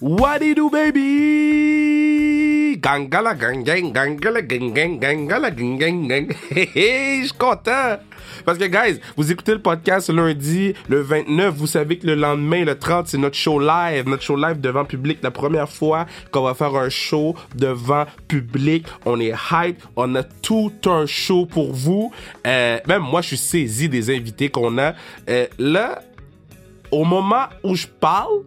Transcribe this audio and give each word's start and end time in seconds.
What 0.00 0.38
do 0.38 0.46
you 0.46 0.54
do, 0.54 0.70
baby? 0.70 2.78
Gangala 2.78 3.34
gang 3.34 3.64
gang, 3.64 3.92
gangala 3.92 4.46
gang 4.46 4.72
gang, 4.72 5.00
gangala 5.00 5.50
gang 5.50 5.76
gang 5.76 6.06
gang. 6.06 6.28
Hé 6.54 6.70
hé, 6.72 7.22
je 7.22 7.26
suis. 7.26 7.34
Parce 8.44 8.58
que, 8.58 8.66
guys, 8.66 9.00
vous 9.16 9.32
écoutez 9.32 9.54
le 9.54 9.60
podcast 9.60 10.08
lundi, 10.08 10.72
le 10.88 11.00
29. 11.00 11.52
Vous 11.52 11.66
savez 11.66 11.98
que 11.98 12.06
le 12.06 12.14
lendemain, 12.14 12.64
le 12.64 12.78
30, 12.78 13.08
c'est 13.08 13.18
notre 13.18 13.34
show 13.34 13.58
live. 13.58 14.08
Notre 14.08 14.22
show 14.22 14.36
live 14.36 14.60
devant 14.60 14.84
public. 14.84 15.18
La 15.20 15.32
première 15.32 15.68
fois 15.68 16.06
qu'on 16.30 16.42
va 16.42 16.54
faire 16.54 16.76
un 16.76 16.90
show 16.90 17.34
devant 17.56 18.04
public. 18.28 18.86
On 19.04 19.18
est 19.18 19.34
hype. 19.50 19.82
On 19.96 20.14
a 20.14 20.22
tout 20.22 20.70
un 20.86 21.06
show 21.06 21.44
pour 21.44 21.72
vous. 21.72 22.12
Euh, 22.46 22.78
même 22.86 23.02
moi, 23.02 23.20
je 23.20 23.26
suis 23.28 23.36
saisi 23.36 23.88
des 23.88 24.14
invités 24.14 24.48
qu'on 24.48 24.78
a. 24.78 24.94
Euh, 25.28 25.48
là, 25.58 26.02
au 26.92 27.04
moment 27.04 27.46
où 27.64 27.74
je 27.74 27.88
parle, 27.88 28.44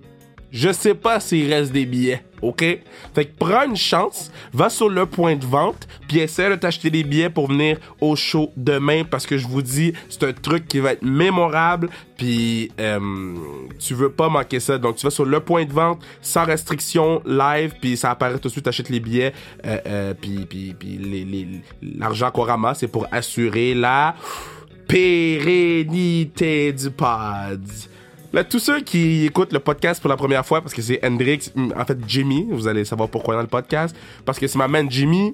je 0.51 0.71
sais 0.71 0.95
pas 0.95 1.19
s'il 1.19 1.51
reste 1.51 1.71
des 1.71 1.85
billets, 1.85 2.23
ok? 2.41 2.79
Fait 3.15 3.25
que 3.25 3.31
prends 3.37 3.63
une 3.65 3.77
chance, 3.77 4.31
va 4.53 4.69
sur 4.69 4.89
le 4.89 5.05
point 5.05 5.35
de 5.37 5.45
vente, 5.45 5.87
puis 6.07 6.19
essaie 6.19 6.49
de 6.49 6.55
t'acheter 6.55 6.89
des 6.89 7.03
billets 7.03 7.29
pour 7.29 7.47
venir 7.47 7.77
au 8.01 8.15
show 8.17 8.51
demain, 8.57 9.03
parce 9.03 9.25
que 9.25 9.37
je 9.37 9.47
vous 9.47 9.61
dis, 9.61 9.93
c'est 10.09 10.23
un 10.23 10.33
truc 10.33 10.67
qui 10.67 10.79
va 10.79 10.93
être 10.93 11.03
mémorable, 11.03 11.89
puis 12.17 12.69
euh, 12.79 12.99
tu 13.79 13.93
veux 13.93 14.11
pas 14.11 14.27
manquer 14.27 14.59
ça. 14.59 14.77
Donc 14.77 14.97
tu 14.97 15.05
vas 15.05 15.11
sur 15.11 15.25
le 15.25 15.39
point 15.39 15.63
de 15.63 15.71
vente, 15.71 16.01
sans 16.21 16.43
restriction, 16.43 17.21
live, 17.25 17.73
puis 17.79 17.95
ça 17.95 18.11
apparaît 18.11 18.38
tout 18.38 18.49
de 18.49 18.52
suite, 18.52 18.65
t'achètes 18.65 18.89
les 18.89 18.99
billets, 18.99 19.33
euh, 19.65 19.77
euh, 19.85 20.13
puis, 20.13 20.75
l'argent 21.97 22.29
qu'on 22.29 22.43
ramasse, 22.43 22.79
c'est 22.79 22.88
pour 22.88 23.07
assurer 23.11 23.73
la 23.73 24.15
pérennité 24.88 26.73
du 26.73 26.91
pod. 26.91 27.61
Là, 28.34 28.45
tous 28.45 28.59
ceux 28.59 28.80
qui 28.80 29.26
écoutent 29.26 29.52
le 29.52 29.59
podcast 29.59 29.99
pour 30.02 30.09
la 30.09 30.16
première 30.16 30.45
fois, 30.45 30.61
parce 30.61 30.73
que 30.73 30.81
c'est 30.81 31.05
Hendrix, 31.05 31.52
en 31.75 31.86
fait 31.86 31.97
Jimmy, 32.08 32.47
vous 32.50 32.67
allez 32.67 32.86
savoir 32.86 33.09
pourquoi 33.09 33.36
dans 33.36 33.42
le 33.42 33.47
podcast, 33.47 33.95
parce 34.23 34.39
que 34.39 34.47
c'est 34.47 34.58
ma 34.58 34.69
man 34.69 34.89
Jimmy, 34.89 35.33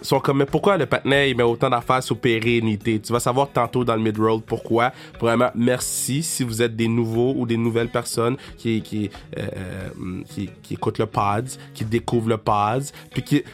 sont 0.00 0.20
comme, 0.20 0.38
mais 0.38 0.46
pourquoi 0.46 0.76
le 0.76 0.86
patinet, 0.86 1.30
il 1.30 1.36
met 1.36 1.42
autant 1.42 1.68
d'affaires 1.68 2.02
sur 2.02 2.18
pérennité? 2.18 3.00
Tu 3.00 3.12
vas 3.12 3.20
savoir 3.20 3.50
tantôt 3.50 3.84
dans 3.84 3.94
le 3.94 4.02
mid-roll 4.02 4.40
pourquoi. 4.40 4.92
Vraiment, 5.20 5.50
merci 5.54 6.22
si 6.22 6.44
vous 6.44 6.62
êtes 6.62 6.76
des 6.76 6.88
nouveaux 6.88 7.34
ou 7.36 7.46
des 7.46 7.56
nouvelles 7.56 7.88
personnes 7.88 8.36
qui, 8.56 9.10
euh, 9.36 9.42
euh, 9.56 10.22
qui, 10.28 10.50
qui 10.62 10.74
écoutent 10.74 10.98
le 10.98 11.06
pod, 11.06 11.48
qui 11.74 11.84
découvrent 11.84 12.28
le 12.28 12.36
pod, 12.38 12.84
puis 13.10 13.22
qui, 13.22 13.44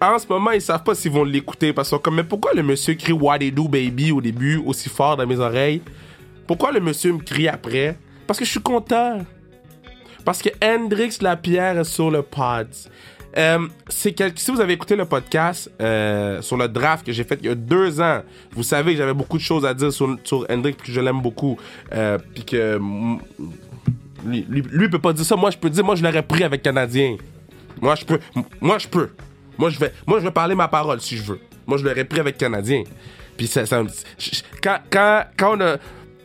en 0.00 0.18
ce 0.18 0.26
moment, 0.28 0.50
ils 0.50 0.60
savent 0.60 0.82
pas 0.82 0.94
s'ils 0.94 1.12
vont 1.12 1.24
l'écouter 1.24 1.72
parce 1.72 1.88
qu'ils 1.88 1.96
sont 1.96 2.02
comme, 2.02 2.16
mais 2.16 2.24
pourquoi 2.24 2.52
le 2.52 2.62
monsieur 2.62 2.94
crie 2.94 3.12
What 3.12 3.38
they 3.38 3.50
do, 3.50 3.68
baby 3.68 4.12
au 4.12 4.20
début 4.20 4.56
aussi 4.64 4.88
fort 4.88 5.16
dans 5.16 5.26
mes 5.26 5.38
oreilles? 5.38 5.82
Pourquoi 6.52 6.70
le 6.70 6.80
monsieur 6.80 7.14
me 7.14 7.18
crie 7.18 7.48
après? 7.48 7.96
Parce 8.26 8.38
que 8.38 8.44
je 8.44 8.50
suis 8.50 8.60
content. 8.60 9.20
Parce 10.22 10.42
que 10.42 10.50
Hendrix 10.62 11.16
Lapierre 11.22 11.78
est 11.78 11.84
sur 11.84 12.10
le 12.10 12.20
pod. 12.20 12.68
Euh, 13.38 13.66
c'est 13.88 14.12
quel- 14.12 14.36
Si 14.36 14.50
vous 14.50 14.60
avez 14.60 14.74
écouté 14.74 14.94
le 14.94 15.06
podcast 15.06 15.70
euh, 15.80 16.42
sur 16.42 16.58
le 16.58 16.68
draft 16.68 17.06
que 17.06 17.12
j'ai 17.12 17.24
fait 17.24 17.38
il 17.40 17.46
y 17.46 17.48
a 17.48 17.54
deux 17.54 18.02
ans, 18.02 18.20
vous 18.50 18.62
savez 18.64 18.92
que 18.92 18.98
j'avais 18.98 19.14
beaucoup 19.14 19.38
de 19.38 19.42
choses 19.42 19.64
à 19.64 19.72
dire 19.72 19.90
sur, 19.90 20.14
Hendrix 20.50 20.74
puis 20.74 20.88
que 20.88 20.92
je 20.92 21.00
l'aime 21.00 21.22
beaucoup. 21.22 21.56
Euh, 21.94 22.18
puis 22.34 22.44
que 22.44 22.78
lui, 24.26 24.44
lui, 24.50 24.90
peut 24.90 24.98
pas 24.98 25.14
dire 25.14 25.24
ça. 25.24 25.36
Moi, 25.36 25.50
je 25.52 25.56
peux 25.56 25.70
dire, 25.70 25.82
moi, 25.82 25.94
je 25.94 26.02
l'aurais 26.02 26.22
pris 26.22 26.44
avec 26.44 26.60
Canadien. 26.62 27.16
Moi, 27.80 27.94
je 27.94 28.04
peux. 28.04 28.18
Moi, 28.60 28.76
je 28.78 28.88
peux. 28.88 29.08
Moi, 29.56 29.70
je 29.70 29.78
vais, 29.78 29.90
je 30.06 30.14
vais 30.16 30.30
parler 30.30 30.54
ma 30.54 30.68
parole 30.68 31.00
si 31.00 31.16
je 31.16 31.22
veux. 31.22 31.40
Moi, 31.66 31.78
je 31.78 31.84
l'aurais 31.84 32.04
pris 32.04 32.20
avec 32.20 32.36
Canadien. 32.36 32.84
Puis 33.38 33.46
ça, 33.46 33.62
quand 34.62 35.54
on 35.56 35.60
a, 35.62 35.76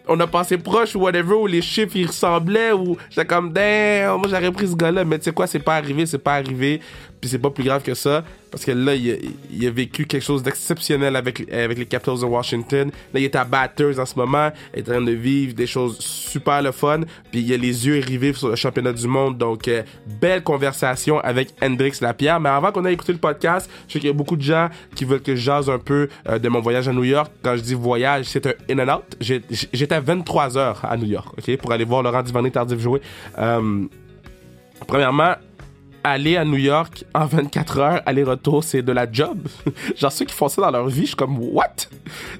on 0.07 0.19
a 0.19 0.27
passé 0.27 0.57
proche 0.57 0.95
ou 0.95 0.99
whatever, 0.99 1.35
où 1.35 1.47
les 1.47 1.61
chiffres 1.61 1.95
ils 1.95 2.07
ressemblaient, 2.07 2.71
ou 2.71 2.97
j'étais 3.09 3.25
comme, 3.25 3.51
damn, 3.51 4.17
moi 4.17 4.27
j'aurais 4.29 4.51
pris 4.51 4.67
ce 4.67 4.75
gars-là, 4.75 5.03
mais 5.03 5.17
tu 5.19 5.25
sais 5.25 5.31
quoi, 5.31 5.47
c'est 5.47 5.59
pas 5.59 5.75
arrivé, 5.75 6.05
c'est 6.05 6.17
pas 6.17 6.35
arrivé. 6.35 6.81
Puis 7.19 7.29
c'est 7.29 7.39
pas 7.39 7.49
plus 7.49 7.63
grave 7.63 7.83
que 7.83 7.93
ça, 7.93 8.23
parce 8.51 8.63
que 8.63 8.71
là, 8.71 8.95
il 8.95 9.65
a, 9.65 9.67
a 9.67 9.71
vécu 9.71 10.05
quelque 10.05 10.23
chose 10.23 10.43
d'exceptionnel 10.43 11.15
avec, 11.15 11.51
avec 11.51 11.77
les 11.77 11.85
Capitals 11.85 12.19
de 12.19 12.25
Washington. 12.25 12.91
Là, 13.13 13.19
il 13.19 13.23
est 13.23 13.35
à 13.35 13.43
Batters 13.43 13.99
en 13.99 14.05
ce 14.05 14.15
moment, 14.15 14.51
il 14.73 14.79
est 14.79 14.89
en 14.89 14.93
train 14.93 15.01
de 15.01 15.11
vivre 15.11 15.53
des 15.53 15.67
choses 15.67 15.97
super 15.99 16.61
le 16.61 16.71
fun, 16.71 17.01
puis 17.31 17.41
il 17.41 17.53
a 17.53 17.57
les 17.57 17.87
yeux 17.87 18.01
rivés 18.05 18.33
sur 18.33 18.49
le 18.49 18.55
championnat 18.55 18.93
du 18.93 19.07
monde. 19.07 19.37
Donc, 19.37 19.67
euh, 19.67 19.83
belle 20.21 20.43
conversation 20.43 21.19
avec 21.19 21.49
Hendrix 21.61 21.93
Lapierre. 22.01 22.39
Mais 22.39 22.49
avant 22.49 22.71
qu'on 22.71 22.85
ait 22.85 22.93
écouté 22.93 23.13
le 23.13 23.19
podcast, 23.19 23.69
je 23.87 23.93
sais 23.93 23.99
qu'il 23.99 24.07
y 24.07 24.11
a 24.11 24.15
beaucoup 24.15 24.35
de 24.37 24.41
gens 24.41 24.69
qui 24.95 25.05
veulent 25.05 25.21
que 25.21 25.35
je 25.35 25.41
jase 25.41 25.69
un 25.69 25.79
peu 25.79 26.09
euh, 26.27 26.39
de 26.39 26.49
mon 26.49 26.59
voyage 26.59 26.87
à 26.87 26.93
New 26.93 27.03
York. 27.03 27.31
Quand 27.41 27.55
je 27.55 27.61
dis 27.61 27.73
voyage, 27.73 28.25
c'est 28.25 28.45
un 28.45 28.53
in 28.69 28.79
and 28.79 28.97
out. 28.97 29.03
J'étais 29.19 29.95
à 29.95 29.99
23 29.99 30.57
heures 30.57 30.79
à 30.83 30.97
New 30.97 31.07
York, 31.07 31.33
ok, 31.37 31.57
pour 31.57 31.71
aller 31.71 31.85
voir 31.85 32.03
Laurent 32.03 32.23
Duvernay 32.23 32.51
tardif 32.51 32.79
jouer. 32.79 33.01
Euh, 33.37 33.85
premièrement, 34.87 35.33
aller 36.03 36.37
à 36.37 36.45
New 36.45 36.57
York 36.57 37.03
en 37.13 37.25
24 37.25 37.77
heures, 37.79 38.01
aller-retour, 38.05 38.63
c'est 38.63 38.81
de 38.81 38.91
la 38.91 39.11
job. 39.11 39.39
Genre, 39.95 40.11
ceux 40.11 40.25
qui 40.25 40.33
font 40.33 40.47
ça 40.47 40.61
dans 40.61 40.71
leur 40.71 40.87
vie, 40.87 41.01
je 41.01 41.07
suis 41.07 41.15
comme, 41.15 41.37
what? 41.39 41.75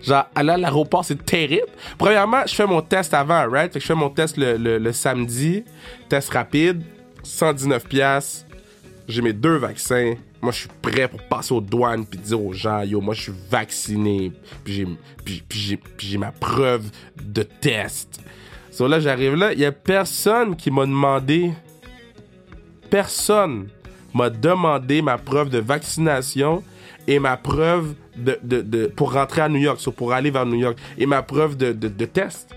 Genre, 0.03 0.25
aller 0.35 0.51
à 0.51 0.57
l'aéroport, 0.57 1.03
c'est 1.05 1.25
terrible. 1.25 1.67
Premièrement, 1.97 2.41
je 2.47 2.55
fais 2.55 2.65
mon 2.67 2.81
test 2.81 3.13
avant, 3.13 3.47
right? 3.49 3.71
Fait 3.73 3.79
que 3.79 3.83
je 3.83 3.87
fais 3.87 3.95
mon 3.95 4.09
test 4.09 4.37
le, 4.37 4.57
le- 4.57 4.77
le 4.77 4.91
samedi, 4.93 5.63
test 6.09 6.29
rapide, 6.31 6.81
119 7.23 7.85
pièces. 7.87 8.45
J'ai 9.07 9.21
mes 9.21 9.33
deux 9.33 9.57
vaccins. 9.57 10.13
Moi, 10.41 10.51
je 10.51 10.59
suis 10.59 10.69
prêt 10.81 11.07
pour 11.07 11.21
passer 11.23 11.53
aux 11.53 11.61
douanes 11.61 12.05
puis 12.05 12.19
dire 12.19 12.41
aux 12.43 12.53
gens, 12.53 12.81
yo, 12.83 13.01
moi, 13.01 13.13
je 13.13 13.23
suis 13.23 13.33
vacciné. 13.49 14.31
Puis 14.63 14.85
j'ai, 15.97 16.17
ma 16.17 16.31
preuve 16.31 16.89
de 17.21 17.43
test. 17.43 18.19
So 18.71 18.87
là, 18.87 18.99
j'arrive 18.99 19.33
là, 19.35 19.53
il 19.53 19.59
y 19.59 19.65
a 19.65 19.71
personne 19.71 20.55
qui 20.55 20.69
m'a 20.69 20.85
demandé 20.85 21.51
personne 22.89 23.67
m'a 24.13 24.29
demandé 24.29 25.01
ma 25.01 25.17
preuve 25.17 25.49
de 25.49 25.59
vaccination 25.59 26.63
et 27.07 27.19
ma 27.19 27.37
preuve 27.37 27.93
de, 28.15 28.87
pour 28.87 29.13
rentrer 29.13 29.41
à 29.41 29.49
New 29.49 29.59
York, 29.59 29.79
so 29.79 29.91
pour 29.91 30.13
aller 30.13 30.29
vers 30.29 30.45
New 30.45 30.57
York, 30.57 30.77
et 30.97 31.05
ma 31.05 31.21
preuve 31.21 31.55
de, 31.55 32.05
test. 32.05 32.53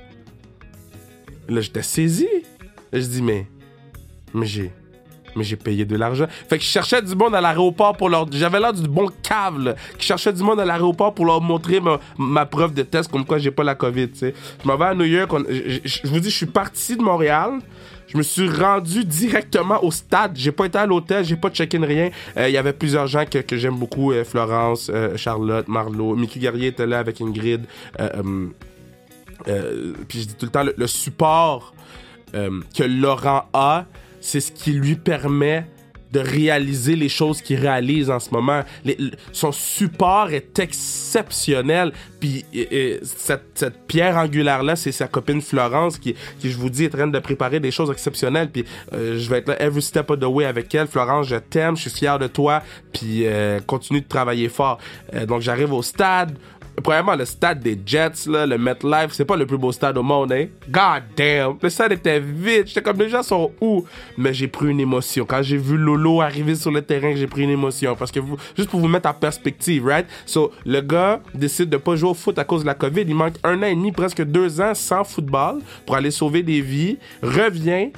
Là, 1.49 1.61
j'étais 1.61 1.83
saisi. 1.83 2.29
Je 2.93 2.99
dis, 3.01 3.23
mais, 3.23 3.47
j'ai, 4.43 5.57
payé 5.57 5.85
de 5.85 5.97
l'argent. 5.97 6.27
Fait 6.49 6.59
que 6.59 6.65
je 6.65 6.69
cherchais 6.69 7.01
du 7.01 7.15
monde 7.15 7.35
à 7.35 7.41
l'aéroport 7.41 7.97
pour 7.97 8.09
leur, 8.09 8.27
j'avais 8.33 8.59
l'air 8.59 8.73
du 8.73 8.89
bon 8.89 9.09
cave, 9.23 9.61
là, 9.61 9.75
qui 9.97 10.07
cherchait 10.07 10.33
du 10.33 10.43
monde 10.43 10.59
à 10.59 10.65
l'aéroport 10.65 11.15
pour 11.15 11.27
leur 11.27 11.41
montrer 11.41 11.81
ma, 12.19 12.47
preuve 12.47 12.75
de 12.75 12.83
test 12.83 13.11
comme 13.11 13.25
quoi 13.25 13.39
j'ai 13.39 13.53
pas 13.53 13.63
la 13.63 13.77
COVID, 13.77 14.11
tu 14.11 14.19
sais. 14.19 14.35
Je 14.63 14.67
m'en 14.67 14.77
vais 14.77 14.87
à 14.87 14.95
New 14.95 15.05
York, 15.05 15.31
je 15.49 16.09
vous 16.09 16.19
dis, 16.19 16.31
je 16.31 16.37
suis 16.37 16.47
parti 16.47 16.97
de 16.97 17.03
Montréal. 17.03 17.61
Je 18.13 18.19
me 18.19 18.23
suis 18.25 18.49
rendu 18.49 19.05
directement 19.05 19.85
au 19.85 19.93
stade. 19.93 20.33
J'ai 20.35 20.51
pas 20.51 20.67
été 20.67 20.79
à 20.79 20.87
l'hôtel, 20.87 21.25
j'ai 21.25 21.37
pas 21.37 21.49
checké 21.49 21.79
rien. 21.79 22.11
Euh, 22.37 22.49
Il 22.49 22.53
y 22.53 22.59
avait 22.59 22.73
plusieurs 22.73 23.07
gens 23.07 23.25
que, 23.25 23.39
que 23.39 23.57
j'aime 23.57 23.77
beaucoup. 23.77 24.11
euh, 24.11 24.25
Florence, 24.25 24.91
euh, 24.93 25.17
Charlotte, 25.17 25.69
Marlo. 25.69 26.17
Mickey 26.17 26.41
Guerrier 26.41 26.69
était 26.69 26.87
là 26.87 26.99
avec 26.99 27.21
Ingrid. 27.21 27.67
Puis 30.09 30.23
je 30.23 30.27
dis 30.27 30.35
tout 30.35 30.47
le 30.47 30.51
temps, 30.51 30.65
le, 30.77 30.87
support 30.89 31.73
que 32.33 32.83
Laurent 32.83 33.45
a, 33.53 33.87
c'est 34.21 34.41
ce 34.41 34.51
qui 34.51 34.73
lui 34.73 34.97
permet 34.97 35.67
de 36.13 36.21
réaliser 36.21 36.97
les 36.97 37.09
choses 37.09 37.41
qu'il 37.41 37.59
réalise 37.61 38.11
en 38.11 38.19
ce 38.19 38.31
moment. 38.31 38.63
Son 39.33 39.53
support 39.53 40.31
est 40.31 40.59
exceptionnel. 40.59 41.93
Puis 42.19 42.45
et- 42.53 42.69
et 42.95 43.01
cette, 43.03 43.45
cette 43.55 43.87
pierre 43.87 44.17
angulaire-là, 44.17 44.77
c'est 44.77 44.93
sa 44.93 45.09
copine 45.09 45.41
Florence 45.41 45.99
qui, 45.99 46.15
qui, 46.41 46.51
je 46.51 46.57
vous 46.59 46.71
dis, 46.71 46.85
est 46.85 46.95
en 46.95 46.99
train 46.99 47.07
de 47.07 47.19
préparer 47.19 47.61
des 47.61 47.71
choses 47.71 47.91
exceptionnelles. 47.91 48.51
Puis 48.51 48.65
euh, 48.93 49.19
je 49.19 49.31
vais 49.31 49.39
être 49.39 49.49
là 49.49 49.61
every 49.63 49.83
step 49.83 50.11
of 50.11 50.19
the 50.19 50.25
way 50.25 50.45
avec 50.45 50.75
elle. 50.75 50.87
Florence, 50.87 51.29
je 51.29 51.37
t'aime, 51.37 51.77
je 51.77 51.83
suis 51.83 51.91
fier 51.91 52.19
de 52.19 52.27
toi. 52.27 52.63
Puis 52.93 53.27
euh, 53.27 53.61
continue 53.67 54.01
de 54.01 54.09
travailler 54.09 54.49
fort. 54.49 54.79
Euh, 55.15 55.27
donc 55.27 55.41
j'arrive 55.43 55.73
au 55.73 55.83
stade. 55.83 56.37
Premièrement, 56.83 57.15
le 57.15 57.25
stade 57.25 57.61
des 57.61 57.79
Jets, 57.85 58.27
là, 58.27 58.47
le 58.47 58.59
MetLife, 58.59 59.13
c'est 59.13 59.25
pas 59.25 59.37
le 59.37 59.47
plus 59.47 59.59
beau 59.59 59.73
stade 59.73 59.99
au 59.99 60.03
monde, 60.03 60.33
hein. 60.33 60.47
God 60.69 61.03
damn! 61.17 61.57
Le 61.63 61.69
stade 61.69 61.93
était 61.93 62.21
vide. 62.21 62.67
J'étais 62.67 62.83
comme, 62.83 62.99
les 62.99 63.09
gens 63.09 63.23
sont 63.23 63.51
où? 63.61 63.85
Mais 64.17 64.33
j'ai 64.33 64.49
pris 64.49 64.69
une 64.69 64.81
émotion. 64.81 65.25
Quand 65.25 65.43
j'ai 65.43 65.57
vu 65.57 65.77
Lolo 65.77 66.21
arriver 66.21 66.55
sur 66.55 66.71
le 66.71 66.83
terrain, 66.83 67.15
j'ai 67.15 67.27
pris 67.27 67.43
une 67.43 67.51
émotion. 67.51 67.97
Parce 67.97 68.11
que 68.11 68.21
juste 68.57 68.71
pour 68.71 68.81
vous 68.81 68.89
mettre 68.89 69.09
en 69.09 69.15
perspective, 69.15 69.85
right? 69.87 70.07
So, 70.27 70.53
le 70.65 70.81
gars 70.81 71.21
décide 71.35 71.71
de 71.71 71.77
pas 71.77 71.97
jouer 71.97 72.11
au 72.11 72.15
foot 72.15 72.39
à 72.39 72.45
cause 72.45 72.63
de 72.63 72.67
la 72.67 72.75
COVID. 72.75 73.03
Il 73.03 73.15
manque 73.15 73.35
un 73.45 73.59
an 73.63 73.67
et 73.67 73.75
demi, 73.75 73.93
presque 73.93 74.23
deux 74.23 74.61
ans 74.61 74.75
sans 74.75 75.05
football 75.05 75.61
pour 75.87 75.97
aller 75.97 76.11
sauver 76.11 76.43
des 76.43 76.61
vies. 76.61 76.99
Revient. 77.23 77.91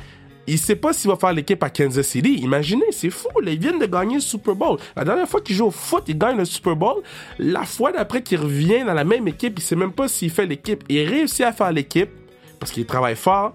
Il 0.46 0.58
sait 0.58 0.76
pas 0.76 0.92
s'il 0.92 1.08
va 1.08 1.16
faire 1.16 1.32
l'équipe 1.32 1.62
à 1.62 1.70
Kansas 1.70 2.06
City. 2.06 2.34
Imaginez, 2.42 2.90
c'est 2.90 3.10
fou. 3.10 3.28
Là, 3.42 3.52
ils 3.52 3.58
viennent 3.58 3.78
de 3.78 3.86
gagner 3.86 4.16
le 4.16 4.20
Super 4.20 4.54
Bowl. 4.54 4.78
La 4.96 5.04
dernière 5.04 5.28
fois 5.28 5.40
qu'il 5.40 5.54
joue 5.54 5.66
au 5.66 5.70
foot, 5.70 6.04
il 6.08 6.18
gagne 6.18 6.36
le 6.36 6.44
Super 6.44 6.74
Bowl. 6.74 7.02
La 7.38 7.62
fois 7.64 7.92
d'après 7.92 8.22
qu'il 8.22 8.38
revient 8.38 8.82
dans 8.84 8.94
la 8.94 9.04
même 9.04 9.28
équipe, 9.28 9.58
il 9.58 9.62
sait 9.62 9.76
même 9.76 9.92
pas 9.92 10.08
s'il 10.08 10.30
fait 10.30 10.46
l'équipe. 10.46 10.82
Il 10.88 11.08
réussit 11.08 11.42
à 11.42 11.52
faire 11.52 11.70
l'équipe 11.70 12.10
parce 12.58 12.72
qu'il 12.72 12.86
travaille 12.86 13.16
fort. 13.16 13.54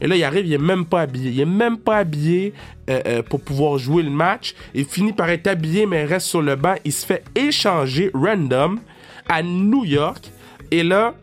Et 0.00 0.06
là, 0.06 0.16
il 0.16 0.22
arrive, 0.22 0.46
il 0.46 0.52
est 0.52 0.58
même 0.58 0.84
pas 0.84 1.00
habillé. 1.00 1.30
Il 1.30 1.40
est 1.40 1.44
même 1.44 1.76
pas 1.76 1.98
habillé 1.98 2.54
euh, 2.88 3.00
euh, 3.06 3.22
pour 3.22 3.40
pouvoir 3.40 3.78
jouer 3.78 4.04
le 4.04 4.10
match. 4.10 4.54
Il 4.74 4.84
finit 4.84 5.12
par 5.12 5.28
être 5.30 5.48
habillé, 5.48 5.86
mais 5.86 6.04
reste 6.04 6.28
sur 6.28 6.42
le 6.42 6.54
banc. 6.54 6.76
Il 6.84 6.92
se 6.92 7.04
fait 7.04 7.24
échanger 7.34 8.12
random 8.14 8.78
à 9.28 9.42
New 9.42 9.84
York. 9.84 10.30
Et 10.70 10.84
là, 10.84 11.14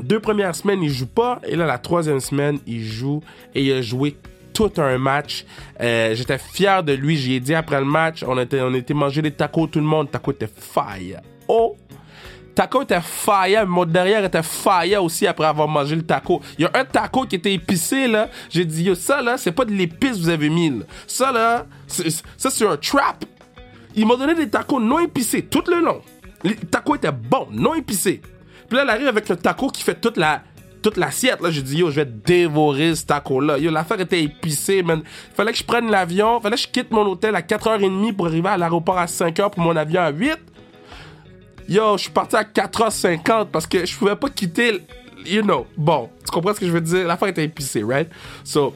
deux 0.00 0.20
premières 0.20 0.54
semaines, 0.54 0.82
il 0.82 0.90
joue 0.90 1.06
pas. 1.06 1.40
Et 1.46 1.56
là, 1.56 1.66
la 1.66 1.78
troisième 1.78 2.20
semaine, 2.20 2.58
il 2.66 2.82
joue. 2.82 3.22
Et 3.54 3.64
il 3.64 3.72
a 3.72 3.82
joué 3.82 4.16
tout 4.52 4.72
un 4.76 4.98
match. 4.98 5.44
Euh, 5.80 6.14
j'étais 6.14 6.38
fier 6.38 6.82
de 6.82 6.92
lui. 6.92 7.16
J'ai 7.16 7.40
dit 7.40 7.54
après 7.54 7.78
le 7.78 7.86
match, 7.86 8.24
on 8.26 8.38
était, 8.38 8.60
on 8.60 8.94
manger 8.94 9.22
des 9.22 9.30
tacos, 9.30 9.66
tout 9.66 9.78
le 9.78 9.84
monde. 9.84 10.10
Taco 10.10 10.32
était 10.32 10.48
fire. 10.48 11.20
Oh! 11.48 11.76
Taco 12.54 12.82
était 12.82 13.00
fire, 13.00 13.66
mon 13.66 13.86
derrière 13.86 14.24
était 14.24 14.42
fire 14.42 15.02
aussi 15.02 15.26
après 15.26 15.46
avoir 15.46 15.68
mangé 15.68 15.96
le 15.96 16.02
taco. 16.02 16.42
Il 16.58 16.62
y 16.62 16.66
a 16.66 16.70
un 16.74 16.84
taco 16.84 17.24
qui 17.24 17.36
était 17.36 17.54
épicé 17.54 18.06
là. 18.06 18.28
J'ai 18.50 18.66
dit 18.66 18.84
yo 18.84 18.94
ça 18.94 19.22
là, 19.22 19.38
c'est 19.38 19.52
pas 19.52 19.64
de 19.64 19.72
l'épice 19.72 20.12
que 20.12 20.16
vous 20.16 20.28
avez 20.28 20.50
mis 20.50 20.68
là. 20.68 20.84
Ça 21.06 21.32
là, 21.32 21.66
ça 21.88 22.50
c'est 22.50 22.66
un 22.66 22.76
trap. 22.76 23.24
Ils 23.94 24.06
m'ont 24.06 24.16
donné 24.16 24.34
des 24.34 24.50
tacos 24.50 24.80
non 24.80 24.98
épicés 24.98 25.42
tout 25.42 25.64
le 25.66 25.80
long. 25.80 26.02
Les 26.44 26.54
tacos 26.56 26.96
étaient 26.96 27.10
bons, 27.10 27.48
non 27.50 27.74
épicés. 27.74 28.20
Là, 28.72 28.82
elle 28.82 28.90
arrive 28.90 29.08
avec 29.08 29.28
le 29.28 29.36
taco 29.36 29.68
qui 29.68 29.82
fait 29.82 30.00
toute 30.00 30.16
la 30.16 30.42
toute 30.82 30.96
l'assiette. 30.96 31.40
Là, 31.40 31.50
j'ai 31.50 31.62
dit, 31.62 31.78
yo, 31.78 31.90
je 31.90 31.96
vais 31.96 32.04
dévorer 32.04 32.94
ce 32.94 33.06
taco-là. 33.06 33.58
Yo, 33.58 33.70
l'affaire 33.70 34.00
était 34.00 34.22
épicée, 34.22 34.82
man. 34.82 35.02
Fallait 35.34 35.52
que 35.52 35.58
je 35.58 35.64
prenne 35.64 35.90
l'avion. 35.90 36.40
Fallait 36.40 36.56
que 36.56 36.62
je 36.62 36.68
quitte 36.68 36.90
mon 36.90 37.06
hôtel 37.06 37.36
à 37.36 37.40
4h30 37.40 38.12
pour 38.14 38.26
arriver 38.26 38.48
à 38.48 38.56
l'aéroport 38.56 38.98
à 38.98 39.06
5h 39.06 39.50
pour 39.50 39.62
mon 39.62 39.76
avion 39.76 40.00
à 40.00 40.10
8. 40.10 40.36
Yo, 41.68 41.96
je 41.96 42.02
suis 42.02 42.10
parti 42.10 42.36
à 42.36 42.42
4h50 42.42 43.46
parce 43.46 43.66
que 43.66 43.86
je 43.86 43.96
pouvais 43.96 44.16
pas 44.16 44.28
quitter. 44.28 44.80
You 45.24 45.42
know. 45.42 45.66
Bon, 45.76 46.10
tu 46.24 46.32
comprends 46.32 46.52
ce 46.52 46.58
que 46.58 46.66
je 46.66 46.72
veux 46.72 46.80
dire? 46.80 47.06
L'affaire 47.06 47.28
était 47.28 47.44
épicée, 47.44 47.84
right? 47.84 48.08
So, 48.42 48.74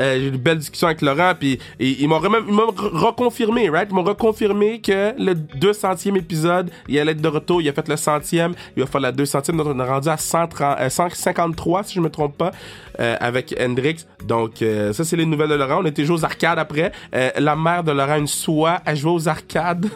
euh, 0.00 0.18
j'ai 0.18 0.26
eu 0.26 0.28
une 0.28 0.36
belle 0.36 0.58
discussion 0.58 0.86
avec 0.88 1.02
Laurent, 1.02 1.32
puis 1.38 1.58
ils 1.78 2.08
m'ont 2.08 2.20
même 2.20 2.44
reconfirmé, 2.48 3.68
right? 3.68 3.88
Ils 3.90 3.94
m'ont 3.94 4.02
reconfirmé 4.02 4.80
que 4.80 5.14
le 5.18 5.34
200e 5.34 6.16
épisode, 6.16 6.70
il 6.88 6.98
allait 6.98 7.12
être 7.12 7.20
de 7.20 7.28
retour. 7.28 7.62
Il 7.62 7.68
a 7.68 7.72
fait 7.72 7.88
le 7.88 7.96
centième, 7.96 8.54
il 8.76 8.82
va 8.82 8.88
faire 8.88 9.00
la 9.00 9.12
200e, 9.12 9.56
donc 9.56 9.66
on 9.66 9.78
est 9.78 9.88
rendu 9.88 10.08
à 10.08 10.16
130, 10.16 10.90
153, 10.90 11.80
euh, 11.80 11.82
si 11.84 11.94
je 11.94 12.00
me 12.00 12.10
trompe 12.10 12.36
pas, 12.36 12.52
euh, 13.00 13.16
avec 13.20 13.54
Hendrix. 13.60 14.06
Donc, 14.24 14.62
euh, 14.62 14.92
ça, 14.92 15.04
c'est 15.04 15.16
les 15.16 15.26
nouvelles 15.26 15.50
de 15.50 15.54
Laurent. 15.54 15.80
On 15.82 15.86
était 15.86 16.04
joué 16.04 16.16
aux 16.16 16.24
arcades 16.24 16.58
après. 16.58 16.92
la 17.12 17.56
mère 17.56 17.84
de 17.84 17.92
Laurent, 17.92 18.16
une 18.16 18.26
soie, 18.26 18.80
a 18.84 18.94
joué 18.94 19.10
aux 19.12 19.28
arcades. 19.28 19.86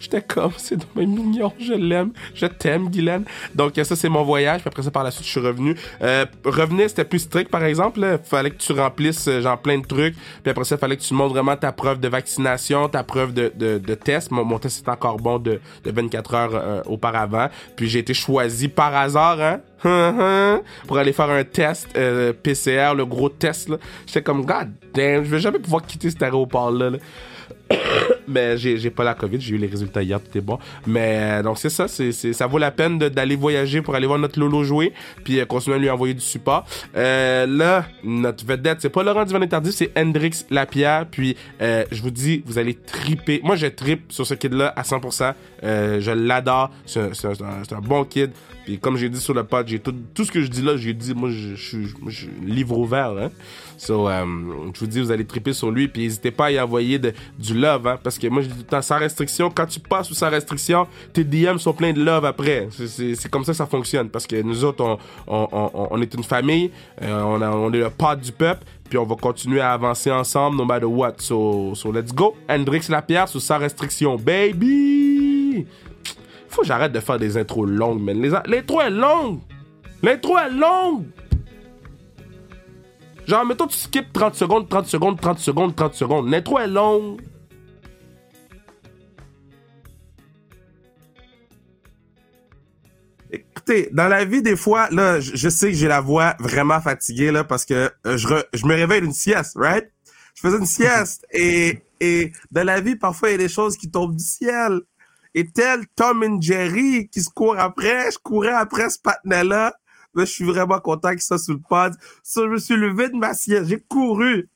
J'étais 0.00 0.22
comme, 0.22 0.52
c'est 0.56 0.78
mignon, 0.96 1.52
je 1.58 1.74
l'aime, 1.74 2.12
je 2.34 2.46
t'aime, 2.46 2.88
Guylaine. 2.88 3.24
Donc, 3.54 3.72
ça, 3.76 3.96
c'est 3.96 4.08
mon 4.08 4.22
voyage. 4.22 4.60
Puis 4.60 4.68
après 4.68 4.82
ça, 4.82 4.90
par 4.90 5.04
la 5.04 5.10
suite, 5.10 5.26
je 5.26 5.30
suis 5.30 5.40
revenu. 5.40 5.76
Euh, 6.02 6.26
c'était 6.88 7.04
plus 7.04 7.20
strict, 7.20 7.50
par 7.50 7.64
exemple. 7.64 8.00
Il 8.00 8.18
fallait 8.26 8.50
que 8.50 8.56
tu 8.56 8.72
remplisses, 8.72 9.28
euh, 9.28 9.40
genre, 9.40 9.58
plein 9.58 9.78
de 9.78 9.86
trucs. 9.86 10.14
Puis 10.42 10.50
après 10.50 10.64
ça, 10.64 10.76
fallait 10.76 10.96
que 10.96 11.02
tu 11.02 11.14
montres 11.14 11.34
vraiment 11.34 11.56
ta 11.56 11.72
preuve 11.72 12.00
de 12.00 12.08
vaccination, 12.08 12.88
ta 12.88 13.02
preuve 13.02 13.32
de, 13.32 13.52
de, 13.54 13.78
de 13.78 13.94
test. 13.94 14.30
Mon, 14.30 14.58
test 14.58 14.86
est 14.86 14.90
encore 14.90 15.16
bon 15.16 15.38
de, 15.38 15.60
de 15.84 15.90
24 15.90 16.34
heures 16.34 16.50
euh, 16.54 16.82
auparavant. 16.86 17.48
Puis 17.76 17.88
j'ai 17.88 18.00
été 18.00 18.14
choisi 18.14 18.68
par 18.68 18.94
hasard, 18.94 19.40
hein, 19.40 19.60
pour 20.86 20.98
aller 20.98 21.12
faire 21.12 21.30
un 21.30 21.44
test 21.44 21.88
euh, 21.96 22.32
PCR, 22.32 22.94
le 22.96 23.04
gros 23.04 23.28
test. 23.28 23.70
J'étais 24.06 24.22
comme, 24.22 24.44
God 24.44 24.70
damn, 24.94 25.24
je 25.24 25.30
vais 25.30 25.40
jamais 25.40 25.58
pouvoir 25.58 25.84
quitter 25.84 26.10
cet 26.10 26.22
aéroport-là. 26.22 26.90
là 26.90 26.98
mais 28.28 28.56
j'ai 28.56 28.90
pas 28.90 29.04
la 29.04 29.14
COVID, 29.14 29.40
j'ai 29.40 29.54
eu 29.54 29.58
les 29.58 29.66
résultats 29.66 30.02
hier, 30.02 30.20
tout 30.20 30.36
est 30.36 30.40
bon. 30.40 30.58
Mais 30.86 31.18
euh, 31.20 31.42
donc 31.42 31.58
c'est 31.58 31.70
ça, 31.70 31.88
c'est 31.88 32.12
ça 32.12 32.46
vaut 32.46 32.58
la 32.58 32.70
peine 32.70 32.98
d'aller 32.98 33.36
voyager 33.36 33.82
pour 33.82 33.94
aller 33.94 34.06
voir 34.06 34.18
notre 34.18 34.38
Lolo 34.38 34.64
jouer, 34.64 34.92
puis 35.24 35.40
euh, 35.40 35.44
continuer 35.44 35.76
à 35.76 35.78
lui 35.78 35.90
envoyer 35.90 36.14
du 36.14 36.20
support. 36.20 36.66
Euh, 36.96 37.46
là, 37.46 37.86
notre 38.02 38.44
vedette, 38.44 38.78
c'est 38.80 38.90
pas 38.90 39.02
Laurent 39.02 39.24
Divan 39.24 39.46
Tardif, 39.46 39.74
c'est 39.74 39.90
Hendrix 39.96 40.44
Lapierre. 40.50 41.06
Puis 41.10 41.36
euh, 41.60 41.84
je 41.90 42.02
vous 42.02 42.10
dis, 42.10 42.42
vous 42.46 42.58
allez 42.58 42.74
triper. 42.74 43.40
Moi, 43.44 43.56
je 43.56 43.66
tripe 43.66 44.12
sur 44.12 44.26
ce 44.26 44.34
kid-là 44.34 44.72
à 44.76 44.82
100%. 44.82 45.34
je 45.62 46.10
l'adore. 46.10 46.70
C'est 46.86 47.00
un, 47.00 47.80
bon 47.80 48.04
kid. 48.04 48.30
Puis 48.64 48.78
comme 48.78 48.96
j'ai 48.96 49.10
dit 49.10 49.20
sur 49.20 49.34
le 49.34 49.44
pod, 49.44 49.68
j'ai 49.68 49.78
tout, 49.78 49.94
tout 50.14 50.24
ce 50.24 50.32
que 50.32 50.40
je 50.40 50.48
dis 50.48 50.62
là, 50.62 50.76
j'ai 50.76 50.94
dit, 50.94 51.14
moi, 51.14 51.30
je 51.30 51.54
suis 51.54 51.88
livre 52.42 52.78
ouvert. 52.78 53.10
Hein? 53.18 53.30
So, 53.76 54.08
euh, 54.08 54.24
je 54.72 54.80
vous 54.80 54.86
dis, 54.86 55.00
vous 55.00 55.10
allez 55.10 55.24
triper 55.24 55.52
sur 55.52 55.70
lui. 55.70 55.88
Puis 55.88 56.02
n'hésitez 56.02 56.30
pas 56.30 56.46
à 56.46 56.50
y 56.50 56.60
envoyer 56.60 56.98
de, 56.98 57.12
du 57.38 57.54
Hein, 57.64 57.98
parce 58.02 58.18
que 58.18 58.26
moi, 58.28 58.42
je 58.42 58.48
dis 58.48 58.54
tout 58.54 58.60
le 58.60 58.66
temps, 58.66 58.82
sans 58.82 58.98
restriction, 58.98 59.50
quand 59.50 59.66
tu 59.66 59.80
passes 59.80 60.08
sous 60.08 60.14
sa 60.14 60.28
restriction, 60.28 60.86
tes 61.12 61.24
DM 61.24 61.58
sont 61.58 61.72
pleins 61.72 61.92
de 61.92 62.02
love 62.02 62.24
après. 62.24 62.68
C'est 62.70 63.28
comme 63.30 63.44
ça 63.44 63.52
que 63.52 63.58
ça 63.58 63.66
fonctionne. 63.66 64.08
Parce 64.08 64.26
que 64.26 64.40
nous 64.42 64.64
autres, 64.64 64.98
on, 65.26 65.48
on, 65.90 66.00
est 66.02 66.14
une 66.14 66.24
famille. 66.24 66.70
Euh, 67.02 67.20
on, 67.22 67.72
est 67.72 67.78
le 67.78 67.90
pod 67.90 68.20
du 68.20 68.32
peuple. 68.32 68.64
Puis 68.88 68.98
on 68.98 69.04
va 69.04 69.16
continuer 69.16 69.60
à 69.60 69.72
avancer 69.72 70.10
ensemble, 70.10 70.56
no 70.56 70.64
matter 70.64 70.86
what. 70.86 71.14
So, 71.18 71.74
so 71.74 71.90
let's 71.90 72.12
go. 72.12 72.36
Hendrix 72.48 72.88
Lapierre 72.88 73.28
sous 73.28 73.40
sa 73.40 73.58
restriction, 73.58 74.16
baby! 74.16 75.66
Faut 76.48 76.62
que 76.62 76.68
j'arrête 76.68 76.92
de 76.92 77.00
faire 77.00 77.18
des 77.18 77.36
intros 77.36 77.66
longues, 77.66 78.00
man. 78.00 78.22
L'intro 78.46 78.80
est 78.80 78.90
longue! 78.90 79.40
L'intro 80.02 80.38
est 80.38 80.50
longue! 80.50 81.06
Genre, 83.26 83.44
mettons, 83.46 83.66
tu 83.66 83.76
skips 83.76 84.12
30 84.12 84.34
secondes, 84.34 84.68
30 84.68 84.86
secondes, 84.86 85.20
30 85.20 85.38
secondes, 85.38 85.74
30 85.74 85.94
secondes. 85.94 86.30
L'intro 86.30 86.58
est 86.58 86.68
longue. 86.68 87.20
Dans 93.92 94.08
la 94.08 94.24
vie, 94.24 94.42
des 94.42 94.56
fois, 94.56 94.88
là, 94.90 95.20
je, 95.20 95.48
sais 95.48 95.70
que 95.70 95.76
j'ai 95.76 95.88
la 95.88 96.00
voix 96.00 96.36
vraiment 96.38 96.80
fatiguée, 96.80 97.30
là, 97.30 97.44
parce 97.44 97.64
que 97.64 97.90
euh, 98.06 98.16
je, 98.16 98.28
je 98.52 98.66
me 98.66 98.74
réveille 98.74 99.00
d'une 99.00 99.12
sieste, 99.12 99.56
right? 99.56 99.90
Je 100.34 100.40
faisais 100.40 100.58
une 100.58 100.66
sieste 100.66 101.26
et, 101.32 101.80
et 102.00 102.32
dans 102.50 102.64
la 102.64 102.80
vie, 102.80 102.96
parfois, 102.96 103.30
il 103.30 103.32
y 103.32 103.34
a 103.36 103.38
des 103.38 103.48
choses 103.48 103.76
qui 103.76 103.90
tombent 103.90 104.16
du 104.16 104.24
ciel. 104.24 104.80
Et 105.34 105.48
tel 105.50 105.84
Tom 105.96 106.22
et 106.22 106.28
Jerry 106.40 107.08
qui 107.08 107.20
se 107.20 107.28
courent 107.28 107.58
après, 107.58 108.10
je 108.12 108.18
courais 108.18 108.52
après 108.52 108.88
ce 108.90 108.98
patinet-là 109.00 109.74
je 110.16 110.24
suis 110.24 110.44
vraiment 110.44 110.78
content 110.80 111.10
qu'il 111.10 111.22
soit 111.22 111.38
sous 111.38 111.52
le 111.52 111.60
pod. 111.60 111.94
je 112.34 112.40
me 112.42 112.58
suis 112.58 112.76
levé 112.76 113.08
de 113.08 113.16
ma 113.16 113.34
sieste. 113.34 113.68
J'ai 113.68 113.80
couru. 113.80 114.48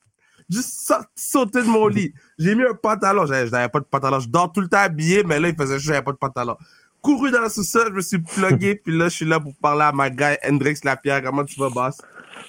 Juste 0.49 0.93
sauté 1.15 1.61
de 1.61 1.67
mon 1.67 1.87
lit. 1.89 2.13
J'ai 2.37 2.55
mis 2.55 2.63
un 2.63 2.73
pantalon. 2.73 3.25
J'avais 3.25 3.69
pas 3.69 3.79
de 3.79 3.85
pantalon. 3.85 4.19
Je 4.19 4.29
dors 4.29 4.51
tout 4.51 4.61
le 4.61 4.67
temps 4.67 4.79
habillé, 4.79 5.23
mais 5.23 5.39
là, 5.39 5.49
il 5.49 5.55
faisait 5.55 5.77
chaud, 5.79 5.87
j'avais 5.87 6.01
pas 6.01 6.11
de 6.11 6.17
pantalon. 6.17 6.57
Couru 7.01 7.31
dans 7.31 7.41
la 7.41 7.49
sous-sol, 7.49 7.87
je 7.89 7.93
me 7.93 8.01
suis 8.01 8.19
plugué, 8.19 8.75
puis 8.75 8.97
là, 8.97 9.05
je 9.05 9.15
suis 9.15 9.25
là 9.25 9.39
pour 9.39 9.53
parler 9.55 9.83
à 9.83 9.91
ma 9.91 10.09
guy 10.09 10.35
Hendrix 10.47 10.79
Lapierre. 10.83 11.21
Comment 11.23 11.45
tu 11.45 11.59
vas, 11.59 11.69
boss? 11.69 11.97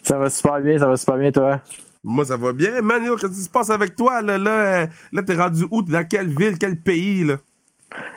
Ça 0.03 0.19
va 0.19 0.29
super 0.29 0.61
bien, 0.61 0.79
ça 0.79 0.89
va 0.89 0.97
super 0.97 1.17
bien, 1.17 1.31
toi? 1.31 1.61
Moi, 2.03 2.25
ça 2.25 2.37
va 2.37 2.53
bien. 2.53 2.81
Man, 2.81 3.03
qu'est-ce 3.21 3.33
qui 3.33 3.43
se 3.43 3.51
passe 3.51 3.71
avec 3.71 3.95
toi, 3.95 4.23
là? 4.23 4.39
Là, 4.39 4.51
euh, 4.51 4.87
là 5.13 5.23
t'es 5.23 5.35
rendu 5.35 5.65
où? 5.71 5.83
Dans 5.83 6.07
quelle 6.07 6.29
ville, 6.29 6.59
quel 6.59 6.81
pays, 6.81 7.25
là? 7.25 7.37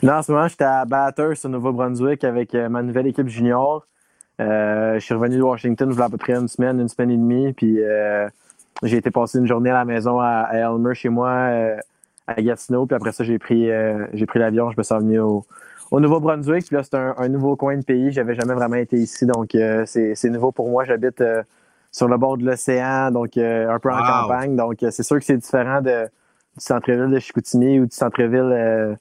Là, 0.01 0.19
en 0.19 0.21
ce 0.21 0.31
moment, 0.31 0.47
j'étais 0.47 0.63
à 0.63 0.85
Bathurst, 0.85 1.45
au 1.45 1.49
Nouveau-Brunswick, 1.49 2.23
avec 2.23 2.53
euh, 2.55 2.69
ma 2.69 2.81
nouvelle 2.81 3.07
équipe 3.07 3.27
junior. 3.27 3.85
Euh, 4.39 4.95
je 4.95 4.99
suis 4.99 5.13
revenu 5.13 5.37
de 5.37 5.43
Washington 5.43 5.91
il 5.91 5.97
y 5.97 6.01
a 6.01 6.05
à 6.05 6.09
peu 6.09 6.17
près 6.17 6.33
une 6.33 6.47
semaine, 6.47 6.79
une 6.79 6.87
semaine 6.87 7.11
et 7.11 7.17
demie. 7.17 7.53
Puis 7.53 7.83
euh, 7.83 8.27
j'ai 8.81 8.97
été 8.97 9.11
passer 9.11 9.39
une 9.39 9.47
journée 9.47 9.69
à 9.69 9.73
la 9.73 9.85
maison 9.85 10.19
à, 10.19 10.49
Elmer 10.53 10.95
chez 10.95 11.09
moi, 11.09 11.49
à 12.27 12.41
Gatineau. 12.41 12.85
Puis 12.85 12.95
après 12.95 13.11
ça, 13.11 13.23
j'ai 13.23 13.37
pris, 13.39 13.69
j'ai 14.13 14.25
pris 14.25 14.39
l'avion. 14.39 14.71
Je 14.71 14.77
me 14.77 14.83
suis 14.83 14.93
revenu 14.93 15.19
au, 15.19 15.45
Nouveau-Brunswick. 15.91 16.65
Puis 16.67 16.75
là, 16.75 16.83
c'est 16.83 16.95
un, 16.95 17.27
nouveau 17.29 17.55
coin 17.55 17.77
de 17.77 17.83
pays. 17.83 18.11
J'avais 18.11 18.35
jamais 18.35 18.53
vraiment 18.53 18.75
été 18.75 18.97
ici. 18.97 19.25
Donc, 19.25 19.55
c'est 19.85 20.29
nouveau 20.29 20.51
pour 20.51 20.69
moi. 20.69 20.85
J'habite 20.85 21.23
sur 21.91 22.07
le 22.07 22.17
bord 22.17 22.37
de 22.37 22.45
l'océan, 22.45 23.11
donc 23.11 23.37
un 23.37 23.79
peu 23.79 23.91
en 23.91 23.99
campagne. 23.99 24.55
Donc, 24.55 24.77
c'est 24.79 25.03
sûr 25.03 25.19
que 25.19 25.25
c'est 25.25 25.37
différent 25.37 25.81
de, 25.81 26.05
du 26.05 26.63
centre-ville 26.63 27.09
de 27.09 27.19
Chicoutimi 27.19 27.79
ou 27.79 27.85
du 27.85 27.95
centre-ville 27.95 28.97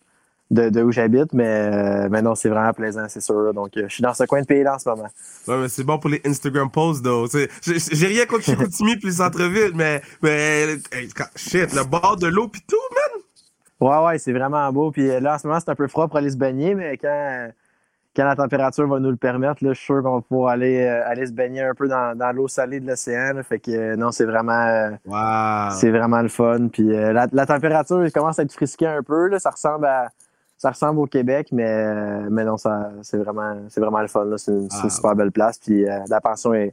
de, 0.52 0.82
où 0.82 0.92
j'habite, 0.92 1.32
mais, 1.32 1.44
euh, 1.46 2.08
mais 2.10 2.22
non, 2.22 2.34
c'est 2.34 2.48
vraiment 2.48 2.72
plaisant, 2.72 3.06
c'est 3.08 3.20
sûr. 3.20 3.54
Donc, 3.54 3.76
euh, 3.76 3.84
je 3.88 3.94
suis 3.94 4.02
dans 4.02 4.14
ce 4.14 4.24
coin 4.24 4.42
de 4.42 4.46
pays-là 4.46 4.74
en 4.74 4.78
ce 4.78 4.88
moment. 4.88 5.08
Ouais, 5.48 5.58
mais 5.58 5.68
c'est 5.68 5.84
bon 5.84 5.98
pour 5.98 6.10
les 6.10 6.20
Instagram 6.24 6.70
posts, 6.70 7.02
though. 7.02 7.26
J'ai 7.62 8.06
rien 8.06 8.26
contre 8.26 8.44
Chicoutimi 8.44 8.96
puis 8.96 9.08
le 9.08 9.12
centre-ville, 9.14 9.72
mais, 9.74 10.02
mais 10.22 10.76
shit, 11.36 11.72
le 11.72 11.84
bord 11.84 12.16
de 12.16 12.26
l'eau 12.26 12.48
puis 12.48 12.62
tout, 12.66 12.76
man! 12.94 13.11
Ouais, 13.82 14.06
ouais, 14.06 14.18
c'est 14.18 14.32
vraiment 14.32 14.72
beau. 14.72 14.90
Puis 14.90 15.10
euh, 15.10 15.20
là, 15.20 15.34
en 15.34 15.38
ce 15.38 15.46
moment, 15.46 15.58
c'est 15.60 15.70
un 15.70 15.74
peu 15.74 15.88
froid 15.88 16.06
pour 16.06 16.16
aller 16.16 16.30
se 16.30 16.36
baigner, 16.36 16.74
mais 16.74 16.96
quand, 16.96 17.50
quand 18.14 18.24
la 18.24 18.36
température 18.36 18.86
va 18.86 19.00
nous 19.00 19.10
le 19.10 19.16
permettre, 19.16 19.64
là, 19.64 19.72
je 19.72 19.78
suis 19.78 19.86
sûr 19.86 20.02
qu'on 20.02 20.16
va 20.16 20.20
pouvoir 20.20 20.52
aller, 20.52 20.86
aller 20.86 21.26
se 21.26 21.32
baigner 21.32 21.62
un 21.62 21.74
peu 21.74 21.88
dans, 21.88 22.16
dans 22.16 22.30
l'eau 22.32 22.48
salée 22.48 22.80
de 22.80 22.86
l'océan. 22.86 23.32
Fait 23.42 23.58
que 23.58 23.96
non, 23.96 24.12
c'est 24.12 24.24
vraiment, 24.24 24.90
wow. 25.04 25.70
c'est 25.72 25.90
vraiment 25.90 26.22
le 26.22 26.28
fun. 26.28 26.68
Puis 26.72 26.86
la, 26.86 27.26
la, 27.32 27.46
température 27.46 28.04
commence 28.12 28.38
à 28.38 28.42
être 28.42 28.52
frisquée 28.52 28.86
un 28.86 29.02
peu. 29.02 29.28
Là, 29.28 29.38
ça 29.38 29.50
ressemble 29.50 29.86
à 29.86 30.08
ça 30.62 30.70
ressemble 30.70 31.00
au 31.00 31.06
Québec, 31.06 31.48
mais, 31.50 32.20
mais 32.30 32.44
non, 32.44 32.56
ça, 32.56 32.92
c'est 33.02 33.16
vraiment, 33.16 33.56
c'est 33.68 33.80
vraiment 33.80 34.00
le 34.00 34.06
fun. 34.06 34.28
C'est 34.36 34.52
une, 34.52 34.68
ah, 34.70 34.88
super 34.88 35.16
belle 35.16 35.32
place. 35.32 35.58
Puis 35.58 35.84
euh, 35.84 35.98
la 36.08 36.20
pension 36.20 36.54
est, 36.54 36.72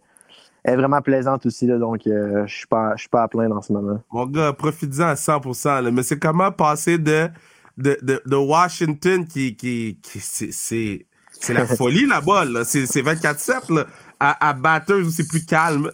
est 0.64 0.76
vraiment 0.76 1.02
plaisante 1.02 1.46
aussi. 1.46 1.66
Là, 1.68 1.78
donc, 1.78 2.06
euh, 2.08 2.46
je 2.46 2.54
suis 2.54 2.68
pas, 2.68 2.94
je 2.96 3.02
suis 3.02 3.10
pas 3.10 3.24
à 3.24 3.28
plaindre 3.28 3.58
en 3.58 3.62
ce 3.62 3.74
moment. 3.74 4.00
Mon 4.12 4.26
gars, 4.26 4.54
profite-en 4.54 5.08
à 5.08 5.14
100%. 5.16 5.92
mais 5.92 6.04
c'est 6.04 6.20
comment 6.20 6.52
passer 6.52 6.98
de, 6.98 7.30
de, 7.78 7.98
de, 8.04 8.36
Washington 8.36 9.26
qui, 9.26 9.56
qui, 9.56 10.00
qui 10.02 10.20
c'est, 10.20 10.52
c'est, 10.52 11.54
la 11.54 11.66
folie 11.78 12.06
là-bas. 12.06 12.46
Là. 12.46 12.64
C'est, 12.64 12.86
c'est 12.86 13.02
24-7 13.02 13.86
à, 14.20 14.50
à 14.50 14.84
où 14.94 15.10
c'est 15.10 15.28
plus 15.28 15.46
calme. 15.46 15.92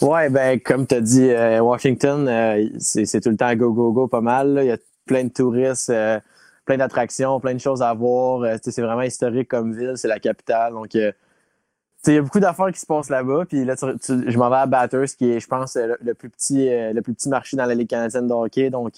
Ouais, 0.00 0.30
ben 0.30 0.60
comme 0.60 0.86
tu 0.86 0.94
as 0.94 1.00
dit, 1.00 1.28
euh, 1.30 1.58
Washington, 1.60 2.70
c'est, 2.78 3.04
c'est 3.04 3.20
tout 3.20 3.30
le 3.30 3.36
temps 3.36 3.52
go, 3.56 3.72
go, 3.72 3.92
go 3.92 4.06
pas 4.06 4.20
mal. 4.20 4.60
Il 4.62 4.66
y 4.66 4.70
a 4.70 4.78
plein 5.06 5.24
de 5.24 5.30
touristes 5.30 5.90
plein 6.68 6.76
d'attractions, 6.76 7.40
plein 7.40 7.54
de 7.54 7.60
choses 7.60 7.80
à 7.80 7.94
voir. 7.94 8.42
Euh, 8.42 8.56
c'est 8.62 8.82
vraiment 8.82 9.02
historique 9.02 9.48
comme 9.48 9.74
ville, 9.74 9.94
c'est 9.96 10.06
la 10.06 10.20
capitale. 10.20 10.74
Donc, 10.74 10.94
euh, 10.94 11.10
il 12.06 12.14
y 12.14 12.16
a 12.16 12.22
beaucoup 12.22 12.40
d'affaires 12.40 12.72
qui 12.72 12.80
se 12.80 12.86
passent 12.86 13.10
là-bas. 13.10 13.44
Puis 13.48 13.64
là, 13.64 13.74
je 13.76 14.38
m'en 14.38 14.50
vais 14.50 14.56
à 14.56 14.66
Batters, 14.66 15.06
qui 15.16 15.30
est, 15.30 15.40
je 15.40 15.46
pense, 15.46 15.76
le, 15.76 16.14
plus 16.14 16.30
petit, 16.30 16.68
le 16.70 17.00
plus 17.00 17.14
petit 17.14 17.28
marché 17.28 17.56
dans 17.56 17.66
la 17.66 17.74
Ligue 17.74 17.88
canadienne 17.88 18.26
de. 18.26 18.68
Donc, 18.68 18.94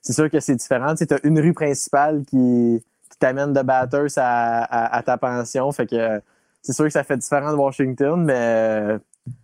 c'est 0.00 0.12
sûr 0.12 0.30
que 0.30 0.40
c'est 0.40 0.56
différent. 0.56 0.94
Tu 0.94 1.06
as 1.10 1.18
une 1.24 1.38
rue 1.38 1.52
principale 1.52 2.24
qui, 2.24 2.82
t'amène 3.18 3.52
de 3.52 3.62
Batters 3.62 4.12
à, 4.16 5.02
ta 5.04 5.18
pension. 5.18 5.70
Fait 5.72 5.86
que 5.86 6.20
c'est 6.62 6.72
sûr 6.72 6.86
que 6.86 6.90
ça 6.90 7.04
fait 7.04 7.18
différent 7.18 7.52
de 7.52 7.56
Washington, 7.56 8.24
mais 8.24 8.96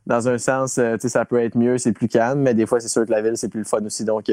dans 0.06 0.28
un 0.28 0.38
sens, 0.38 0.80
ça 0.98 1.24
peut 1.24 1.42
être 1.42 1.56
mieux, 1.56 1.78
c'est 1.78 1.92
plus 1.92 2.08
calme. 2.08 2.40
Mais 2.40 2.54
des 2.54 2.66
fois, 2.66 2.80
c'est 2.80 2.88
sûr 2.88 3.04
que 3.04 3.10
la 3.10 3.20
ville, 3.20 3.36
c'est 3.36 3.48
plus 3.48 3.60
le 3.60 3.66
fun 3.66 3.84
aussi. 3.84 4.04
Donc, 4.04 4.30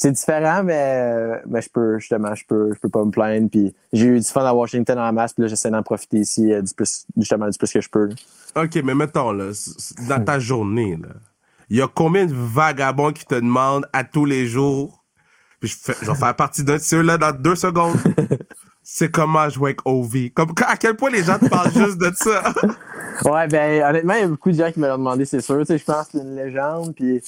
c'est 0.00 0.12
différent, 0.12 0.62
mais, 0.64 1.42
mais 1.46 1.60
je 1.60 1.68
peux, 1.68 1.98
justement, 1.98 2.34
je 2.34 2.42
peux, 2.46 2.72
je 2.72 2.78
peux 2.78 2.88
pas 2.88 3.04
me 3.04 3.10
plaindre. 3.10 3.50
Puis 3.50 3.74
j'ai 3.92 4.06
eu 4.06 4.18
du 4.18 4.24
fun 4.24 4.42
à 4.46 4.54
Washington 4.54 4.98
en 4.98 5.12
masse, 5.12 5.34
puis 5.34 5.42
là, 5.42 5.48
j'essaie 5.48 5.70
d'en 5.70 5.82
profiter 5.82 6.20
ici 6.20 6.46
du 6.46 6.74
plus, 6.74 7.04
justement, 7.18 7.46
du 7.50 7.58
plus 7.58 7.70
que 7.70 7.82
je 7.82 7.90
peux. 7.90 8.08
OK, 8.56 8.76
mais 8.82 8.94
mettons, 8.94 9.30
là, 9.32 9.50
dans 10.08 10.24
ta 10.24 10.38
journée, 10.38 10.96
là, 10.96 11.10
il 11.68 11.76
y 11.76 11.82
a 11.82 11.86
combien 11.86 12.24
de 12.24 12.32
vagabonds 12.34 13.12
qui 13.12 13.26
te 13.26 13.34
demandent 13.34 13.86
à 13.92 14.02
tous 14.04 14.24
les 14.24 14.46
jours, 14.46 15.04
puis 15.60 15.68
je, 15.68 15.92
vais 15.92 16.14
faire 16.14 16.34
partie 16.34 16.64
d'un 16.64 16.78
de 16.78 16.96
là 17.02 17.18
dans 17.18 17.32
deux 17.32 17.54
secondes, 17.54 17.98
c'est 18.82 19.10
comment 19.10 19.50
jouer 19.50 19.72
avec 19.72 19.80
Ovi. 19.84 20.32
Comme, 20.32 20.54
à 20.66 20.78
quel 20.78 20.96
point 20.96 21.10
les 21.10 21.24
gens 21.24 21.38
te 21.38 21.46
parlent 21.46 21.74
juste 21.74 21.98
de 21.98 22.10
ça? 22.14 22.54
ouais, 23.24 23.48
ben, 23.48 23.82
honnêtement, 23.82 24.14
il 24.14 24.20
y 24.20 24.24
a 24.24 24.28
beaucoup 24.28 24.50
de 24.50 24.56
gens 24.56 24.70
qui 24.72 24.80
me 24.80 24.88
l'ont 24.88 24.98
demandé, 24.98 25.24
c'est 25.24 25.40
sûr. 25.40 25.58
Tu 25.60 25.66
sais, 25.66 25.78
je 25.78 25.84
pense 25.84 26.06
que 26.06 26.12
c'est 26.12 26.24
une 26.24 26.36
légende, 26.36 26.94
puis 26.94 27.22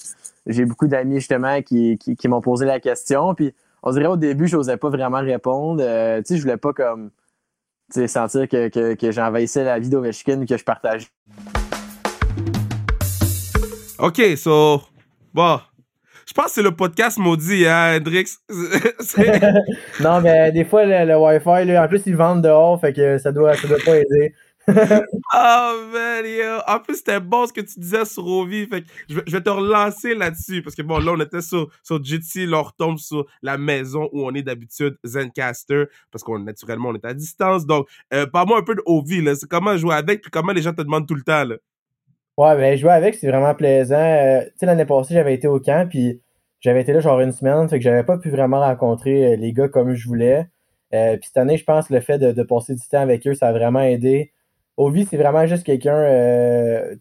j'ai 0.47 0.65
beaucoup 0.65 0.87
d'amis 0.87 1.17
justement 1.17 1.61
qui, 1.63 1.99
qui, 1.99 2.29
m'ont 2.29 2.41
posé 2.41 2.67
la 2.67 2.81
question. 2.81 3.35
Puis 3.35 3.55
on 3.83 3.93
dirait 3.93 4.07
au 4.07 4.17
début, 4.17 4.49
je 4.49 4.57
n'osais 4.57 4.77
pas 4.77 4.91
vraiment 4.91 5.21
répondre. 5.21 5.83
Euh, 5.85 6.19
tu 6.19 6.29
sais, 6.29 6.37
je 6.37 6.43
voulais 6.43 6.57
pas 6.57 6.73
comme 6.73 7.11
sentir 8.07 8.49
que, 8.49 8.69
que, 8.69 8.95
que 8.95 9.13
j'envahissais 9.13 9.65
la 9.65 9.79
vie 9.79 9.89
d'Ovechkin 9.89 10.47
que 10.47 10.57
je 10.57 10.65
partageais. 10.65 11.09
OK, 13.99 14.21
so 14.37 14.83
bon. 15.33 15.61
Je 16.27 16.33
pense 16.35 16.47
que 16.47 16.53
c'est 16.53 16.63
le 16.63 16.75
podcast 16.75 17.19
maudit, 17.19 17.67
hein, 17.67 17.99
Hendrix? 17.99 18.39
non, 20.01 20.21
mais 20.21 20.51
des 20.53 20.65
fois, 20.65 20.85
le, 20.87 21.17
Wi-Fi, 21.17 21.67
là, 21.67 21.85
en 21.85 21.89
plus, 21.89 22.03
ils 22.07 22.17
vendent 22.17 22.43
dehors, 22.43 22.81
fait 22.81 22.93
que 22.93 23.19
ça 23.19 23.33
doit, 23.33 23.55
ça 23.55 23.69
doit 23.69 23.79
pas 23.85 23.97
aider 23.97 24.35
oh 24.69 25.89
man, 25.93 26.25
yo. 26.25 26.61
En 26.69 26.79
plus, 26.79 26.97
c'était 26.97 27.19
bon 27.19 27.47
ce 27.47 27.53
que 27.53 27.61
tu 27.61 27.81
disais 27.81 28.05
sur 28.05 28.27
Ovi. 28.27 28.67
Fait 28.67 28.83
que 28.83 28.87
je, 29.09 29.19
vais, 29.19 29.41
te 29.41 29.51
relancer 29.51 30.15
là-dessus. 30.15 30.63
Parce 30.63 30.77
que 30.77 30.83
bon, 30.83 30.99
là, 30.99 31.13
on 31.13 31.21
était 31.21 31.41
sur, 31.41 31.69
sur 31.83 32.03
Jitsi. 32.03 32.47
Là, 32.47 32.61
on 32.61 32.63
retombe 32.63 32.99
sur 32.99 33.27
la 33.43 33.59
maison 33.59 34.09
où 34.13 34.25
on 34.25 34.33
est 34.35 34.43
d'habitude, 34.43 34.97
Zencaster. 35.05 35.85
Parce 36.13 36.23
qu'on, 36.23 36.39
naturellement, 36.39 36.91
on 36.91 36.95
est 36.95 37.05
à 37.05 37.13
distance. 37.13 37.67
Donc, 37.67 37.89
euh, 38.15 38.27
parle-moi 38.27 38.59
un 38.59 38.63
peu 38.63 38.77
de 38.77 38.83
Ovi. 38.87 39.25
C'est 39.35 39.49
comment 39.49 39.77
jouer 39.77 39.95
avec, 39.95 40.23
puis 40.23 40.31
comment 40.31 40.53
les 40.53 40.63
gens 40.63 40.73
te 40.73 40.83
demandent 40.83 41.09
tout 41.09 41.17
le 41.17 41.23
temps, 41.23 41.45
là? 41.45 41.57
Ouais, 42.39 42.57
ben, 42.57 42.79
jouer 42.79 42.93
avec, 42.93 43.17
c'est 43.17 43.29
vraiment 43.29 43.55
plaisant. 43.55 43.97
Euh, 43.97 44.43
tu 44.45 44.51
sais, 44.59 44.67
l'année 44.67 44.87
passée, 44.87 45.15
j'avais 45.15 45.35
été 45.35 45.49
au 45.49 45.61
camp, 45.61 45.89
puis 45.89 46.23
j'avais 46.61 46.81
été 46.81 46.93
là 46.93 47.01
genre 47.01 47.21
une 47.21 47.33
semaine. 47.33 47.69
Fait 47.69 47.79
que 47.79 47.85
j'avais 47.85 48.05
pas 48.05 48.17
pu 48.17 48.31
vraiment 48.31 48.61
rencontrer 48.61 49.35
euh, 49.35 49.37
les 49.37 49.53
gars 49.53 49.69
comme 49.69 49.95
je 49.95 50.07
voulais. 50.07 50.47
puis 50.93 51.21
cette 51.25 51.37
année, 51.37 51.57
je 51.57 51.65
pense, 51.65 51.91
le 51.91 52.01
fait 52.01 52.19
de 52.19 52.43
passer 52.45 52.75
du 52.75 52.87
temps 52.89 53.01
avec 53.01 53.27
eux, 53.27 53.35
ça 53.35 53.49
a 53.49 53.53
vraiment 53.53 53.81
aidé. 53.81 54.31
Ovi, 54.87 55.07
c'est 55.07 55.17
vraiment 55.17 55.47
juste 55.47 55.65
quelqu'un 55.65 55.97
euh, 55.97 56.95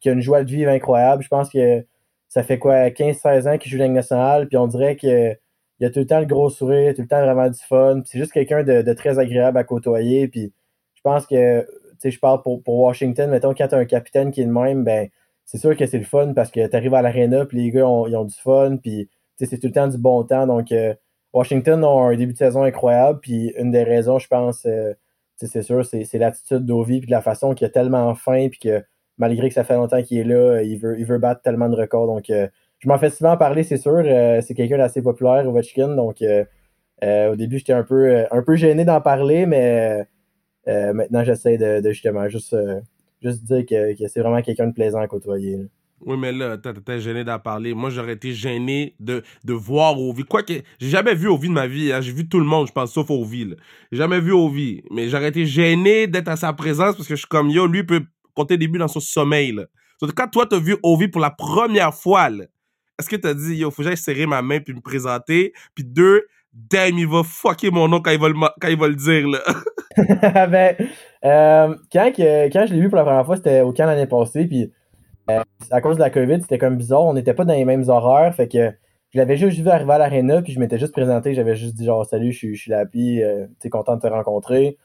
qui 0.00 0.08
a 0.08 0.12
une 0.12 0.20
joie 0.20 0.44
de 0.44 0.50
vivre 0.50 0.70
incroyable. 0.70 1.22
Je 1.22 1.28
pense 1.28 1.50
que 1.50 1.84
ça 2.28 2.42
fait 2.42 2.58
quoi, 2.58 2.90
15-16 2.90 3.48
ans 3.48 3.58
qu'il 3.58 3.70
joue 3.70 3.78
la 3.78 3.88
nationale, 3.88 4.48
puis 4.48 4.56
on 4.56 4.66
dirait 4.66 4.96
qu'il 4.96 5.36
a 5.82 5.90
tout 5.90 6.00
le 6.00 6.06
temps 6.06 6.20
le 6.20 6.26
gros 6.26 6.50
sourire, 6.50 6.94
tout 6.94 7.02
le 7.02 7.08
temps 7.08 7.22
vraiment 7.22 7.48
du 7.48 7.60
fun. 7.60 8.02
C'est 8.04 8.18
juste 8.18 8.32
quelqu'un 8.32 8.64
de, 8.64 8.92
très 8.94 9.18
agréable 9.18 9.58
à 9.58 9.64
côtoyer. 9.64 10.28
Puis 10.28 10.52
je 10.94 11.00
pense 11.02 11.26
que, 11.26 11.66
je 12.04 12.18
parle 12.18 12.42
pour, 12.42 12.62
Washington, 12.66 13.30
mettons, 13.30 13.54
quand 13.54 13.68
tu 13.68 13.74
as 13.74 13.78
un 13.78 13.84
capitaine 13.84 14.30
qui 14.30 14.42
est 14.42 14.46
le 14.46 14.52
même, 14.52 14.84
ben 14.84 15.08
c'est 15.44 15.58
sûr 15.58 15.76
que 15.76 15.86
c'est 15.86 15.98
le 15.98 16.04
fun 16.04 16.32
parce 16.34 16.50
que 16.50 16.66
tu 16.66 16.76
arrives 16.76 16.94
à 16.94 17.02
l'aréna, 17.02 17.44
puis 17.46 17.58
les 17.58 17.70
gars 17.70 17.86
ont, 17.86 18.06
ils 18.06 18.16
ont 18.16 18.24
du 18.24 18.34
fun, 18.34 18.78
puis 18.78 19.08
c'est 19.36 19.58
tout 19.58 19.66
le 19.66 19.72
temps 19.72 19.88
du 19.88 19.98
bon 19.98 20.24
temps. 20.24 20.46
Donc, 20.46 20.72
euh, 20.72 20.94
Washington 21.32 21.84
a 21.84 21.88
un 21.88 22.16
début 22.16 22.32
de 22.32 22.38
saison 22.38 22.62
incroyable, 22.62 23.20
puis 23.20 23.52
une 23.58 23.70
des 23.70 23.82
raisons, 23.82 24.18
je 24.18 24.28
pense, 24.28 24.64
euh, 24.66 24.94
c'est 25.36 25.62
sûr, 25.62 25.84
c'est 25.84 26.18
l'attitude 26.18 26.64
d'Ovi 26.64 27.00
puis 27.00 27.06
de 27.06 27.10
la 27.12 27.22
façon 27.22 27.54
qu'il 27.54 27.66
a 27.66 27.70
tellement 27.70 28.14
faim 28.14 28.48
puis 28.50 28.58
que 28.58 28.84
malgré 29.18 29.48
que 29.48 29.54
ça 29.54 29.64
fait 29.64 29.74
longtemps 29.74 30.02
qu'il 30.02 30.18
est 30.18 30.24
là, 30.24 30.62
il 30.62 30.78
veut, 30.78 30.98
il 30.98 31.06
battre 31.18 31.42
tellement 31.42 31.68
de 31.68 31.76
records. 31.76 32.06
Donc, 32.06 32.30
euh, 32.30 32.48
je 32.78 32.88
m'en 32.88 32.98
fais 32.98 33.10
souvent 33.10 33.36
parler, 33.36 33.62
c'est 33.62 33.76
sûr. 33.76 34.02
Euh, 34.04 34.40
c'est 34.40 34.54
quelqu'un 34.54 34.78
d'assez 34.78 35.02
populaire, 35.02 35.48
Ovechkin. 35.48 35.94
Donc, 35.94 36.22
euh, 36.22 36.44
au 37.32 37.36
début, 37.36 37.58
j'étais 37.58 37.72
un 37.72 37.84
peu, 37.84 38.56
gêné 38.56 38.84
d'en 38.84 39.00
parler, 39.00 39.46
mais 39.46 40.06
maintenant, 40.66 41.24
j'essaie 41.24 41.58
de, 41.58 41.90
justement 41.90 42.28
juste, 42.28 42.56
juste 43.22 43.44
dire 43.44 43.64
que, 43.66 43.98
que 43.98 44.08
c'est 44.08 44.20
vraiment 44.20 44.42
quelqu'un 44.42 44.66
de 44.68 44.72
plaisant 44.72 45.00
à 45.00 45.08
côtoyer. 45.08 45.58
Oui, 46.06 46.16
mais 46.18 46.32
là, 46.32 46.58
t'es 46.58 47.00
gêné 47.00 47.24
d'en 47.24 47.38
parler. 47.38 47.74
Moi, 47.74 47.90
j'aurais 47.90 48.12
été 48.12 48.32
gêné 48.32 48.94
de, 49.00 49.22
de 49.44 49.52
voir 49.52 49.98
Ovi. 49.98 50.24
Quoique, 50.24 50.52
j'ai 50.78 50.88
jamais 50.88 51.14
vu 51.14 51.28
Ovi 51.28 51.48
de 51.48 51.54
ma 51.54 51.66
vie. 51.66 51.92
Hein. 51.92 52.00
J'ai 52.00 52.12
vu 52.12 52.28
tout 52.28 52.38
le 52.38 52.44
monde, 52.44 52.66
je 52.66 52.72
pense, 52.72 52.92
sauf 52.92 53.10
Ovi. 53.10 53.54
J'ai 53.90 53.98
jamais 53.98 54.20
vu 54.20 54.32
Ovi. 54.32 54.82
Mais 54.90 55.08
j'aurais 55.08 55.28
été 55.28 55.46
gêné 55.46 56.06
d'être 56.06 56.28
à 56.28 56.36
sa 56.36 56.52
présence 56.52 56.96
parce 56.96 57.08
que 57.08 57.14
je 57.14 57.20
suis 57.20 57.28
comme, 57.28 57.48
yo, 57.50 57.66
lui 57.66 57.84
peut 57.84 58.02
compter 58.34 58.56
des 58.56 58.68
buts 58.68 58.78
dans 58.78 58.88
son 58.88 59.00
sommeil. 59.00 59.52
Là. 59.52 59.64
Quand 60.14 60.28
toi, 60.28 60.46
t'as 60.46 60.58
vu 60.58 60.76
Ovi 60.82 61.08
pour 61.08 61.20
la 61.20 61.30
première 61.30 61.94
fois, 61.94 62.28
est-ce 62.98 63.08
que 63.08 63.16
t'as 63.16 63.34
dit, 63.34 63.56
yo, 63.56 63.70
faut 63.70 63.82
que 63.82 63.88
j'aille 63.88 63.96
serrer 63.96 64.26
ma 64.26 64.42
main 64.42 64.60
puis 64.60 64.74
me 64.74 64.80
présenter? 64.80 65.52
Puis 65.74 65.84
deux, 65.84 66.26
damn, 66.52 66.98
il 66.98 67.08
va 67.08 67.22
fucker 67.24 67.70
mon 67.70 67.88
nom 67.88 68.00
quand 68.00 68.10
il 68.10 68.20
va 68.20 68.28
le, 68.28 68.34
quand 68.60 68.68
il 68.68 68.78
va 68.78 68.88
le 68.88 68.94
dire, 68.94 69.28
là. 69.28 69.40
ben, 69.96 70.74
euh, 71.24 71.74
quand, 71.92 72.12
quand 72.16 72.66
je 72.66 72.74
l'ai 72.74 72.80
vu 72.80 72.88
pour 72.88 72.96
la 72.96 73.04
première 73.04 73.24
fois, 73.24 73.36
c'était 73.36 73.60
au 73.60 73.72
camp 73.72 73.86
l'année 73.86 74.06
passée, 74.06 74.44
puis 74.46 74.72
à 75.28 75.80
cause 75.80 75.96
de 75.96 76.02
la 76.02 76.10
COVID, 76.10 76.42
c'était 76.42 76.58
comme 76.58 76.76
bizarre. 76.76 77.04
On 77.04 77.14
n'était 77.14 77.34
pas 77.34 77.44
dans 77.44 77.54
les 77.54 77.64
mêmes 77.64 77.88
horaires. 77.88 78.34
Fait 78.34 78.48
que 78.48 78.72
je 79.10 79.18
l'avais 79.18 79.36
juste 79.36 79.58
vu 79.60 79.68
arriver 79.68 79.92
à 79.92 79.98
l'aréna, 79.98 80.42
puis 80.42 80.52
je 80.52 80.60
m'étais 80.60 80.78
juste 80.78 80.92
présenté. 80.92 81.34
J'avais 81.34 81.56
juste 81.56 81.74
dit 81.74 81.84
genre 81.84 82.04
salut, 82.04 82.32
je, 82.32 82.54
suis 82.54 82.70
là, 82.70 82.84
puis 82.84 83.22
euh, 83.22 83.46
t'es 83.60 83.70
content 83.70 83.96
de 83.96 84.00
te 84.00 84.06
rencontrer. 84.06 84.76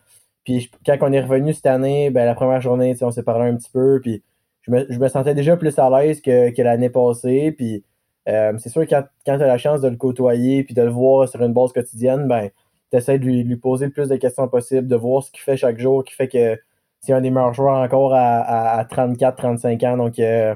Puis 0.45 0.71
quand 0.85 0.97
on 1.01 1.11
est 1.11 1.21
revenu 1.21 1.53
cette 1.53 1.65
année, 1.65 2.09
ben 2.11 2.25
la 2.25 2.35
première 2.35 2.61
journée, 2.61 2.95
on 3.01 3.11
s'est 3.11 3.23
parlé 3.23 3.49
un 3.49 3.55
petit 3.55 3.71
peu, 3.71 3.99
puis 4.01 4.23
je 4.61 4.71
me, 4.71 4.85
je 4.89 5.07
sentais 5.07 5.33
déjà 5.33 5.57
plus 5.57 5.77
à 5.79 5.89
l'aise 5.89 6.21
que, 6.21 6.61
l'année 6.61 6.89
passée. 6.89 7.51
Puis 7.51 7.83
euh, 8.27 8.53
c'est 8.59 8.69
sûr 8.69 8.83
que 8.83 8.89
quand, 8.89 9.03
quand 9.25 9.37
tu 9.37 9.43
as 9.43 9.47
la 9.47 9.57
chance 9.57 9.81
de 9.81 9.89
le 9.89 9.97
côtoyer 9.97 10.63
puis 10.63 10.75
de 10.75 10.81
le 10.83 10.91
voir 10.91 11.27
sur 11.27 11.41
une 11.43 11.53
base 11.53 11.73
quotidienne, 11.73 12.27
ben 12.27 12.49
t'essaies 12.91 13.19
de 13.19 13.25
lui, 13.25 13.43
lui 13.43 13.57
poser 13.57 13.87
le 13.87 13.91
plus 13.91 14.09
de 14.09 14.15
questions 14.15 14.47
possibles, 14.47 14.87
de 14.87 14.95
voir 14.95 15.23
ce 15.23 15.31
qu'il 15.31 15.41
fait 15.41 15.57
chaque 15.57 15.79
jour, 15.79 16.03
qui 16.03 16.13
fait 16.13 16.27
que 16.27 16.59
c'est 17.01 17.13
un 17.13 17.21
des 17.21 17.29
meilleurs 17.29 17.53
joueurs 17.53 17.77
encore 17.77 18.13
à, 18.13 18.83
34-35 18.85 19.85
ans. 19.87 19.97
Donc, 19.97 20.19
euh, 20.19 20.55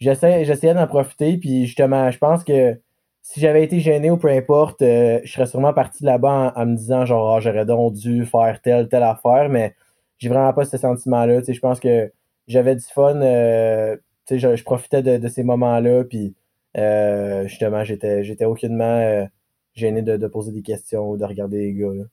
j'essayais 0.00 0.74
d'en 0.74 0.86
profiter. 0.86 1.36
Puis, 1.38 1.66
justement, 1.66 2.10
je 2.10 2.18
pense 2.18 2.44
que 2.44 2.78
si 3.22 3.40
j'avais 3.40 3.64
été 3.64 3.80
gêné 3.80 4.10
ou 4.10 4.16
peu 4.16 4.28
importe, 4.28 4.82
euh, 4.82 5.20
je 5.24 5.32
serais 5.32 5.46
sûrement 5.46 5.72
parti 5.72 6.04
là-bas 6.04 6.52
en, 6.56 6.66
me 6.66 6.76
disant, 6.76 7.04
genre, 7.06 7.36
ah, 7.36 7.40
j'aurais 7.40 7.66
donc 7.66 7.94
dû 7.94 8.24
faire 8.26 8.60
telle, 8.62 8.88
telle 8.88 9.02
affaire. 9.02 9.48
Mais 9.48 9.74
j'ai 10.18 10.28
vraiment 10.28 10.52
pas 10.52 10.64
ce 10.64 10.76
sentiment-là. 10.78 11.40
Je 11.46 11.60
pense 11.60 11.80
que 11.80 12.12
j'avais 12.48 12.76
du 12.76 12.84
fun. 12.84 13.20
Euh, 13.20 13.96
je, 14.30 14.56
je, 14.56 14.64
profitais 14.64 15.02
de, 15.02 15.28
ces 15.28 15.44
moments-là. 15.44 16.04
Puis, 16.04 16.34
justement, 17.46 17.84
j'étais 17.84 18.44
aucunement 18.44 19.26
gêné 19.74 20.02
de, 20.02 20.26
poser 20.26 20.52
des 20.52 20.62
questions 20.62 21.10
ou 21.10 21.16
de 21.16 21.24
regarder 21.24 21.58
les 21.58 21.72
gars. 21.74 22.06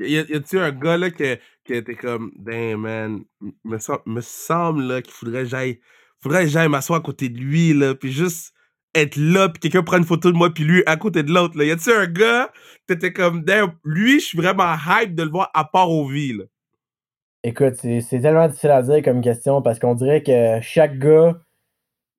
Y 0.00 0.34
a-tu 0.34 0.58
un 0.58 0.72
gars 0.72 0.96
là 0.96 1.10
qui 1.10 1.24
était 1.68 1.94
comme 1.94 2.32
Damn 2.36 2.80
man, 2.80 3.20
me, 3.64 3.78
me 4.06 4.20
semble 4.20 4.82
là 4.82 5.02
qu'il 5.02 5.12
faudrait 5.12 5.44
que 5.44 6.50
j'aille 6.50 6.68
m'asseoir 6.68 7.00
à 7.00 7.02
côté 7.02 7.28
de 7.28 7.38
lui 7.38 7.74
là, 7.74 7.94
puis 7.94 8.10
juste 8.10 8.54
être 8.94 9.16
là, 9.16 9.48
puis 9.48 9.60
quelqu'un 9.60 9.82
prend 9.82 9.98
une 9.98 10.04
photo 10.04 10.32
de 10.32 10.36
moi, 10.36 10.52
puis 10.52 10.64
lui 10.64 10.82
à 10.86 10.96
côté 10.96 11.22
de 11.22 11.30
l'autre 11.30 11.56
là. 11.56 11.64
Y 11.64 11.70
a-tu 11.72 11.92
un 11.92 12.06
gars, 12.06 12.50
t'étais 12.86 13.12
comme 13.12 13.44
Damn, 13.44 13.72
lui 13.84 14.20
je 14.20 14.26
suis 14.26 14.38
vraiment 14.38 14.74
hype 14.74 15.14
de 15.14 15.22
le 15.22 15.30
voir 15.30 15.50
à 15.54 15.64
part 15.64 15.90
au 15.90 16.08
ville. 16.08 16.46
Écoute, 17.42 17.74
c'est 17.76 18.20
tellement 18.20 18.48
difficile 18.48 18.70
à 18.70 18.82
dire 18.82 19.02
comme 19.02 19.22
question 19.22 19.62
parce 19.62 19.78
qu'on 19.78 19.94
dirait 19.94 20.22
que 20.22 20.60
chaque 20.60 20.98
gars, 20.98 21.40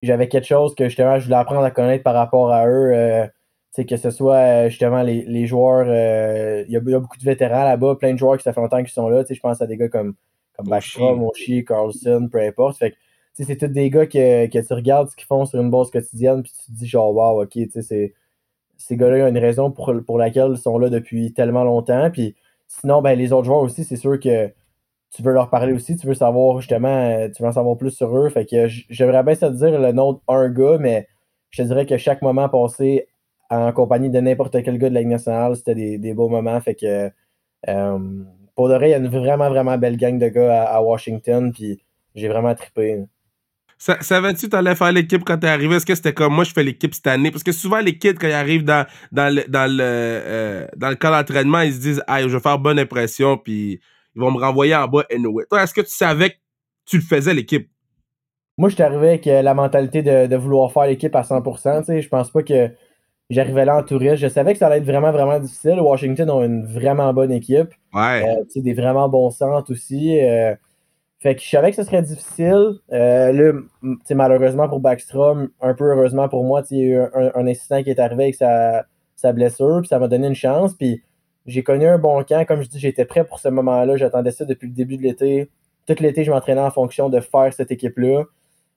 j'avais 0.02 0.28
quelque 0.28 0.48
chose 0.48 0.74
que 0.76 0.86
justement 0.86 1.20
je 1.20 1.26
voulais 1.26 1.36
apprendre 1.36 1.64
à 1.64 1.72
connaître 1.72 2.04
par 2.04 2.16
rapport 2.16 2.52
à 2.52 2.68
eux. 2.68 2.92
Euh, 2.94 3.28
que 3.78 3.98
ce 3.98 4.12
soit 4.12 4.36
euh, 4.36 4.70
justement 4.70 5.02
les, 5.02 5.24
les 5.24 5.48
joueurs, 5.48 5.86
euh, 5.88 6.64
il 6.68 6.74
y, 6.74 6.76
a 6.76 6.80
beaucoup 6.80 7.18
de 7.18 7.24
vétérans 7.24 7.64
là-bas, 7.64 7.96
plein 7.96 8.14
de 8.14 8.20
joueurs 8.20 8.38
qui 8.38 8.44
ça 8.44 8.54
fait 8.54 8.62
longtemps 8.62 8.80
qu'ils 8.84 8.90
sont 8.90 9.08
là. 9.08 9.24
Je 9.30 9.40
pense 9.40 9.62
à 9.62 9.68
des 9.68 9.78
gars 9.78 9.88
comme, 9.88 10.16
comme 10.58 10.68
Backstrom, 10.68 11.20
Moshi, 11.20 11.64
Carlson, 11.64 12.28
peu 12.32 12.42
importe. 12.42 12.78
Fait 12.78 12.96
c'est 13.34 13.56
tous 13.56 13.68
des 13.68 13.90
gars 13.90 14.06
que, 14.06 14.48
que 14.48 14.60
tu 14.60 14.74
regardes 14.74 15.10
ce 15.10 15.16
qu'ils 15.16 15.26
font 15.26 15.46
sur 15.46 15.60
une 15.62 15.72
base 15.72 15.90
quotidienne, 15.90 16.44
puis 16.44 16.52
tu 16.52 16.72
te 16.72 16.78
dis 16.78 16.86
genre, 16.86 17.16
wow, 17.16 17.44
ok, 17.44 17.58
c'est, 17.82 18.14
ces 18.78 18.98
gars-là 18.98 19.26
ont 19.26 19.30
une 19.30 19.38
raison 19.38 19.72
pour, 19.72 19.94
pour 20.06 20.18
laquelle 20.18 20.52
ils 20.52 20.58
sont 20.58 20.78
là 20.78 20.90
depuis 20.90 21.34
tellement 21.34 21.64
longtemps. 21.64 22.12
Puis 22.12 22.36
sinon, 22.68 23.02
ben, 23.02 23.18
les 23.18 23.32
autres 23.32 23.46
joueurs 23.46 23.62
aussi, 23.62 23.86
c'est 23.86 23.96
sûr 23.96 24.20
que 24.20 24.52
tu 25.12 25.24
veux 25.24 25.34
leur 25.34 25.50
parler 25.50 25.74
aussi, 25.74 25.96
tu 25.98 26.08
veux 26.08 26.14
savoir 26.14 26.60
justement, 26.60 27.30
tu 27.30 27.42
veux 27.42 27.50
en 27.50 27.54
savoir 27.54 27.78
plus 27.78 27.92
sur 27.92 28.16
eux. 28.18 28.30
Fait 28.30 28.46
que 28.46 28.68
j'aimerais 28.68 29.24
bien 29.24 29.36
ça 29.36 29.50
te 29.50 29.56
dire 29.56 29.80
le 29.80 29.92
nom 29.92 30.22
d'un 30.28 30.50
gars, 30.50 30.78
mais 30.80 31.08
je 31.52 31.64
te 31.64 31.68
dirais 31.68 31.86
que 31.86 31.98
chaque 31.98 32.22
moment 32.22 32.50
passé 32.50 33.08
en 33.52 33.72
compagnie 33.74 34.10
de 34.10 34.20
n'importe 34.20 34.64
quel 34.64 34.78
gars 34.78 34.90
de 34.90 34.94
la 34.94 35.02
Ligue 35.02 35.10
nationale, 35.10 35.56
c'était 35.58 35.98
des, 35.98 36.14
beaux 36.14 36.30
moments. 36.30 36.60
Fait 36.62 36.74
que 36.74 37.12
euh, 37.68 38.00
pour 38.56 38.70
de 38.70 38.76
vrai, 38.76 38.90
il 38.90 38.92
y 38.92 38.94
a 38.94 38.98
une 38.98 39.10
vraiment, 39.10 39.50
vraiment 39.50 39.78
belle 39.78 39.98
gang 39.98 40.18
de 40.18 40.30
gars 40.30 40.64
à, 40.64 40.82
Washington. 40.82 41.52
Puis 41.52 41.84
j'ai 42.16 42.30
vraiment 42.30 42.56
trippé. 42.56 43.04
Savais-tu 43.78 44.48
que 44.48 44.56
allais 44.56 44.76
faire 44.76 44.92
l'équipe 44.94 45.24
quand 45.26 45.38
t'es 45.38 45.48
arrivé? 45.48 45.76
Est-ce 45.76 45.86
que 45.86 45.96
c'était 45.96 46.14
comme 46.14 46.34
moi, 46.34 46.46
je 46.46 46.54
fais 46.54 46.64
l'équipe 46.64 46.94
cette 46.94 47.08
année? 47.08 47.30
Parce 47.30 47.44
que 47.44 47.52
souvent, 47.52 47.80
les 47.80 47.98
kids, 47.98 48.14
quand 48.14 48.28
ils 48.28 48.34
arrivent 48.34 48.64
dans, 48.64 48.86
dans 49.12 49.34
le, 49.34 49.44
dans 49.50 49.70
le, 49.70 49.84
euh, 49.84 50.68
dans 50.78 50.90
le 50.90 50.96
camp 50.96 51.12
d'entraînement, 51.12 51.62
ils 51.62 51.74
se 51.74 51.80
disent, 51.80 52.04
ah, 52.08 52.22
je 52.22 52.28
vais 52.28 52.40
faire 52.40 52.58
bonne 52.58 52.80
impression, 52.80 53.38
puis 53.38 53.82
ils 54.16 54.22
vont 54.22 54.32
me 54.32 54.40
renvoyer 54.40 54.76
en 54.76 54.88
bas 54.88 55.04
anyway. 55.12 55.44
Toi, 55.50 55.64
est-ce 55.64 55.74
que 55.74 55.82
tu 55.82 55.92
savais 55.92 56.30
que 56.30 56.36
tu 56.86 56.98
le 56.98 57.04
faisais, 57.04 57.34
l'équipe? 57.34 57.70
Moi, 58.58 58.70
je 58.70 58.76
suis 58.76 58.84
arrivé 58.84 59.10
avec 59.10 59.28
euh, 59.28 59.42
la 59.42 59.56
mentalité 59.56 60.04
de, 60.04 60.28
de 60.28 60.36
vouloir 60.36 60.72
faire 60.72 60.86
l'équipe 60.86 61.16
à 61.16 61.24
100%. 61.24 61.84
sais 61.84 62.02
Je 62.02 62.10
pense 62.10 62.30
pas 62.32 62.44
que 62.44 62.70
j'arrivais 63.32 63.66
là 63.66 63.78
en 63.78 63.84
touriste. 63.84 64.18
Je 64.18 64.28
savais 64.28 64.54
que 64.54 64.60
ça 64.60 64.68
allait 64.68 64.78
être 64.78 64.86
vraiment, 64.86 65.12
vraiment 65.12 65.40
difficile. 65.40 65.80
Washington 65.80 66.30
ont 66.30 66.44
une 66.44 66.66
vraiment 66.66 67.14
bonne 67.14 67.32
équipe. 67.32 67.70
Ouais. 67.94 68.24
Euh, 68.26 68.44
des 68.62 68.74
vraiment 68.74 69.10
bons 69.10 69.32
centres 69.32 69.72
aussi. 69.72 70.20
Fait 71.22 71.36
que 71.36 71.42
je 71.42 71.50
savais 71.50 71.70
que 71.70 71.76
ce 71.76 71.84
serait 71.84 72.02
difficile. 72.02 72.80
Euh, 72.92 73.32
là, 73.32 73.54
malheureusement 74.10 74.68
pour 74.68 74.80
Backstrom, 74.80 75.50
un 75.62 75.76
peu 75.76 75.92
heureusement 75.92 76.28
pour 76.28 76.44
moi, 76.44 76.64
il 76.72 76.78
y 76.78 76.82
a 76.82 76.86
eu 76.86 76.98
un, 77.36 77.46
incident 77.46 77.84
qui 77.84 77.92
est 77.92 78.00
arrivé 78.00 78.24
avec 78.24 78.36
sa, 78.36 78.86
sa 79.16 79.32
blessure, 79.32 79.82
puis 79.82 79.88
ça 79.88 80.00
m'a 80.00 80.08
donné 80.08 80.28
une 80.28 80.36
chance. 80.36 80.74
Puis 80.74 81.04
j'ai 81.46 81.62
connu 81.62 81.86
un 81.86 82.00
bon 82.00 82.24
camp. 82.24 82.44
Comme 82.48 82.64
je 82.64 82.70
dis, 82.70 82.80
j'étais 82.80 83.06
prêt 83.06 83.24
pour 83.24 83.38
ce 83.38 83.50
moment-là. 83.50 83.98
J'attendais 83.98 84.32
ça 84.32 84.46
depuis 84.46 84.68
le 84.68 84.74
début 84.74 84.98
de 84.98 85.04
l'été. 85.04 85.52
Tout 85.86 85.96
l'été, 86.00 86.24
je 86.24 86.32
m'entraînais 86.32 86.62
en 86.62 86.72
fonction 86.72 87.08
de 87.08 87.20
faire 87.20 87.54
cette 87.54 87.70
équipe-là. 87.70 88.24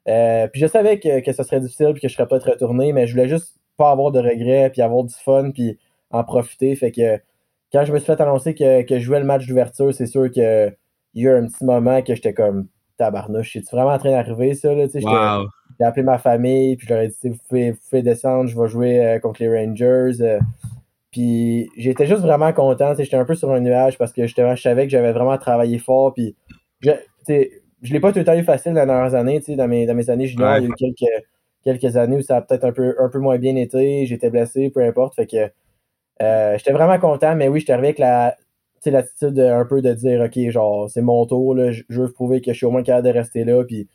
Euh, 0.07 0.47
puis 0.49 0.61
je 0.61 0.67
savais 0.67 1.01
que, 1.01 1.21
que 1.21 1.33
ce 1.33 1.43
serait 1.45 1.61
difficile 1.61 1.93
puis 1.95 2.03
que 2.03 2.09
je 2.09 2.15
serais 2.15 2.29
peut-être 2.29 2.51
retourné, 2.51 2.93
mais 2.93 3.07
je 3.07 3.13
voulais 3.15 3.29
juste 3.29 3.59
pas 3.77 3.91
avoir 3.91 4.13
de 4.13 4.21
regrets, 4.21 4.71
puis 4.71 4.83
avoir 4.83 5.05
du 5.05 5.15
fun, 5.15 5.51
puis 5.51 5.79
en 6.11 6.25
profiter. 6.25 6.75
Fait 6.77 6.93
que 6.93 7.19
quand 7.73 7.85
je 7.85 7.93
me 7.93 7.99
suis 7.99 8.07
fait 8.07 8.21
annoncer 8.21 8.55
que, 8.55 8.83
que 8.83 8.99
je 8.99 9.05
jouais 9.05 9.19
le 9.19 9.27
match 9.27 9.47
d'ouverture, 9.47 9.93
c'est 9.93 10.07
sûr 10.07 10.31
que 10.31 10.73
il 11.15 11.23
y 11.23 11.29
a 11.29 11.33
eu 11.33 11.37
un 11.37 11.47
petit 11.47 11.65
moment 11.65 12.03
que 12.03 12.15
j'étais 12.15 12.35
comme 12.35 12.67
tabarnouche, 12.97 13.51
suis 13.51 13.61
vraiment 13.73 13.93
en 13.93 13.99
train 13.99 14.11
d'arriver 14.11 14.55
ça 14.55 14.73
là, 14.75 14.87
J'ai 14.93 15.85
appelé 15.85 16.03
ma 16.05 16.19
famille, 16.19 16.77
puis 16.77 16.87
je 16.87 16.95
leur 16.95 17.03
ai 17.03 17.09
dit 17.09 17.29
vous 17.29 17.39
pouvez, 17.49 17.73
vous 17.73 17.79
pouvez 17.89 18.03
descendre, 18.03 18.49
je 18.49 18.61
vais 18.61 18.69
jouer 18.69 19.05
euh, 19.05 19.19
contre 19.19 19.43
les 19.43 19.49
Rangers. 19.49 20.21
Euh. 20.21 20.39
puis 21.11 21.69
j'étais 21.77 22.07
juste 22.07 22.23
vraiment 22.23 22.53
content, 22.53 22.95
j'étais 22.97 23.17
un 23.17 23.25
peu 23.25 23.35
sur 23.35 23.51
un 23.51 23.61
nuage 23.61 23.99
parce 23.99 24.13
que 24.13 24.23
justement 24.23 24.55
je 24.55 24.63
savais 24.63 24.85
que 24.85 24.91
j'avais 24.91 25.13
vraiment 25.13 25.37
travaillé 25.39 25.79
fort, 25.79 26.15
puis 26.15 26.37
je, 26.81 26.93
je 27.29 27.93
l'ai 27.93 28.01
pas 28.01 28.13
tout 28.13 28.21
le 28.21 28.25
temps 28.25 28.37
eu 28.37 28.45
facile 28.45 28.75
dans 28.75 28.81
les 28.81 28.87
dernières 28.87 29.15
années, 29.15 29.41
dans 29.49 29.69
mes, 29.69 29.87
dans 29.87 29.95
mes 29.95 30.11
années 30.11 30.27
juniors, 30.27 30.59
il 30.59 30.65
y 30.65 30.67
a 30.67 30.69
eu 30.69 30.75
quelques, 30.75 31.25
quelques 31.65 31.97
années 31.97 32.17
où 32.17 32.23
ça 32.23 32.37
a 32.37 32.43
peut-être 32.43 32.65
un 32.65 32.73
peu, 32.73 32.95
un 32.99 33.09
peu 33.09 33.19
moins 33.19 33.39
bien 33.39 33.57
été, 33.57 34.07
j'étais 34.07 34.31
blessé, 34.31 34.71
peu 34.71 34.85
importe, 34.85 35.15
fait 35.15 35.27
que 35.27 35.51
euh, 36.23 36.57
j'étais 36.59 36.73
vraiment 36.73 36.99
content, 36.99 37.35
mais 37.35 37.49
oui, 37.49 37.61
j'étais 37.61 37.73
arrivé 37.73 37.89
avec 37.89 37.99
la, 37.99 38.37
l'attitude 38.91 39.39
un 39.39 39.65
peu 39.65 39.83
de 39.83 39.93
dire 39.93 40.21
OK, 40.21 40.51
genre, 40.51 40.89
c'est 40.91 41.03
mon 41.03 41.27
tour, 41.27 41.55
là, 41.55 41.73
je, 41.73 41.83
veux 41.89 42.13
prouver 42.13 42.41
que 42.41 42.53
je 42.53 42.57
suis 42.57 42.67
au 42.67 42.71
moins 42.71 42.83
capable 42.83 43.09
de 43.09 43.13
rester 43.13 43.45
là. 43.45 43.65
Puis 43.65 43.89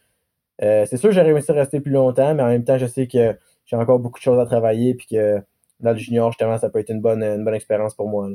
euh, 0.61 0.85
c'est 0.89 0.97
sûr 0.97 1.11
j'aurais 1.11 1.31
réussi 1.31 1.51
à 1.51 1.55
rester 1.55 1.79
plus 1.79 1.91
longtemps, 1.91 2.33
mais 2.35 2.43
en 2.43 2.47
même 2.47 2.63
temps, 2.63 2.77
je 2.77 2.85
sais 2.85 3.07
que 3.07 3.35
j'ai 3.65 3.75
encore 3.75 3.99
beaucoup 3.99 4.19
de 4.19 4.23
choses 4.23 4.39
à 4.39 4.45
travailler. 4.45 4.95
Puis 4.95 5.07
que 5.11 5.41
dans 5.79 5.91
le 5.91 5.97
junior, 5.97 6.31
justement, 6.31 6.57
ça 6.57 6.69
peut 6.69 6.79
être 6.79 6.89
une 6.89 7.01
bonne, 7.01 7.23
une 7.23 7.43
bonne 7.43 7.55
expérience 7.55 7.95
pour 7.95 8.09
moi. 8.09 8.29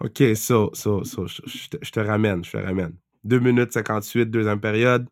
OK, 0.00 0.22
ça, 0.34 0.66
ça, 0.72 0.90
ça, 1.02 1.22
je, 1.26 1.90
te 1.90 2.00
ramène, 2.00 2.44
je 2.44 2.52
te 2.52 2.56
ramène. 2.56 2.94
2 3.24 3.40
minutes 3.40 3.72
58, 3.72 4.26
deuxième 4.26 4.60
période. 4.60 5.06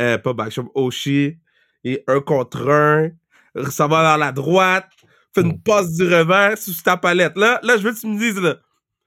Euh, 0.00 0.18
pas 0.18 0.32
backshop, 0.32 0.70
Oshi. 0.74 1.38
Et 1.86 2.02
un 2.08 2.20
contre 2.20 2.68
un. 2.68 3.10
Ça 3.70 3.86
va 3.86 4.02
dans 4.02 4.16
la 4.16 4.32
droite. 4.32 4.86
Fait 5.32 5.42
une 5.42 5.52
mm. 5.52 5.60
passe 5.60 5.92
du 5.92 6.02
revers 6.02 6.58
sous 6.58 6.82
ta 6.82 6.96
palette. 6.96 7.36
Là, 7.36 7.60
là, 7.62 7.76
je 7.76 7.82
veux 7.82 7.92
que 7.92 8.00
tu 8.00 8.08
me 8.08 8.18
dises, 8.18 8.40
là, 8.40 8.56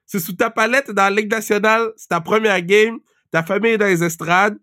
c'est 0.06 0.20
sous 0.20 0.34
ta 0.34 0.50
palette 0.50 0.90
dans 0.92 1.04
la 1.04 1.10
Ligue 1.10 1.30
nationale, 1.30 1.90
c'est 1.98 2.08
ta 2.08 2.22
première 2.22 2.62
game, 2.62 3.00
ta 3.32 3.44
famille 3.44 3.74
est 3.74 3.78
dans 3.78 3.86
les 3.86 4.04
estrades. 4.04 4.58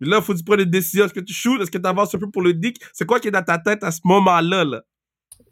Là, 0.00 0.18
il 0.18 0.22
faut 0.22 0.34
que 0.34 0.38
tu 0.38 0.44
prennes 0.44 0.60
une 0.60 0.70
décision. 0.70 1.04
Est-ce 1.06 1.14
que 1.14 1.20
tu 1.20 1.32
shoots? 1.32 1.60
Est-ce 1.62 1.70
que 1.70 1.78
tu 1.78 1.88
avances 1.88 2.14
un 2.14 2.18
peu 2.18 2.30
pour 2.30 2.42
le 2.42 2.52
dick? 2.52 2.76
C'est 2.92 3.06
quoi 3.06 3.20
qui 3.20 3.28
est 3.28 3.30
dans 3.30 3.42
ta 3.42 3.58
tête 3.58 3.82
à 3.82 3.90
ce 3.90 4.00
moment-là? 4.04 4.64
Là? 4.64 4.82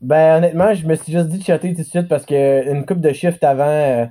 Ben, 0.01 0.37
honnêtement, 0.37 0.75
je 0.75 0.87
me 0.87 0.95
suis 0.97 1.13
juste 1.13 1.29
dit 1.29 1.39
de 1.39 1.45
chatter 1.45 1.75
tout 1.75 1.83
de 1.83 1.87
suite 1.87 2.09
parce 2.09 2.27
qu'une 2.27 2.85
coupe 2.85 3.01
de 3.01 3.13
shift 3.13 3.43
avant, 3.45 3.65
euh, 3.65 4.07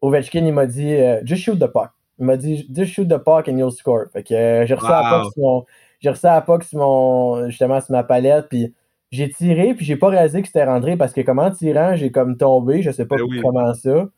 Ovechkin, 0.00 0.46
il 0.46 0.52
m'a 0.52 0.66
dit 0.66 0.94
euh, 0.94 1.20
Just 1.24 1.42
shoot 1.42 1.58
the 1.58 1.66
puck. 1.66 1.90
Il 2.18 2.26
m'a 2.26 2.36
dit 2.36 2.68
Just 2.74 2.92
shoot 2.92 3.08
the 3.08 3.18
puck 3.18 3.48
and 3.48 3.58
you'll 3.58 3.72
score. 3.72 4.06
Fait 4.12 4.22
que 4.22 4.34
euh, 4.34 4.66
j'ai 4.66 4.74
reçu 4.74 4.90
à 4.90 5.02
puck 5.10 5.32
sur 5.32 5.42
mon. 5.42 5.64
J'ai 6.04 6.10
reçu 6.10 6.26
à 6.26 6.38
puck 6.42 6.62
sur 6.64 6.80
mon. 6.80 7.48
Justement, 7.48 7.80
sur 7.80 7.92
ma 7.92 8.04
palette. 8.04 8.50
Puis 8.50 8.74
j'ai 9.10 9.30
tiré, 9.30 9.72
puis 9.72 9.86
j'ai 9.86 9.96
pas 9.96 10.08
réalisé 10.08 10.42
que 10.42 10.48
c'était 10.48 10.64
rentré 10.64 10.98
parce 10.98 11.14
que 11.14 11.22
comment 11.22 11.50
tirant, 11.50 11.96
j'ai 11.96 12.10
comme 12.10 12.36
tombé. 12.36 12.82
Je 12.82 12.90
sais 12.90 13.06
pas 13.06 13.16
ben 13.16 13.40
comment 13.40 13.72
ça. 13.72 14.10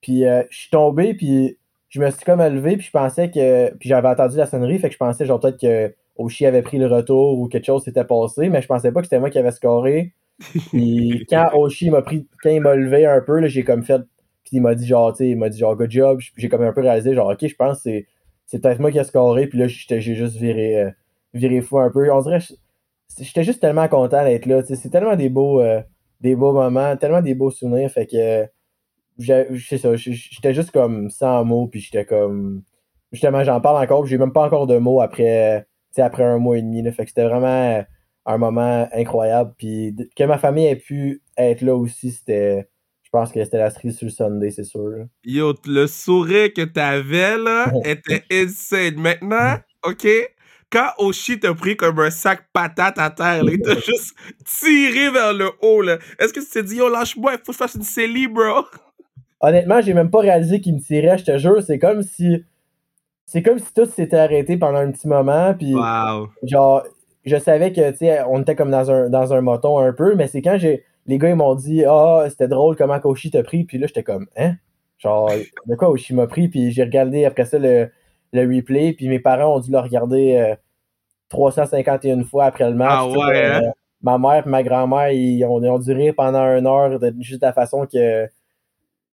Puis 0.00 0.26
euh, 0.26 0.42
je 0.50 0.58
suis 0.58 0.70
tombé, 0.70 1.14
puis 1.14 1.56
je 1.90 2.00
me 2.00 2.10
suis 2.10 2.24
comme 2.24 2.42
levé, 2.42 2.76
puis 2.76 2.86
je 2.86 2.90
pensais 2.90 3.30
que. 3.30 3.72
Puis 3.76 3.88
j'avais 3.88 4.08
entendu 4.08 4.36
la 4.36 4.46
sonnerie, 4.46 4.80
fait 4.80 4.88
que 4.88 4.94
je 4.94 4.98
pensais 4.98 5.26
genre 5.26 5.38
peut-être 5.38 5.60
que 5.60 5.94
Oshi 6.16 6.44
avait 6.44 6.62
pris 6.62 6.78
le 6.78 6.88
retour 6.88 7.38
ou 7.38 7.46
quelque 7.46 7.66
chose 7.66 7.84
s'était 7.84 8.04
passé, 8.04 8.48
mais 8.48 8.60
je 8.60 8.66
pensais 8.66 8.90
pas 8.90 8.98
que 8.98 9.06
c'était 9.06 9.20
moi 9.20 9.30
qui 9.30 9.38
avais 9.38 9.52
scoré. 9.52 10.14
Puis 10.70 11.24
quand 11.30 11.50
Oshi 11.54 11.90
m'a 11.90 12.02
pris, 12.02 12.26
quand 12.42 12.50
il 12.50 12.60
m'a 12.60 12.74
levé 12.74 13.06
un 13.06 13.20
peu, 13.20 13.46
j'ai 13.46 13.62
comme 13.62 13.84
fait. 13.84 14.02
Puis 14.42 14.56
il 14.56 14.60
m'a 14.60 14.74
dit 14.74 14.88
genre, 14.88 15.12
tu 15.12 15.18
sais, 15.18 15.28
il 15.30 15.36
m'a 15.36 15.50
dit 15.50 15.58
genre 15.58 15.76
good 15.76 15.92
job. 15.92 16.18
J'ai 16.36 16.48
comme 16.48 16.62
un 16.62 16.72
peu 16.72 16.80
réalisé, 16.80 17.14
genre, 17.14 17.30
ok, 17.30 17.46
je 17.46 17.54
pense 17.54 17.84
que 17.84 18.02
c'est 18.46 18.60
peut-être 18.60 18.80
moi 18.80 18.90
qui 18.90 18.98
ai 18.98 19.04
scoré, 19.04 19.46
puis 19.46 19.58
là, 19.58 19.66
j'ai 19.68 20.00
juste 20.00 20.36
viré, 20.36 20.80
euh, 20.80 20.90
viré 21.34 21.60
fou 21.60 21.78
un 21.78 21.90
peu. 21.90 22.10
On 22.12 22.20
dirait, 22.22 22.40
j'étais 23.18 23.44
juste 23.44 23.60
tellement 23.60 23.88
content 23.88 24.24
d'être 24.24 24.46
là. 24.46 24.62
C'est 24.64 24.90
tellement 24.90 25.16
des 25.16 25.28
beaux, 25.28 25.60
euh, 25.60 25.80
des 26.20 26.36
beaux 26.36 26.52
moments, 26.52 26.96
tellement 26.96 27.22
des 27.22 27.34
beaux 27.34 27.50
souvenirs, 27.50 27.90
fait 27.90 28.06
que 28.06 28.48
sais 29.18 29.78
ça, 29.78 29.96
j'étais 29.96 30.54
juste 30.54 30.70
comme 30.70 31.10
sans 31.10 31.44
mots, 31.44 31.66
puis 31.66 31.80
j'étais 31.80 32.04
comme. 32.04 32.62
Justement, 33.12 33.42
j'en 33.42 33.60
parle 33.60 33.82
encore, 33.82 34.06
j'ai 34.06 34.18
même 34.18 34.32
pas 34.32 34.44
encore 34.44 34.66
de 34.66 34.76
mots 34.76 35.00
après, 35.00 35.66
après 35.96 36.24
un 36.24 36.38
mois 36.38 36.58
et 36.58 36.62
demi. 36.62 36.82
Là, 36.82 36.92
fait 36.92 37.04
que 37.04 37.08
c'était 37.10 37.24
vraiment 37.24 37.82
un 38.26 38.38
moment 38.38 38.86
incroyable. 38.92 39.54
Puis 39.56 39.96
que 40.14 40.24
ma 40.24 40.38
famille 40.38 40.66
ait 40.66 40.76
pu 40.76 41.22
être 41.36 41.62
là 41.62 41.74
aussi, 41.74 42.10
c'était. 42.10 42.68
Je 43.02 43.10
pense 43.10 43.32
que 43.32 43.42
c'était 43.42 43.56
la 43.56 43.70
cerise 43.70 43.96
sur 43.96 44.04
le 44.04 44.10
Sunday, 44.10 44.50
c'est 44.50 44.64
sûr. 44.64 45.06
Yo, 45.24 45.54
le 45.64 45.86
sourire 45.86 46.52
que 46.52 46.60
t'avais 46.60 47.38
là 47.38 47.72
était 47.86 48.22
insane. 48.30 48.96
Maintenant, 48.96 49.56
OK? 49.82 50.06
Quand 50.70 50.90
Oshi 50.98 51.40
t'a 51.40 51.54
pris 51.54 51.76
comme 51.76 51.98
un 52.00 52.10
sac 52.10 52.44
patate 52.52 52.98
à 52.98 53.10
terre, 53.10 53.42
là, 53.42 53.52
il 53.52 53.60
t'a 53.60 53.74
juste 53.80 54.14
tiré 54.44 55.10
vers 55.10 55.32
le 55.32 55.50
haut, 55.62 55.80
là. 55.82 55.98
Est-ce 56.18 56.32
que 56.32 56.40
tu 56.40 56.46
t'es 56.46 56.62
dit, 56.62 56.76
yo, 56.76 56.88
lâche-moi, 56.88 57.32
il 57.32 57.38
faut 57.38 57.46
que 57.46 57.52
je 57.52 57.58
fasse 57.58 57.74
une 57.74 57.82
série, 57.82 58.26
bro? 58.26 58.64
honnêtement, 59.40 59.80
j'ai 59.80 59.94
même 59.94 60.10
pas 60.10 60.20
réalisé 60.20 60.60
qu'il 60.60 60.74
me 60.74 60.80
tirait, 60.80 61.18
je 61.18 61.24
te 61.24 61.38
jure. 61.38 61.62
C'est 61.62 61.78
comme 61.78 62.02
si. 62.02 62.44
C'est 63.26 63.42
comme 63.42 63.58
si 63.58 63.72
tout 63.74 63.84
s'était 63.84 64.16
arrêté 64.16 64.56
pendant 64.56 64.78
un 64.78 64.90
petit 64.90 65.06
moment. 65.06 65.54
Puis, 65.54 65.74
genre, 66.44 66.82
je 67.24 67.36
savais 67.36 67.72
que, 67.72 67.90
tu 67.90 67.98
sais, 67.98 68.22
on 68.26 68.40
était 68.40 68.56
comme 68.56 68.70
dans 68.70 68.90
un, 68.90 69.10
dans 69.10 69.34
un 69.34 69.42
moton 69.42 69.78
un 69.78 69.92
peu, 69.92 70.14
mais 70.14 70.28
c'est 70.28 70.42
quand 70.42 70.58
j'ai. 70.58 70.84
Les 71.06 71.16
gars, 71.16 71.30
ils 71.30 71.36
m'ont 71.36 71.54
dit, 71.54 71.84
ah, 71.86 72.26
c'était 72.28 72.48
drôle 72.48 72.76
comment 72.76 73.00
Koshi 73.00 73.30
t'a 73.30 73.42
pris. 73.42 73.64
Puis 73.64 73.78
là, 73.78 73.86
j'étais 73.86 74.02
comme, 74.02 74.26
hein? 74.36 74.56
Genre, 74.98 75.30
de 75.66 75.74
quoi 75.74 75.88
Oshi 75.88 76.14
m'a 76.14 76.26
pris? 76.26 76.48
Puis 76.48 76.70
j'ai 76.72 76.82
regardé 76.82 77.24
après 77.24 77.46
ça 77.46 77.58
le, 77.58 77.88
le 78.32 78.42
replay. 78.42 78.92
Puis 78.92 79.08
mes 79.08 79.18
parents 79.18 79.56
ont 79.56 79.60
dû 79.60 79.70
le 79.70 79.78
regarder 79.78 80.54
351 81.28 82.20
euh, 82.20 82.24
fois 82.24 82.46
après 82.46 82.68
le 82.68 82.74
match. 82.74 82.90
Ah 82.92 83.08
ouais, 83.08 83.44
hein? 83.44 83.62
euh, 83.64 83.70
ma 84.02 84.18
mère 84.18 84.46
et 84.46 84.50
ma 84.50 84.62
grand-mère, 84.62 85.10
ils 85.10 85.44
ont, 85.44 85.62
ils 85.62 85.68
ont 85.68 85.78
duré 85.78 86.12
pendant 86.12 86.44
une 86.56 86.66
heure 86.66 86.98
de 86.98 87.14
juste 87.20 87.42
la 87.42 87.52
façon 87.52 87.86
que 87.86 88.26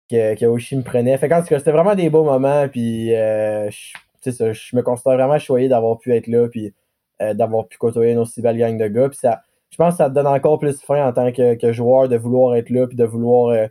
que, 0.10 0.36
que 0.36 0.46
Oshi 0.46 0.76
me 0.76 0.84
prenait. 0.84 1.18
Fait 1.18 1.30
que 1.30 1.58
c'était 1.58 1.72
vraiment 1.72 1.96
des 1.96 2.10
beaux 2.10 2.26
moments, 2.26 2.68
puis 2.68 3.16
euh, 3.16 3.70
je, 3.70 4.32
ça, 4.32 4.52
je 4.52 4.76
me 4.76 4.82
considère 4.82 5.14
vraiment 5.14 5.40
choyé 5.40 5.70
d'avoir 5.70 6.00
pu 6.00 6.14
être 6.14 6.28
là, 6.28 6.48
puis 6.50 6.74
d'avoir 7.20 7.68
pu 7.68 7.78
côtoyer 7.78 8.14
une 8.14 8.18
aussi 8.18 8.42
belle 8.42 8.58
gang 8.58 8.78
de 8.78 8.88
gars. 8.88 9.08
Puis 9.08 9.20
ça, 9.20 9.44
je 9.70 9.78
pense 9.78 9.94
que 9.94 9.98
ça 9.98 10.10
te 10.10 10.16
donne 10.16 10.28
encore 10.28 10.58
plus 10.58 10.82
faim 10.82 11.08
en 11.08 11.14
tant 11.14 11.32
que, 11.32 11.54
que 11.54 11.72
joueur 11.72 12.10
de 12.10 12.18
vouloir 12.18 12.56
être 12.56 12.72
là, 12.72 12.88
puis 12.88 12.98
de 12.98 13.06
vouloir 13.06 13.70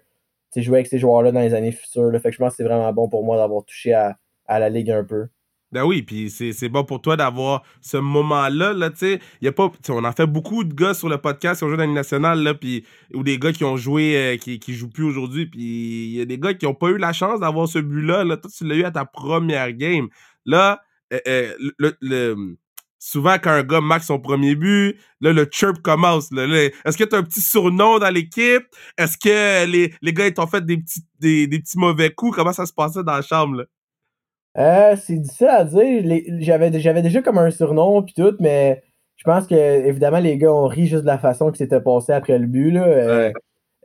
jouer 0.56 0.78
avec 0.78 0.86
ces 0.86 0.98
joueurs-là 0.98 1.32
dans 1.32 1.40
les 1.40 1.52
années 1.52 1.72
futures. 1.72 2.12
Fait 2.20 2.30
que 2.30 2.32
je 2.32 2.38
pense 2.38 2.52
que 2.52 2.56
c'est 2.56 2.64
vraiment 2.64 2.92
bon 2.92 3.08
pour 3.08 3.24
moi 3.24 3.36
d'avoir 3.36 3.64
touché 3.64 3.92
à, 3.92 4.16
à 4.50 4.58
la 4.58 4.68
ligue 4.68 4.90
un 4.90 5.04
peu. 5.04 5.28
Ben 5.72 5.84
oui, 5.84 6.02
puis 6.02 6.30
c'est 6.30 6.68
bon 6.68 6.82
pour 6.82 7.00
toi 7.00 7.16
d'avoir 7.16 7.62
ce 7.80 7.96
moment-là, 7.96 8.72
là, 8.72 8.90
tu 8.90 8.96
sais. 8.98 9.20
Y 9.40 9.46
a 9.46 9.52
pas, 9.52 9.70
on 9.88 10.02
a 10.02 10.10
fait 10.10 10.26
beaucoup 10.26 10.64
de 10.64 10.74
gars 10.74 10.94
sur 10.94 11.08
le 11.08 11.18
podcast 11.18 11.60
qui 11.60 11.64
ont 11.64 11.68
joué 11.68 11.76
dans 11.76 11.84
l'année 11.84 11.94
nationale, 11.94 12.42
là, 12.42 12.54
puis, 12.54 12.84
ou 13.14 13.22
des 13.22 13.38
gars 13.38 13.52
qui 13.52 13.62
ont 13.62 13.76
joué, 13.76 14.16
euh, 14.16 14.36
qui, 14.36 14.58
qui 14.58 14.74
jouent 14.74 14.90
plus 14.90 15.04
aujourd'hui, 15.04 15.46
puis 15.46 15.60
il 15.60 16.16
y 16.16 16.20
a 16.20 16.24
des 16.24 16.38
gars 16.38 16.54
qui 16.54 16.66
ont 16.66 16.74
pas 16.74 16.88
eu 16.88 16.98
la 16.98 17.12
chance 17.12 17.38
d'avoir 17.38 17.68
ce 17.68 17.78
but-là, 17.78 18.24
là. 18.24 18.36
Toi, 18.36 18.50
tu 18.50 18.66
l'as 18.66 18.74
eu 18.74 18.82
à 18.82 18.90
ta 18.90 19.04
première 19.04 19.72
game. 19.72 20.08
Là, 20.44 20.82
euh, 21.12 21.54
euh, 22.02 22.54
souvent, 22.98 23.36
quand 23.40 23.50
un 23.50 23.62
gars 23.62 23.80
marque 23.80 24.02
son 24.02 24.18
premier 24.18 24.56
but, 24.56 24.96
là, 25.20 25.32
le 25.32 25.46
chirp 25.48 25.80
commence. 25.82 26.32
Est-ce 26.32 26.96
que 26.96 27.04
tu 27.04 27.14
as 27.14 27.18
un 27.18 27.22
petit 27.22 27.40
surnom 27.40 28.00
dans 28.00 28.10
l'équipe? 28.12 28.64
Est-ce 28.98 29.16
que 29.16 29.66
les, 29.70 29.94
les 30.02 30.12
gars, 30.12 30.26
ils 30.26 30.34
t'ont 30.34 30.48
fait 30.48 30.66
des 30.66 30.78
petits, 30.78 31.02
des, 31.20 31.46
des 31.46 31.60
petits 31.60 31.78
mauvais 31.78 32.10
coups? 32.10 32.34
Comment 32.36 32.52
ça 32.52 32.66
se 32.66 32.72
passait 32.72 33.04
dans 33.04 33.14
la 33.14 33.22
chambre, 33.22 33.58
là? 33.58 33.64
Euh, 34.58 34.96
c'est 34.96 35.16
difficile 35.16 35.48
à 35.48 35.64
dire. 35.64 36.02
J'avais 36.40 36.70
déjà 36.70 37.22
comme 37.22 37.38
un 37.38 37.50
surnom 37.50 38.02
puis 38.02 38.14
tout, 38.14 38.36
mais 38.40 38.82
je 39.16 39.24
pense 39.24 39.46
que 39.46 39.54
évidemment 39.54 40.18
les 40.18 40.38
gars 40.38 40.52
ont 40.52 40.66
ri 40.66 40.86
juste 40.86 41.02
de 41.02 41.06
la 41.06 41.18
façon 41.18 41.50
que 41.50 41.58
c'était 41.58 41.80
passé 41.80 42.12
après 42.12 42.38
le 42.38 42.46
but. 42.46 42.72
Là. 42.72 42.84
Euh, 42.84 43.32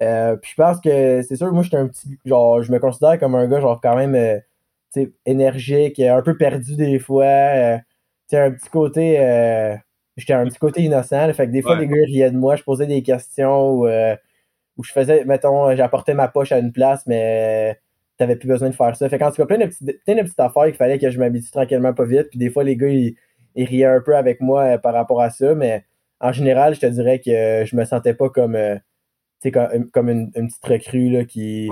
euh, 0.01 0.35
puis 0.37 0.51
je 0.51 0.61
pense 0.61 0.81
que 0.81 1.21
c'est 1.21 1.35
sûr, 1.35 1.51
moi 1.53 1.63
j'étais 1.63 1.77
un 1.77 1.87
petit. 1.87 2.17
Genre, 2.25 2.63
je 2.63 2.71
me 2.71 2.79
considère 2.79 3.19
comme 3.19 3.35
un 3.35 3.47
gars 3.47 3.61
genre 3.61 3.79
quand 3.81 3.95
même 3.95 4.41
énergique, 5.25 5.99
un 5.99 6.21
peu 6.21 6.37
perdu 6.37 6.75
des 6.75 6.99
fois. 6.99 7.25
un 7.25 8.51
petit 8.51 8.69
côté. 8.71 9.19
Euh, 9.19 9.75
j'étais 10.17 10.33
un 10.33 10.45
petit 10.45 10.59
côté 10.59 10.81
innocent. 10.83 11.33
fait 11.33 11.47
que 11.47 11.51
des 11.51 11.61
fois, 11.61 11.79
les 11.79 11.87
gars 11.87 11.95
riaient 12.05 12.31
de 12.31 12.37
moi. 12.37 12.55
Je 12.55 12.63
posais 12.63 12.87
des 12.87 13.03
questions 13.03 13.71
ou 13.71 13.87
euh, 13.87 14.15
je 14.81 14.91
faisais, 14.91 15.25
mettons, 15.25 15.75
j'apportais 15.75 16.13
ma 16.13 16.27
poche 16.27 16.51
à 16.51 16.59
une 16.59 16.71
place, 16.71 17.05
mais 17.07 17.79
t'avais 18.17 18.35
plus 18.35 18.47
besoin 18.47 18.69
de 18.69 18.75
faire 18.75 18.95
ça. 18.95 19.09
Fait 19.09 19.19
qu'en 19.19 19.29
tout 19.29 19.37
cas, 19.37 19.45
plein 19.45 19.57
de, 19.57 19.65
petites, 19.65 20.03
plein 20.05 20.15
de 20.15 20.21
petites 20.21 20.39
affaires 20.39 20.65
qu'il 20.65 20.75
fallait 20.75 20.99
que 20.99 21.09
je 21.09 21.19
m'habitue 21.19 21.51
tranquillement 21.51 21.93
pas 21.93 22.05
vite. 22.05 22.29
Puis 22.29 22.39
des 22.39 22.49
fois, 22.49 22.63
les 22.63 22.77
gars, 22.77 22.89
ils, 22.89 23.15
riaient 23.55 23.85
un 23.85 24.01
peu 24.01 24.15
avec 24.15 24.41
moi 24.41 24.63
euh, 24.63 24.77
par 24.77 24.93
rapport 24.93 25.21
à 25.21 25.29
ça. 25.29 25.55
Mais 25.55 25.83
en 26.19 26.31
général, 26.31 26.75
je 26.75 26.81
te 26.81 26.85
dirais 26.85 27.19
que 27.19 27.65
je 27.65 27.75
me 27.75 27.85
sentais 27.85 28.13
pas 28.13 28.29
comme, 28.29 28.57
comme, 29.51 29.89
comme 29.91 30.09
une, 30.09 30.31
petite 30.31 30.65
recrue 30.65 31.09
là, 31.09 31.25
qui. 31.25 31.69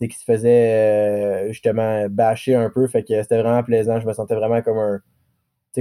qui 0.00 0.18
se 0.18 0.24
faisait 0.24 0.72
euh, 0.72 1.48
justement 1.48 2.06
bâcher 2.08 2.54
un 2.54 2.70
peu. 2.70 2.86
Fait 2.86 3.02
que 3.02 3.20
c'était 3.22 3.40
vraiment 3.40 3.62
plaisant. 3.62 4.00
Je 4.00 4.06
me 4.06 4.12
sentais 4.12 4.34
vraiment 4.34 4.60
comme 4.62 4.78
un. 4.78 5.00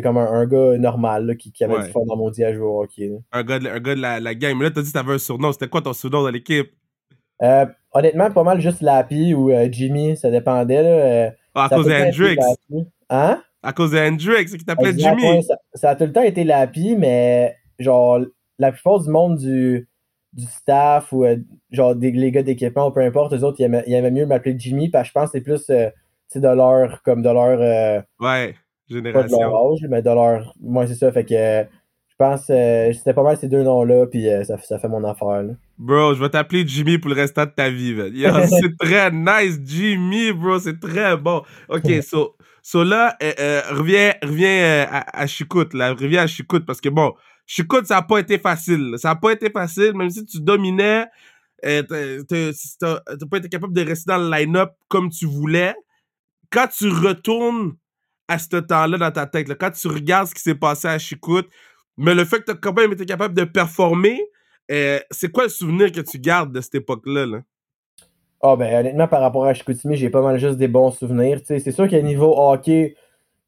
comme 0.01 0.17
un, 0.17 0.45
gars 0.45 0.77
normal 0.77 1.35
qui, 1.37 1.51
avait 1.63 1.83
du 1.83 1.91
fun 1.91 2.05
dans 2.05 2.15
mon 2.15 2.29
à 2.29 2.53
jouer 2.53 2.65
au 2.65 2.83
hockey. 2.83 3.11
Un 3.31 3.43
gars, 3.43 3.59
de, 3.59 3.67
un 3.67 3.79
gars 3.79 3.95
de 3.95 4.01
la, 4.01 4.19
la 4.19 4.35
game. 4.35 4.57
Mais 4.57 4.65
là, 4.65 4.71
t'as 4.71 4.81
dit 4.81 4.87
que 4.89 4.93
t'avais 4.93 5.13
un 5.13 5.19
surnom. 5.19 5.51
C'était 5.51 5.67
quoi 5.67 5.81
ton 5.81 5.93
surnom 5.93 6.23
dans 6.23 6.29
l'équipe? 6.29 6.71
Euh, 7.41 7.65
honnêtement, 7.93 8.31
pas 8.31 8.43
mal 8.43 8.59
juste 8.59 8.81
Lappy 8.81 9.33
ou 9.33 9.51
euh, 9.51 9.67
Jimmy, 9.71 10.17
ça 10.17 10.29
dépendait. 10.29 10.83
Là, 10.83 11.31
ah, 11.55 11.65
à 11.65 11.69
cause 11.69 11.85
de 11.85 11.93
Hendrix. 11.93 12.37
Hein? 13.09 13.41
À 13.63 13.73
cause 13.73 13.91
de 13.91 13.97
Hendrix, 13.97 14.45
qui 14.45 14.65
t'appelait 14.65 14.97
Jimmy. 14.97 15.43
ça, 15.73 15.89
a 15.91 15.95
tout 15.95 16.05
le 16.05 16.13
temps 16.13 16.23
été 16.23 16.43
Lappy, 16.43 16.95
mais 16.95 17.55
genre, 17.79 18.19
la 18.57 18.71
plupart 18.71 18.99
du 18.99 19.09
monde 19.09 19.37
du, 19.37 19.87
du 20.33 20.45
staff 20.45 21.11
ou 21.11 21.25
genre 21.71 21.95
des, 21.95 22.11
les 22.11 22.31
gars 22.31 22.43
d'équipement 22.43 22.87
ou 22.87 22.91
peu 22.91 23.01
importe, 23.01 23.33
eux 23.33 23.43
autres, 23.43 23.59
ils 23.59 23.65
aimaient, 23.65 24.11
mieux 24.11 24.25
m'appeler 24.25 24.55
Jimmy 24.57 24.89
parce 24.89 25.03
que 25.03 25.07
je 25.09 25.13
pense 25.13 25.31
que 25.31 25.37
c'est 25.37 25.43
plus 25.43 25.69
euh, 25.69 25.89
de 26.35 26.55
leur 26.55 27.01
comme 27.03 27.21
de 27.21 27.29
leur 27.29 27.59
euh, 27.59 28.01
Ouais, 28.19 28.55
génération. 28.87 29.37
Pas 29.37 29.43
de 29.45 29.49
leur 29.49 29.71
âge, 29.71 29.79
mais 29.89 30.01
de 30.01 30.09
leur. 30.09 30.53
Moi, 30.61 30.87
c'est 30.87 30.95
ça. 30.95 31.11
Fait 31.11 31.25
que 31.25 31.67
je 32.07 32.15
pense 32.17 32.47
euh, 32.49 32.93
c'était 32.93 33.13
pas 33.13 33.23
mal 33.23 33.37
ces 33.37 33.47
deux 33.47 33.63
noms-là, 33.63 34.07
puis 34.07 34.27
ça, 34.43 34.57
ça, 34.57 34.77
fait 34.77 34.89
mon 34.89 35.03
affaire. 35.03 35.43
Là. 35.43 35.53
Bro, 35.79 36.13
je 36.15 36.19
vais 36.19 36.29
t'appeler 36.29 36.67
Jimmy 36.67 36.97
pour 36.97 37.09
le 37.09 37.15
restant 37.15 37.45
de 37.45 37.51
ta 37.51 37.69
vie, 37.69 37.95
c'est 38.61 38.77
très 38.77 39.09
nice, 39.11 39.57
Jimmy, 39.63 40.33
bro. 40.33 40.59
C'est 40.59 40.77
très 40.77 41.15
bon. 41.15 41.41
Ok, 41.69 41.89
so, 42.03 42.35
so 42.61 42.83
là, 42.83 43.17
reviens, 43.71 44.13
reviens 44.21 44.85
à, 44.91 45.21
à 45.21 45.25
Chicoute, 45.25 45.73
là. 45.73 45.93
Reviens 45.93 46.23
à 46.23 46.27
Chicoute 46.27 46.65
parce 46.65 46.81
que 46.81 46.89
bon. 46.89 47.13
Chicoute, 47.45 47.85
ça 47.87 47.95
n'a 47.95 48.01
pas 48.01 48.19
été 48.19 48.37
facile. 48.37 48.95
Ça 48.97 49.09
n'a 49.09 49.15
pas 49.15 49.31
été 49.31 49.49
facile, 49.49 49.93
même 49.95 50.09
si 50.09 50.23
tu 50.25 50.39
dominais, 50.39 51.07
euh, 51.65 51.81
t'as 52.27 53.25
pas 53.31 53.37
été 53.37 53.49
capable 53.49 53.73
de 53.73 53.81
rester 53.81 54.11
dans 54.11 54.17
le 54.17 54.29
line-up 54.29 54.71
comme 54.87 55.09
tu 55.09 55.25
voulais. 55.25 55.73
Quand 56.51 56.67
tu 56.67 56.89
retournes 56.89 57.73
à 58.27 58.37
ce 58.37 58.57
temps-là 58.57 58.97
dans 58.97 59.11
ta 59.11 59.25
tête, 59.25 59.47
quand 59.57 59.71
tu 59.71 59.87
regardes 59.87 60.27
ce 60.27 60.35
qui 60.35 60.41
s'est 60.41 60.55
passé 60.55 60.89
à 60.89 60.99
Chicoute, 60.99 61.49
mais 61.97 62.13
le 62.13 62.25
fait 62.25 62.39
que 62.39 62.45
tu 62.45 62.51
as 62.51 62.55
quand 62.55 62.73
même 62.73 62.91
été 62.91 63.05
capable 63.05 63.33
de 63.33 63.45
performer, 63.45 64.21
euh, 64.71 64.99
c'est 65.11 65.31
quoi 65.31 65.43
le 65.43 65.49
souvenir 65.49 65.91
que 65.91 66.01
tu 66.01 66.19
gardes 66.19 66.53
de 66.53 66.61
cette 66.61 66.75
époque-là? 66.75 67.25
Là? 67.25 67.41
Ah, 68.41 68.55
ben, 68.55 68.79
honnêtement, 68.79 69.07
par 69.07 69.21
rapport 69.21 69.45
à 69.45 69.53
Chicoutimi, 69.53 69.97
j'ai 69.97 70.09
pas 70.09 70.21
mal 70.21 70.37
juste 70.37 70.57
des 70.57 70.67
bons 70.67 70.91
souvenirs. 70.91 71.41
C'est 71.43 71.71
sûr 71.71 71.87
qu'à 71.87 72.01
niveau 72.01 72.33
hockey, 72.37 72.95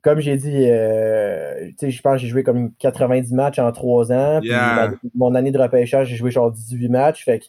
comme 0.01 0.19
j'ai 0.19 0.35
dit, 0.35 0.67
euh, 0.67 1.69
je 1.81 2.01
pense 2.01 2.13
que 2.13 2.17
j'ai 2.19 2.27
joué 2.27 2.43
comme 2.43 2.73
90 2.75 3.33
matchs 3.33 3.59
en 3.59 3.71
3 3.71 4.11
ans. 4.11 4.41
mon 5.15 5.35
année 5.35 5.51
de 5.51 5.59
repêchage, 5.59 6.07
j'ai 6.07 6.15
joué 6.15 6.31
genre 6.31 6.51
18 6.51 6.89
matchs. 6.89 7.23
Fait 7.23 7.39
que 7.39 7.45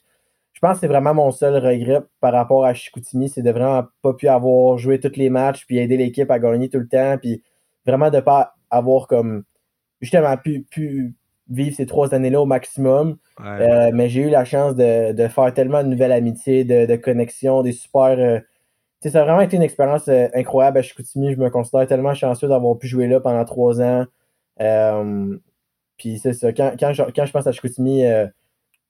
je 0.53 0.61
pense 0.61 0.75
que 0.75 0.81
c'est 0.81 0.89
vraiment 0.89 1.15
mon 1.15 1.33
seul 1.33 1.57
regret 1.57 2.03
par 2.21 2.33
rapport 2.33 2.65
à 2.65 2.75
Chicoutimi, 2.75 3.29
c'est 3.29 3.43
de 3.43 3.51
vraiment 3.51 3.85
pas 4.03 4.13
pu 4.15 4.29
avoir 4.29 4.79
joué 4.79 5.01
tous 5.01 5.17
les 5.17 5.29
matchs 5.29 5.67
puis 5.67 5.79
aider 5.79 5.97
l'équipe 5.97 6.31
à 6.31 6.39
gagner 6.39 6.69
tout 6.69 6.79
le 6.79 6.87
temps 6.87 7.17
puis 7.21 7.43
vraiment 7.85 8.11
de 8.11 8.21
pas 8.21 8.55
avoir 8.71 9.09
comme 9.09 9.43
justement 10.01 10.37
pu, 10.37 10.65
pu 10.71 11.17
vivre 11.53 11.77
ces 11.77 11.87
trois 11.87 12.15
années-là 12.15 12.41
au 12.41 12.47
maximum. 12.47 13.17
Euh, 13.41 13.91
mais 13.93 14.09
j'ai 14.09 14.23
eu 14.23 14.31
la 14.31 14.45
chance 14.45 14.75
de, 14.75 15.29
faire 15.29 15.53
tellement 15.55 15.83
de 15.83 15.89
nouvelles 15.89 16.13
amitiés, 16.13 16.65
de, 16.65 16.87
de 16.87 16.97
connexions, 16.97 17.63
des 17.63 17.73
super. 17.73 18.19
Euh, 18.19 18.41
ça 19.03 19.21
a 19.21 19.25
vraiment 19.25 19.41
été 19.41 19.57
une 19.57 19.63
expérience 19.63 20.09
euh, 20.09 20.29
incroyable 20.35 20.79
à 20.79 20.83
Chicoutimi. 20.83 21.33
Je 21.33 21.39
me 21.39 21.51
considère 21.51 21.87
tellement 21.87 22.15
chanceux 22.15 22.49
d'avoir 22.49 22.79
pu 22.79 22.87
jouer 22.87 23.09
là 23.09 23.21
pendant 23.21 23.45
trois 23.45 23.81
ans. 23.81 24.07
puis 25.97 26.19
c'est 26.19 26.33
ça. 26.33 26.53
Quand, 26.53 26.73
quand, 26.79 26.93
je, 26.93 27.03
quand, 27.15 27.27
je, 27.27 27.33
pense 27.33 27.47
à 27.47 27.53
Chicoutimi, 27.53 28.05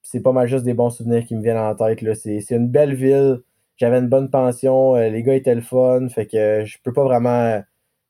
c'est 0.03 0.21
pas 0.21 0.33
mal 0.33 0.49
juste 0.49 0.65
des 0.65 0.75
bons 0.75 0.91
souvenirs 0.91 1.25
qui 1.25 1.35
me 1.35 1.43
viennent 1.43 1.57
en 1.59 1.75
tête. 1.75 2.01
C'est 2.15 2.51
une 2.51 2.69
belle 2.69 2.95
ville. 2.95 3.41
J'avais 3.77 3.99
une 3.99 4.09
bonne 4.09 4.31
pension. 4.31 4.95
Les 4.95 5.23
gars 5.23 5.35
étaient 5.35 5.55
le 5.55 5.63
fun. 5.63 6.09
Fait 6.09 6.27
que 6.27 6.65
je 6.65 6.79
peux 6.83 6.93
pas 6.93 7.05
vraiment 7.05 7.63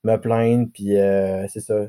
me 0.05 0.17
plaindre. 0.17 0.69
Puis 0.73 0.97
c'est 1.49 1.61
ça. 1.61 1.87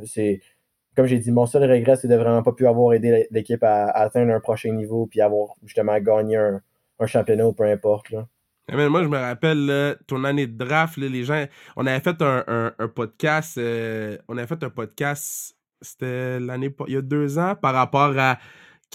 Comme 0.95 1.05
j'ai 1.05 1.17
dit, 1.17 1.31
mon 1.31 1.45
seul 1.45 1.69
regret, 1.69 1.95
c'est 1.95 2.07
de 2.07 2.15
vraiment 2.15 2.43
pas 2.43 2.51
pu 2.51 2.67
avoir 2.67 2.93
aidé 2.93 3.27
l'équipe 3.31 3.63
à, 3.63 3.85
atteindre 3.89 4.31
un 4.33 4.39
prochain 4.39 4.71
niveau 4.73 5.07
puis 5.07 5.21
avoir 5.21 5.49
justement 5.63 5.97
gagné 5.99 6.37
un, 6.37 6.61
championnat 7.05 7.47
ou 7.47 7.53
peu 7.53 7.63
importe. 7.63 8.11
Là. 8.11 8.27
Eh, 8.71 8.87
moi, 8.87 9.03
je 9.03 9.09
me 9.09 9.17
rappelle 9.17 9.97
ton 10.07 10.23
année 10.23 10.47
de 10.47 10.57
draft, 10.57 10.95
les 10.97 11.23
gens. 11.25 11.45
On 11.75 11.85
avait 11.85 11.99
fait 11.99 12.21
un, 12.21 12.87
podcast. 12.95 13.57
Euh, 13.57 14.17
on 14.29 14.37
avait 14.37 14.47
fait 14.47 14.63
un 14.63 14.69
podcast. 14.69 15.57
C'était 15.81 16.39
l'année. 16.39 16.73
Il 16.87 16.93
y 16.93 16.97
a 16.97 17.01
deux 17.01 17.37
ans 17.37 17.55
par 17.61 17.73
rapport 17.73 18.17
à 18.17 18.37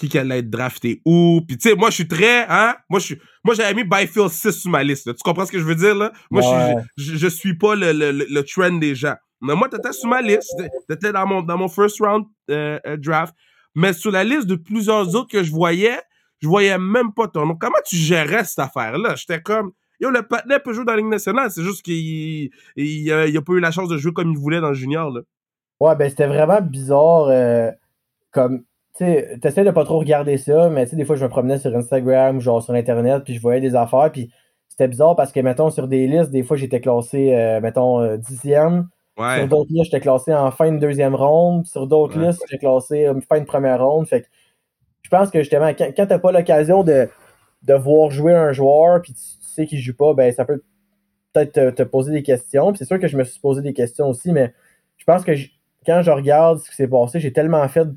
qui 0.06 0.18
allait 0.18 0.38
être 0.38 0.50
drafté 0.50 1.02
où. 1.04 1.40
Puis 1.46 1.58
tu 1.58 1.68
sais, 1.68 1.74
moi 1.74 1.90
je 1.90 1.96
suis 1.96 2.08
très, 2.08 2.46
hein, 2.48 2.76
moi 2.88 3.00
je 3.00 3.14
moi 3.44 3.54
j'avais 3.54 3.74
mis 3.74 3.84
Byfield 3.84 4.28
6 4.28 4.52
sur 4.52 4.70
ma 4.70 4.84
liste. 4.84 5.14
Tu 5.14 5.22
comprends 5.24 5.46
ce 5.46 5.52
que 5.52 5.58
je 5.58 5.64
veux 5.64 5.74
dire 5.74 5.94
là? 5.94 6.12
Moi 6.30 6.42
je, 6.96 7.16
je, 7.16 7.28
suis 7.28 7.56
pas 7.56 7.74
le, 7.74 7.92
le, 7.92 8.12
le, 8.12 8.42
trend 8.44 8.72
des 8.78 8.94
gens. 8.94 9.16
Mais 9.40 9.55
moi 9.55 9.68
t'étais 9.68 9.92
sur 9.92 10.09
ma 10.09 10.20
liste, 10.20 10.55
t'étais 10.88 11.12
dans 11.12 11.27
mon 11.27 11.42
dans 11.42 11.57
mon 11.57 11.68
first 11.68 12.01
round 12.01 12.27
euh, 12.51 12.79
euh, 12.87 12.96
draft, 12.96 13.35
mais 13.74 13.92
sur 13.92 14.11
la 14.11 14.24
liste 14.24 14.46
de 14.46 14.57
plusieurs 14.57 15.14
autres 15.14 15.31
que 15.31 15.42
je 15.42 15.53
voyais, 15.53 16.01
je 16.40 16.48
voyais 16.48 16.79
même 16.79 17.12
pas 17.12 17.29
ton 17.29 17.46
nom. 17.46 17.55
Comment 17.55 17.79
tu 17.85 17.96
gérais 17.96 18.44
cette 18.44 18.59
affaire 18.59 18.98
là 18.98 19.14
J'étais 19.14 19.40
comme 19.40 19.72
Yo, 20.01 20.11
le 20.11 20.22
patinet 20.22 20.61
peut 20.61 20.72
jouer 20.72 20.85
dans 20.85 20.92
la 20.92 20.98
Ligue 20.98 21.09
nationale, 21.09 21.51
c'est 21.51 21.62
juste 21.62 21.83
qu'il 21.83 22.51
il, 22.77 23.12
a, 23.12 23.42
pas 23.42 23.53
eu 23.53 23.61
la 23.61 23.72
chance 23.72 23.88
de 23.88 23.96
jouer 23.96 24.12
comme 24.12 24.31
il 24.31 24.38
voulait 24.38 24.61
dans 24.61 24.68
le 24.68 24.74
junior. 24.74 25.11
Là. 25.11 25.22
Ouais, 25.81 25.96
ben 25.96 26.09
c'était 26.09 26.27
vraiment 26.27 26.61
bizarre. 26.61 27.29
Euh, 27.29 27.70
comme 28.31 28.62
tu 28.96 29.05
essaies 29.05 29.64
de 29.64 29.70
pas 29.70 29.85
trop 29.85 29.98
regarder 29.98 30.38
ça, 30.38 30.68
mais 30.70 30.85
tu 30.85 30.90
sais, 30.90 30.96
des 30.96 31.05
fois, 31.05 31.16
je 31.16 31.24
me 31.24 31.29
promenais 31.29 31.59
sur 31.59 31.74
Instagram 31.77 32.40
genre 32.40 32.62
sur 32.62 32.74
Internet, 32.74 33.24
puis 33.24 33.35
je 33.35 33.40
voyais 33.40 33.61
des 33.61 33.74
affaires, 33.74 34.11
puis 34.12 34.31
c'était 34.68 34.88
bizarre 34.88 35.16
parce 35.16 35.33
que, 35.33 35.40
mettons, 35.40 35.70
sur 35.70 35.88
des 35.88 36.07
listes, 36.07 36.31
des 36.31 36.42
fois, 36.42 36.57
j'étais 36.57 36.81
classé, 36.81 37.35
euh, 37.35 37.61
mettons, 37.61 38.01
euh, 38.01 38.16
Sur 39.18 39.48
d'autres 39.48 39.70
listes, 39.70 39.87
j'étais 39.87 40.00
classé 40.00 40.33
en 40.35 40.50
fin 40.50 40.70
de 40.70 40.78
deuxième 40.78 41.14
ronde. 41.14 41.66
Sur 41.66 41.87
d'autres 41.87 42.18
listes, 42.18 42.40
j'étais 42.48 42.61
classé 42.61 43.09
en 43.09 43.20
fin 43.20 43.40
de 43.40 43.44
première 43.44 43.85
ronde. 43.85 44.07
Fait 44.07 44.22
que 44.22 44.26
je 45.02 45.11
pense 45.11 45.31
que, 45.31 45.40
justement, 45.40 45.68
quand, 45.74 45.90
quand 45.96 46.07
t'as 46.07 46.18
pas 46.18 46.33
l'occasion 46.33 46.85
de, 46.85 47.09
de 47.62 47.74
voir 47.74 48.11
jouer 48.11 48.35
un 48.35 48.52
joueur, 48.52 49.02
puis 49.02 49.12
tu, 49.12 49.20
sais 49.40 49.66
qu'il 49.66 49.81
joue 49.81 49.96
pas, 49.96 50.14
ben, 50.14 50.33
ça 50.33 50.44
peut 50.44 50.62
peut-être 51.33 51.74
te, 51.74 51.83
poser 51.83 52.12
des 52.12 52.22
questions. 52.22 52.72
c'est 52.74 52.85
sûr 52.85 52.98
que 53.00 53.09
je 53.09 53.16
me 53.16 53.24
suis 53.24 53.40
posé 53.40 53.61
des 53.62 53.72
questions 53.72 54.09
aussi, 54.09 54.33
mais 54.33 54.54
je 54.96 55.04
pense 55.04 55.24
que 55.24 55.33
quand 55.85 56.02
je 56.02 56.11
regarde 56.11 56.61
ce 56.61 56.70
qui 56.70 56.76
s'est 56.76 56.88
passé, 56.88 57.20
j'ai 57.20 57.33
tellement 57.33 57.66
fait 57.68 57.88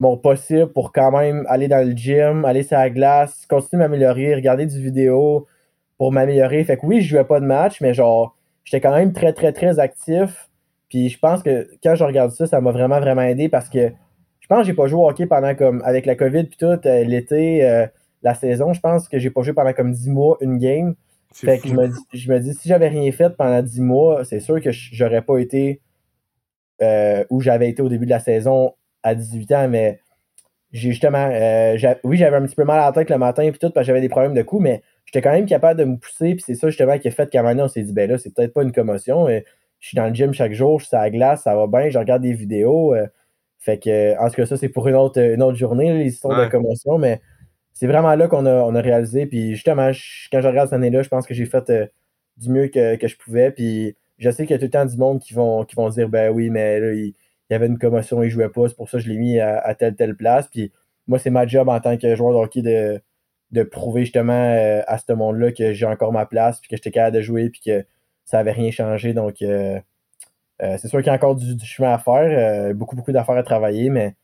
mon 0.00 0.16
possible 0.16 0.72
pour 0.72 0.92
quand 0.92 1.10
même 1.10 1.44
aller 1.48 1.68
dans 1.68 1.86
le 1.86 1.94
gym, 1.94 2.44
aller 2.44 2.62
sur 2.62 2.76
la 2.76 2.90
glace, 2.90 3.46
continuer 3.46 3.84
à 3.84 3.88
m'améliorer, 3.88 4.34
regarder 4.34 4.66
du 4.66 4.80
vidéo 4.80 5.46
pour 5.96 6.12
m'améliorer. 6.12 6.62
Fait 6.64 6.76
que 6.76 6.86
oui, 6.86 7.00
je 7.00 7.08
jouais 7.08 7.24
pas 7.24 7.40
de 7.40 7.46
match, 7.46 7.80
mais 7.80 7.94
genre, 7.94 8.36
j'étais 8.68 8.82
quand 8.82 8.94
même 8.94 9.14
très, 9.14 9.32
très, 9.32 9.52
très 9.52 9.78
actif. 9.78 10.50
Puis 10.90 11.08
je 11.08 11.18
pense 11.18 11.42
que 11.42 11.68
quand 11.82 11.94
je 11.94 12.04
regarde 12.04 12.32
ça, 12.32 12.46
ça 12.46 12.60
m'a 12.60 12.70
vraiment, 12.70 13.00
vraiment 13.00 13.22
aidé 13.22 13.48
parce 13.48 13.70
que 13.70 13.90
je 14.40 14.46
pense 14.46 14.60
que 14.60 14.66
j'ai 14.66 14.74
pas 14.74 14.86
joué 14.86 15.00
au 15.00 15.08
hockey 15.08 15.26
pendant 15.26 15.54
comme, 15.54 15.82
avec 15.84 16.04
la 16.04 16.14
COVID 16.14 16.44
puis 16.44 16.58
tout, 16.58 16.66
euh, 16.66 17.04
l'été, 17.04 17.64
euh, 17.64 17.86
la 18.22 18.34
saison, 18.34 18.74
je 18.74 18.80
pense 18.80 19.08
que 19.08 19.18
j'ai 19.18 19.30
pas 19.30 19.42
joué 19.42 19.54
pendant 19.54 19.72
comme 19.72 19.92
10 19.92 20.10
mois 20.10 20.36
une 20.42 20.58
game. 20.58 20.94
Fait 21.32 21.58
que 21.58 21.68
je 21.68 21.74
me, 21.74 21.88
dis, 21.88 22.00
je 22.12 22.30
me 22.30 22.38
dis, 22.40 22.54
si 22.54 22.68
j'avais 22.68 22.88
rien 22.88 23.10
fait 23.12 23.30
pendant 23.30 23.62
10 23.62 23.80
mois, 23.80 24.24
c'est 24.24 24.40
sûr 24.40 24.60
que 24.60 24.70
j'aurais 24.70 25.22
pas 25.22 25.38
été 25.38 25.80
euh, 26.82 27.24
où 27.30 27.40
j'avais 27.40 27.70
été 27.70 27.80
au 27.80 27.88
début 27.88 28.06
de 28.06 28.10
la 28.10 28.20
saison 28.20 28.74
à 29.02 29.14
18 29.14 29.52
ans, 29.52 29.68
mais 29.68 30.00
j'ai 30.72 30.90
justement, 30.90 31.28
oui, 32.04 32.16
j'avais 32.18 32.36
un 32.36 32.42
petit 32.42 32.54
peu 32.54 32.64
mal 32.64 32.80
à 32.80 32.86
la 32.86 32.92
tête 32.92 33.08
le 33.08 33.18
matin 33.18 33.42
et 33.42 33.52
tout, 33.52 33.70
parce 33.70 33.84
que 33.84 33.86
j'avais 33.86 34.00
des 34.00 34.08
problèmes 34.08 34.34
de 34.34 34.42
cou, 34.42 34.58
mais 34.58 34.82
j'étais 35.08 35.22
quand 35.22 35.32
même 35.32 35.46
capable 35.46 35.80
de 35.80 35.86
me 35.86 35.96
pousser, 35.96 36.34
puis 36.34 36.44
c'est 36.46 36.54
ça 36.54 36.68
justement 36.68 36.98
qui 36.98 37.08
a 37.08 37.10
fait 37.10 37.30
qu'à 37.30 37.40
un 37.40 37.42
moment 37.42 37.64
on 37.64 37.68
s'est 37.68 37.82
dit, 37.82 37.94
ben 37.94 38.10
là, 38.10 38.18
c'est 38.18 38.34
peut-être 38.34 38.52
pas 38.52 38.62
une 38.62 38.72
commotion. 38.72 39.26
Euh, 39.26 39.40
je 39.80 39.88
suis 39.88 39.96
dans 39.96 40.06
le 40.06 40.14
gym 40.14 40.34
chaque 40.34 40.52
jour, 40.52 40.80
je 40.80 40.86
suis 40.86 40.96
à 40.96 41.00
la 41.00 41.10
glace, 41.10 41.42
ça 41.44 41.56
va 41.56 41.66
bien, 41.66 41.88
je 41.88 41.98
regarde 41.98 42.22
des 42.22 42.34
vidéos. 42.34 42.94
Euh, 42.94 43.06
fait 43.58 43.78
que, 43.78 44.18
en 44.20 44.28
tout 44.28 44.36
cas, 44.36 44.46
ça, 44.46 44.56
c'est 44.58 44.68
pour 44.68 44.86
une 44.86 44.96
autre, 44.96 45.18
une 45.18 45.42
autre 45.42 45.56
journée, 45.56 45.92
les 45.96 46.08
histoires 46.12 46.38
de 46.44 46.50
commotion, 46.50 46.98
mais 46.98 47.22
c'est 47.72 47.86
vraiment 47.86 48.14
là 48.14 48.28
qu'on 48.28 48.44
a, 48.44 48.54
on 48.64 48.74
a 48.74 48.80
réalisé. 48.80 49.26
Puis 49.26 49.54
justement, 49.54 49.90
quand 50.32 50.40
je 50.42 50.48
regarde 50.48 50.68
cette 50.68 50.74
année-là, 50.74 51.02
je 51.02 51.08
pense 51.08 51.26
que 51.26 51.34
j'ai 51.34 51.46
fait 51.46 51.72
du 52.36 52.50
mieux 52.50 52.68
que, 52.68 52.96
que, 52.96 53.08
je 53.08 53.16
pouvais. 53.16 53.50
Puis 53.50 53.96
je 54.18 54.30
sais 54.30 54.44
qu'il 54.46 54.52
y 54.52 54.56
a 54.56 54.58
tout 54.58 54.66
le 54.66 54.70
temps 54.70 54.84
du 54.84 54.96
monde 54.96 55.20
qui 55.20 55.34
vont, 55.34 55.64
qui 55.64 55.74
vont 55.76 55.88
dire, 55.88 56.08
ben 56.08 56.30
oui, 56.30 56.50
mais 56.50 56.80
là, 56.80 56.92
il 56.92 57.14
il 57.48 57.54
y 57.54 57.56
avait 57.56 57.66
une 57.66 57.78
commotion, 57.78 58.22
il 58.22 58.30
jouait 58.30 58.50
pas, 58.50 58.68
c'est 58.68 58.76
pour 58.76 58.88
ça 58.88 58.98
que 58.98 59.04
je 59.04 59.08
l'ai 59.08 59.16
mis 59.16 59.40
à, 59.40 59.74
telle, 59.74 59.96
telle 59.96 60.16
place. 60.16 60.48
Puis 60.48 60.70
moi, 61.06 61.18
c'est 61.18 61.30
ma 61.30 61.46
job 61.46 61.68
en 61.68 61.80
tant 61.80 61.96
que 61.96 62.14
joueur 62.14 62.32
de 62.32 62.38
hockey 62.38 62.62
de, 62.62 63.00
de 63.50 63.62
prouver 63.62 64.02
justement 64.02 64.32
euh, 64.32 64.82
à 64.86 64.98
ce 64.98 65.12
monde-là 65.12 65.52
que 65.52 65.72
j'ai 65.72 65.86
encore 65.86 66.12
ma 66.12 66.26
place, 66.26 66.60
puis 66.60 66.68
que 66.68 66.76
j'étais 66.76 66.90
capable 66.90 67.16
de 67.16 67.22
jouer, 67.22 67.50
puis 67.50 67.60
que 67.64 67.84
ça 68.24 68.38
avait 68.38 68.52
rien 68.52 68.70
changé. 68.70 69.14
Donc, 69.14 69.40
euh, 69.42 69.80
c'est 70.60 70.88
sûr 70.88 70.98
qu'il 70.98 71.06
y 71.06 71.10
a 71.10 71.14
encore 71.14 71.36
du, 71.36 71.56
chemin 71.64 71.92
à 71.92 71.98
faire, 71.98 72.74
beaucoup, 72.74 72.96
beaucoup 72.96 73.12
d'affaires 73.12 73.36
à 73.36 73.42
travailler, 73.42 73.90
mais 73.90 74.16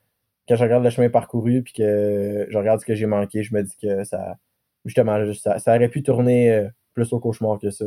quand 0.48 0.56
je 0.56 0.62
regarde 0.62 0.84
le 0.84 0.90
chemin 0.90 1.08
parcouru 1.08 1.62
puis 1.62 1.72
que 1.72 2.46
je 2.50 2.58
regarde 2.58 2.80
ce 2.80 2.84
que 2.84 2.94
j'ai 2.94 3.06
manqué, 3.06 3.42
je 3.42 3.54
me 3.54 3.62
dis 3.62 3.76
que 3.80 4.04
ça, 4.04 4.36
justement, 4.84 5.32
ça, 5.34 5.58
ça 5.58 5.76
aurait 5.76 5.88
pu 5.88 6.02
tourner 6.02 6.68
plus 6.92 7.12
au 7.12 7.20
cauchemar 7.20 7.58
que 7.60 7.70
ça. 7.70 7.84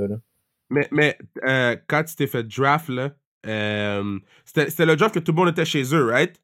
Mais, 0.70 0.88
mais 0.92 1.18
quand 1.88 2.04
tu 2.06 2.16
t'es 2.16 2.26
fait 2.26 2.44
draft, 2.44 2.88
là, 2.88 3.12
c'était 4.46 4.86
le 4.86 4.96
draft 4.96 5.14
que 5.14 5.20
tout 5.20 5.34
le 5.34 5.38
monde 5.38 5.50
était 5.50 5.66
chez 5.66 5.84
eux, 5.94 6.10
right? 6.10 6.42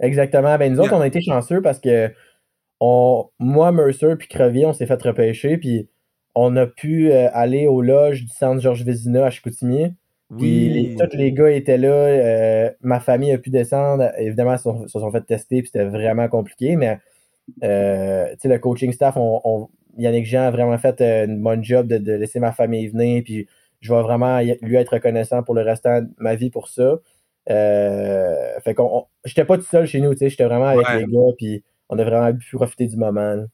Exactement. 0.00 0.56
Ben, 0.58 0.72
nous 0.72 0.80
autres, 0.80 0.92
on 0.94 1.00
a 1.00 1.06
été 1.06 1.20
chanceux 1.20 1.60
parce 1.60 1.80
que 1.80 2.12
on, 2.80 3.28
moi, 3.38 3.72
Mercer 3.72 4.16
puis 4.16 4.28
Crevier, 4.28 4.66
on 4.66 4.72
s'est 4.72 4.86
fait 4.86 5.00
repêcher, 5.02 5.58
puis 5.58 5.88
on 6.34 6.56
a 6.56 6.66
pu 6.66 7.10
euh, 7.10 7.28
aller 7.32 7.66
aux 7.66 7.82
loges 7.82 8.22
du 8.22 8.28
centre 8.28 8.60
Georges 8.60 8.84
Vézina 8.84 9.26
à 9.26 9.30
Chicoutimi. 9.30 9.92
Puis 10.36 10.94
tous 10.96 11.16
les 11.16 11.32
gars 11.32 11.50
étaient 11.50 11.78
là. 11.78 11.88
Euh, 11.88 12.70
ma 12.82 13.00
famille 13.00 13.32
a 13.32 13.38
pu 13.38 13.48
descendre. 13.50 14.12
Évidemment, 14.18 14.54
ils 14.54 14.88
se 14.88 14.98
sont, 14.98 15.10
fait 15.10 15.22
tester, 15.22 15.62
puis 15.62 15.70
c'était 15.72 15.86
vraiment 15.86 16.28
compliqué. 16.28 16.76
Mais 16.76 16.98
euh, 17.64 18.26
le 18.44 18.58
coaching 18.58 18.92
staff, 18.92 19.16
on, 19.16 19.68
Yannick 19.96 20.26
Jean 20.26 20.42
a 20.42 20.50
vraiment 20.50 20.76
fait 20.76 21.00
une 21.00 21.42
bonne 21.42 21.64
job 21.64 21.88
de, 21.88 22.12
laisser 22.12 22.40
ma 22.40 22.52
famille 22.52 22.88
venir. 22.88 23.22
Puis 23.24 23.48
je 23.80 23.92
vais 23.92 24.02
vraiment 24.02 24.38
lui 24.60 24.76
être 24.76 24.92
reconnaissant 24.92 25.42
pour 25.42 25.54
le 25.54 25.62
restant 25.62 26.02
de 26.02 26.08
ma 26.18 26.34
vie 26.34 26.50
pour 26.50 26.68
ça. 26.68 27.00
Fait 27.48 28.74
qu'on 28.76 29.06
j'étais 29.24 29.46
pas 29.46 29.56
tout 29.56 29.64
seul 29.64 29.86
chez 29.86 30.00
nous, 30.00 30.12
tu 30.12 30.18
sais, 30.18 30.28
j'étais 30.28 30.44
vraiment 30.44 30.66
avec 30.66 30.86
les 30.90 31.06
gars, 31.06 31.32
puis 31.38 31.64
on 31.88 31.98
a 31.98 32.04
vraiment 32.04 32.36
pu 32.36 32.56
profiter 32.56 32.86
du 32.86 32.96
moment. 32.96 33.44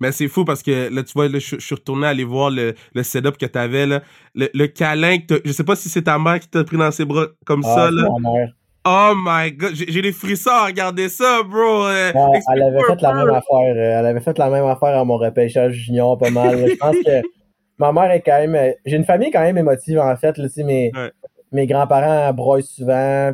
Mais 0.00 0.12
c'est 0.12 0.28
fou 0.28 0.44
parce 0.44 0.62
que 0.62 0.92
là, 0.92 1.02
tu 1.02 1.12
vois, 1.12 1.28
je, 1.28 1.38
suis 1.38 1.74
retourné 1.74 2.06
aller 2.06 2.24
voir 2.24 2.50
le, 2.50 2.74
le 2.94 3.02
setup 3.02 3.36
que 3.38 3.46
t'avais, 3.46 3.86
là. 3.86 4.02
Le, 4.34 4.48
le 4.54 4.66
câlin 4.66 5.18
que 5.18 5.40
Je 5.44 5.52
sais 5.52 5.64
pas 5.64 5.76
si 5.76 5.88
c'est 5.88 6.02
ta 6.02 6.18
mère 6.18 6.40
qui 6.40 6.48
t'a 6.48 6.64
pris 6.64 6.76
dans 6.76 6.90
ses 6.90 7.04
bras 7.04 7.26
comme 7.44 7.62
ah, 7.64 7.74
ça, 7.74 7.90
là. 7.90 8.08
Ma 8.20 8.30
mère. 8.32 8.52
Oh 8.86 9.14
my 9.16 9.50
god, 9.52 9.72
j'ai 9.74 10.02
des 10.02 10.12
frissons 10.12 10.50
à 10.50 10.66
regarder 10.66 11.08
ça, 11.08 11.42
bro. 11.42 11.86
Euh, 11.86 12.12
elle 12.52 12.62
avait 12.62 12.82
fait 12.86 13.00
la 13.00 13.14
même 13.14 13.30
affaire. 13.30 13.74
Euh, 13.76 13.98
elle 13.98 14.06
avait 14.06 14.20
fait 14.20 14.36
la 14.36 14.50
même 14.50 14.66
affaire 14.66 14.98
à 14.98 15.04
mon 15.06 15.16
repêchage 15.16 15.72
junior 15.72 16.18
pas 16.18 16.28
mal. 16.28 16.68
Je 16.68 16.76
pense 16.76 16.96
que 16.96 17.22
ma 17.78 17.92
mère 17.92 18.10
est 18.10 18.20
quand 18.20 18.46
même. 18.46 18.74
J'ai 18.84 18.96
une 18.96 19.06
famille 19.06 19.30
quand 19.30 19.40
même 19.40 19.56
émotive 19.56 19.98
en 20.00 20.14
fait. 20.16 20.36
Là, 20.36 20.48
mes, 20.58 20.92
mes 21.50 21.66
grands-parents 21.66 22.30
broient 22.34 22.60
souvent, 22.60 23.32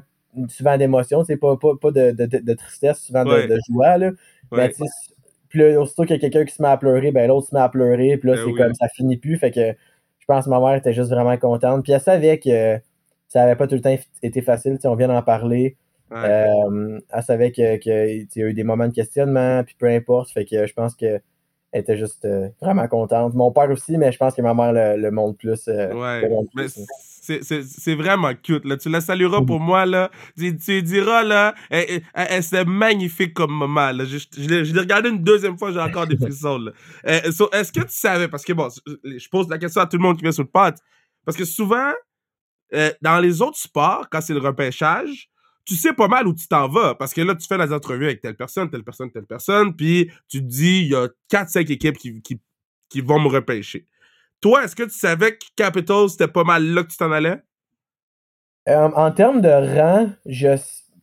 souvent 0.49 0.77
d'émotions, 0.77 1.25
c'est 1.25 1.37
pas, 1.37 1.57
pas, 1.57 1.77
pas 1.81 1.91
de, 1.91 2.13
de, 2.13 2.27
de, 2.27 2.55
tristesse, 2.55 3.01
souvent 3.01 3.25
de, 3.25 3.59
joie. 3.69 3.99
Là. 3.99 4.11
Puis 5.49 5.59
là, 5.59 5.81
aussitôt 5.81 6.05
qu'il 6.05 6.13
y 6.13 6.15
a 6.15 6.19
quelqu'un 6.19 6.45
qui 6.45 6.55
se 6.55 6.63
met 6.63 6.69
à 6.69 6.77
pleurer, 6.77 7.11
ben 7.11 7.27
l'autre 7.27 7.49
se 7.49 7.55
met 7.55 7.61
à 7.61 7.69
pleurer, 7.69 8.17
puis 8.17 8.31
là, 8.31 8.37
ben 8.37 8.45
c'est 8.47 8.63
comme 8.63 8.75
ça 8.75 8.89
finit 8.89 9.17
plus. 9.17 9.37
Fait 9.37 9.51
que 9.51 9.73
je 10.19 10.27
pense 10.27 10.45
que 10.45 10.51
ma 10.51 10.61
mère 10.61 10.77
était 10.77 10.93
juste 10.93 11.11
vraiment 11.11 11.37
contente. 11.37 11.83
Puis 11.83 11.93
elle 11.93 12.01
savait 12.01 12.39
que 12.39 12.79
ça 13.29 13.43
avait 13.43 13.57
pas 13.57 13.67
tout 13.67 13.75
le 13.75 13.81
temps 13.81 13.97
été 14.23 14.43
facile. 14.43 14.79
On 14.85 14.95
vient 14.95 15.09
d'en 15.09 15.23
parler. 15.23 15.77
Euh, 16.13 17.01
elle 17.13 17.23
savait 17.23 17.53
qu'il 17.53 17.79
que, 17.81 18.39
y 18.39 18.43
a 18.43 18.47
eu 18.47 18.55
des 18.55 18.65
moments 18.65 18.89
de 18.89 18.95
questionnement, 18.95 19.63
puis 19.65 19.77
peu 19.79 19.87
importe. 19.87 20.31
Fait 20.31 20.45
que 20.45 20.67
je 20.67 20.73
pense 20.73 20.95
que 20.95 21.21
elle 21.73 21.83
était 21.83 21.97
juste 21.97 22.25
euh, 22.25 22.49
vraiment 22.61 22.89
contente. 22.89 23.35
Mon 23.35 23.53
père 23.53 23.71
aussi, 23.71 23.97
mais 23.97 24.11
je 24.11 24.19
pense 24.19 24.35
que 24.35 24.43
ma 24.43 24.55
mère 24.55 24.97
le, 24.97 25.11
montre 25.11 25.39
plus. 25.39 25.69
Euh, 25.69 25.95
ouais. 25.95 26.29
C'est 27.43 27.95
vraiment 27.95 28.35
cute. 28.35 28.65
Là. 28.65 28.77
Tu 28.77 28.89
la 28.89 29.01
salueras 29.01 29.43
pour 29.43 29.61
moi. 29.61 29.87
Là. 29.87 30.11
Tu, 30.37 30.57
tu 30.57 30.83
diras, 30.83 31.23
là, 31.23 31.55
elle, 31.71 32.43
c'est 32.43 32.65
magnifique 32.65 33.35
comme 33.35 33.57
maman. 33.57 33.93
Là. 33.93 34.05
Je, 34.05 34.19
je, 34.19 34.49
l'ai 34.49 34.81
regardé 34.81 35.11
une 35.11 35.23
deuxième 35.23 35.59
fois, 35.59 35.73
j'ai 35.73 35.81
encore 35.81 36.07
des 36.07 36.17
frissons. 36.21 36.67
Euh, 37.07 37.21
Est-ce 37.53 37.73
que 37.73 37.81
tu 37.81 37.87
savais, 37.89 38.29
parce 38.29 38.45
que 38.45 38.53
bon, 38.53 38.69
je 39.05 39.29
pose 39.29 39.49
la 39.49 39.59
question 39.59 39.81
à 39.81 39.87
tout 39.87 39.97
le 39.97 40.03
monde 40.03 40.17
qui 40.17 40.23
vient 40.23 40.33
sur 40.33 40.43
le 40.43 40.49
pot, 40.49 40.75
parce 41.25 41.37
que 41.37 41.45
souvent, 41.45 41.93
euh, 42.75 42.91
dans 43.03 43.19
les 43.19 43.43
autres 43.43 43.59
sports, 43.59 44.09
quand 44.11 44.21
c'est 44.21 44.35
le 44.35 44.41
repêchage, 44.41 45.31
tu 45.65 45.77
sais 45.77 45.93
pas 45.93 46.09
mal 46.09 46.27
où 46.27 46.35
tu 46.35 46.49
t'en 46.49 46.69
vas. 46.69 46.95
Parce 46.95 47.15
que 47.15 47.21
là, 47.21 47.35
tu 47.35 47.47
fais 47.47 47.59
les 47.59 47.73
entrevues 47.73 48.07
avec 48.07 48.21
telle 48.21 48.37
personne, 48.37 48.71
telle 48.71 48.85
personne, 48.85 49.11
telle 49.11 49.27
personne, 49.27 49.75
puis 49.77 50.11
tu 50.29 50.41
te 50.41 50.47
dis, 50.47 50.81
il 50.81 50.89
y 50.89 50.95
a 50.95 51.09
4-5 51.31 51.71
équipes 51.71 51.97
qui, 51.97 52.21
qui, 52.23 52.41
qui 52.89 53.01
vont 53.01 53.21
me 53.21 53.29
repêcher. 53.29 53.87
Toi, 54.41 54.65
est-ce 54.65 54.75
que 54.75 54.85
tu 54.85 54.99
savais 54.99 55.33
que 55.33 55.45
Capitals, 55.57 56.09
c'était 56.09 56.29
pas 56.29 56.45
mal 56.45 56.65
là 56.65 56.83
que 56.83 56.89
tu 56.89 56.97
t'en 56.97 57.13
allais? 57.13 57.37
Euh, 58.69 58.89
en 58.95 59.11
termes 59.11 59.41
de 59.41 59.49
rang, 59.49 60.09
je, 60.27 60.57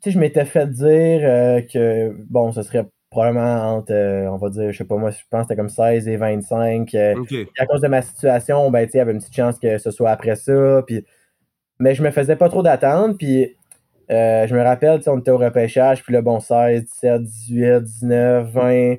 je 0.05 0.19
m'étais 0.19 0.45
fait 0.45 0.67
dire 0.67 1.21
euh, 1.23 1.61
que, 1.61 2.15
bon, 2.29 2.51
ce 2.51 2.63
serait 2.63 2.85
probablement 3.11 3.77
entre, 3.77 3.93
euh, 3.93 4.27
on 4.27 4.37
va 4.37 4.49
dire, 4.49 4.71
je 4.71 4.77
sais 4.77 4.85
pas 4.85 4.97
moi, 4.97 5.11
je 5.11 5.17
pense 5.29 5.41
que 5.41 5.47
c'était 5.49 5.55
comme 5.55 5.69
16 5.69 6.07
et 6.07 6.17
25. 6.17 6.95
à 6.95 7.65
cause 7.67 7.81
de 7.81 7.87
ma 7.87 8.01
situation, 8.01 8.69
ben, 8.71 8.87
il 8.91 8.97
y 8.97 8.99
avait 8.99 9.11
une 9.11 9.19
petite 9.19 9.35
chance 9.35 9.59
que 9.59 9.77
ce 9.77 9.91
soit 9.91 10.11
après 10.11 10.35
ça. 10.35 10.83
Puis, 10.87 11.05
mais 11.79 11.93
je 11.93 12.01
me 12.01 12.09
faisais 12.09 12.35
pas 12.35 12.49
trop 12.49 12.63
d'attente. 12.63 13.17
Puis, 13.19 13.55
je 14.09 14.55
me 14.55 14.61
rappelle, 14.63 15.01
on 15.07 15.19
était 15.19 15.31
au 15.31 15.37
repêchage. 15.37 16.03
Puis 16.03 16.13
là, 16.13 16.21
bon, 16.21 16.39
16, 16.39 16.85
17, 16.85 17.23
18, 17.23 17.83
19, 17.83 18.51
20. 18.51 18.95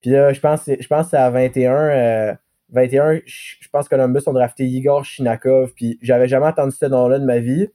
Puis 0.00 0.10
là, 0.10 0.32
je 0.32 0.40
pense, 0.40 0.62
je 0.66 0.86
pense 0.86 1.06
que 1.06 1.10
c'est 1.10 1.16
à 1.16 1.30
21 1.30 2.36
21, 2.76 3.20
je 3.24 3.68
pense 3.72 3.88
que 3.88 3.96
Columbus 3.96 4.20
ont 4.26 4.32
drafté 4.32 4.64
Igor 4.64 5.04
Shinakov, 5.04 5.72
puis 5.74 5.98
j'avais 6.02 6.28
jamais 6.28 6.46
entendu 6.46 6.76
ce 6.76 6.86
nom-là 6.86 7.18
de 7.18 7.24
ma 7.24 7.38
vie. 7.38 7.68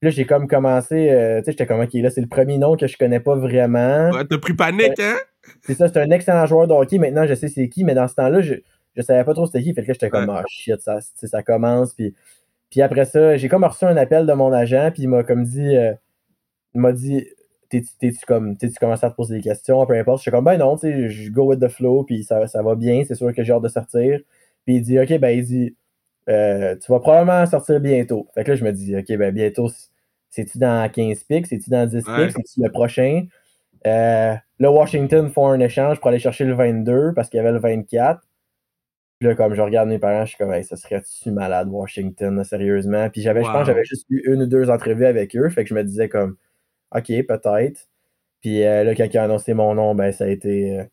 Puis 0.00 0.08
là, 0.08 0.10
j'ai 0.10 0.24
comme 0.24 0.48
commencé, 0.48 1.10
euh, 1.10 1.40
tu 1.40 1.44
sais, 1.44 1.52
j'étais 1.52 1.66
comme, 1.66 1.80
ok, 1.80 1.92
là, 1.92 2.10
c'est 2.10 2.22
le 2.22 2.26
premier 2.26 2.56
nom 2.56 2.76
que 2.76 2.86
je 2.86 2.96
connais 2.96 3.20
pas 3.20 3.36
vraiment. 3.36 4.10
Ouais, 4.10 4.24
t'as 4.24 4.38
pris 4.38 4.54
panique, 4.54 4.98
hein? 4.98 5.16
C'est 5.62 5.74
ça, 5.74 5.88
c'est 5.88 5.98
un 5.98 6.10
excellent 6.10 6.46
joueur 6.46 6.66
de 6.66 6.72
hockey. 6.72 6.98
Maintenant, 6.98 7.26
je 7.26 7.34
sais 7.34 7.48
c'est 7.48 7.68
qui, 7.68 7.84
mais 7.84 7.94
dans 7.94 8.08
ce 8.08 8.14
temps-là, 8.14 8.40
je, 8.40 8.54
je 8.96 9.02
savais 9.02 9.24
pas 9.24 9.34
trop 9.34 9.46
c'était 9.46 9.62
qui. 9.62 9.74
Fait 9.74 9.82
que 9.82 9.88
là, 9.88 9.92
j'étais 9.92 10.08
comme, 10.08 10.30
ah, 10.30 10.42
shit, 10.48 10.80
ça, 10.80 11.00
ça 11.00 11.42
commence. 11.42 11.92
Puis, 11.92 12.14
puis 12.70 12.82
après 12.82 13.04
ça, 13.04 13.36
j'ai 13.36 13.48
comme 13.48 13.64
reçu 13.64 13.84
un 13.84 13.96
appel 13.96 14.26
de 14.26 14.32
mon 14.32 14.52
agent, 14.52 14.90
puis 14.92 15.02
il 15.02 15.08
m'a 15.08 15.22
comme 15.22 15.44
dit, 15.44 15.76
euh, 15.76 15.92
il 16.74 16.80
m'a 16.80 16.92
dit, 16.92 17.26
t'es-tu 17.70 18.26
comme, 18.26 18.56
tu 18.56 18.68
commences 18.80 19.04
à 19.04 19.10
te 19.10 19.16
poser 19.16 19.36
des 19.36 19.42
questions, 19.42 19.84
peu 19.86 19.98
importe. 19.98 20.18
Je 20.18 20.22
suis 20.22 20.30
comme, 20.30 20.44
ben 20.44 20.58
non, 20.58 20.76
tu 20.76 20.90
sais, 20.90 21.08
je 21.08 21.30
go 21.30 21.44
with 21.44 21.60
the 21.60 21.68
flow, 21.68 22.02
puis 22.04 22.24
ça, 22.24 22.46
ça 22.48 22.62
va 22.62 22.74
bien, 22.74 23.04
c'est 23.06 23.14
sûr 23.14 23.32
que 23.32 23.42
j'ai 23.44 23.52
hâte 23.52 23.62
de 23.62 23.68
sortir. 23.68 24.20
Puis 24.66 24.76
il 24.76 24.82
dit, 24.82 24.98
OK, 24.98 25.18
ben 25.18 25.30
il 25.30 25.44
dit, 25.44 25.76
euh, 26.28 26.76
tu 26.76 26.90
vas 26.90 27.00
probablement 27.00 27.46
sortir 27.46 27.80
bientôt. 27.80 28.28
Fait 28.34 28.44
que 28.44 28.50
là, 28.50 28.56
je 28.56 28.64
me 28.64 28.72
dis, 28.72 28.96
OK, 28.96 29.16
ben 29.16 29.32
bientôt, 29.32 29.68
c'est-tu 30.28 30.58
dans 30.58 30.90
15 30.90 31.24
pics, 31.24 31.46
c'est-tu 31.46 31.70
dans 31.70 31.88
10 31.88 32.04
pics, 32.04 32.32
c'est-tu 32.32 32.62
le 32.62 32.70
prochain? 32.70 33.26
Euh, 33.86 34.34
là, 34.58 34.70
Washington 34.70 35.30
font 35.30 35.48
un 35.48 35.60
échange 35.60 35.98
pour 35.98 36.08
aller 36.08 36.18
chercher 36.18 36.44
le 36.44 36.54
22 36.54 37.12
parce 37.14 37.30
qu'il 37.30 37.38
y 37.38 37.40
avait 37.40 37.52
le 37.52 37.58
24. 37.58 38.20
Puis 39.18 39.28
là, 39.28 39.34
comme 39.34 39.54
je 39.54 39.60
regarde 39.60 39.88
mes 39.88 39.98
parents, 39.98 40.24
je 40.24 40.30
suis 40.30 40.38
comme, 40.38 40.52
hey, 40.52 40.64
ça 40.64 40.76
serait-tu 40.76 41.30
malade, 41.30 41.68
Washington, 41.68 42.42
sérieusement? 42.42 43.10
Puis 43.10 43.20
j'avais, 43.20 43.44
je 43.44 43.50
pense, 43.50 43.66
j'avais 43.66 43.84
juste 43.84 44.06
eu 44.08 44.22
une 44.32 44.42
ou 44.42 44.46
deux 44.46 44.70
entrevues 44.70 45.04
avec 45.04 45.36
eux. 45.36 45.48
Fait 45.50 45.62
que 45.62 45.68
je 45.68 45.74
me 45.74 45.84
disais 45.84 46.08
comme, 46.08 46.36
OK, 46.94 47.06
peut-être. 47.26 47.88
Puis 48.40 48.64
euh, 48.64 48.84
là, 48.84 48.94
quand 48.94 49.04
il 49.04 49.18
a 49.18 49.24
annoncé 49.24 49.54
mon 49.54 49.74
nom, 49.74 49.94
ben, 49.94 50.12
ça 50.12 50.24
a 50.24 50.28
été, 50.28 50.78
euh, 50.78 50.84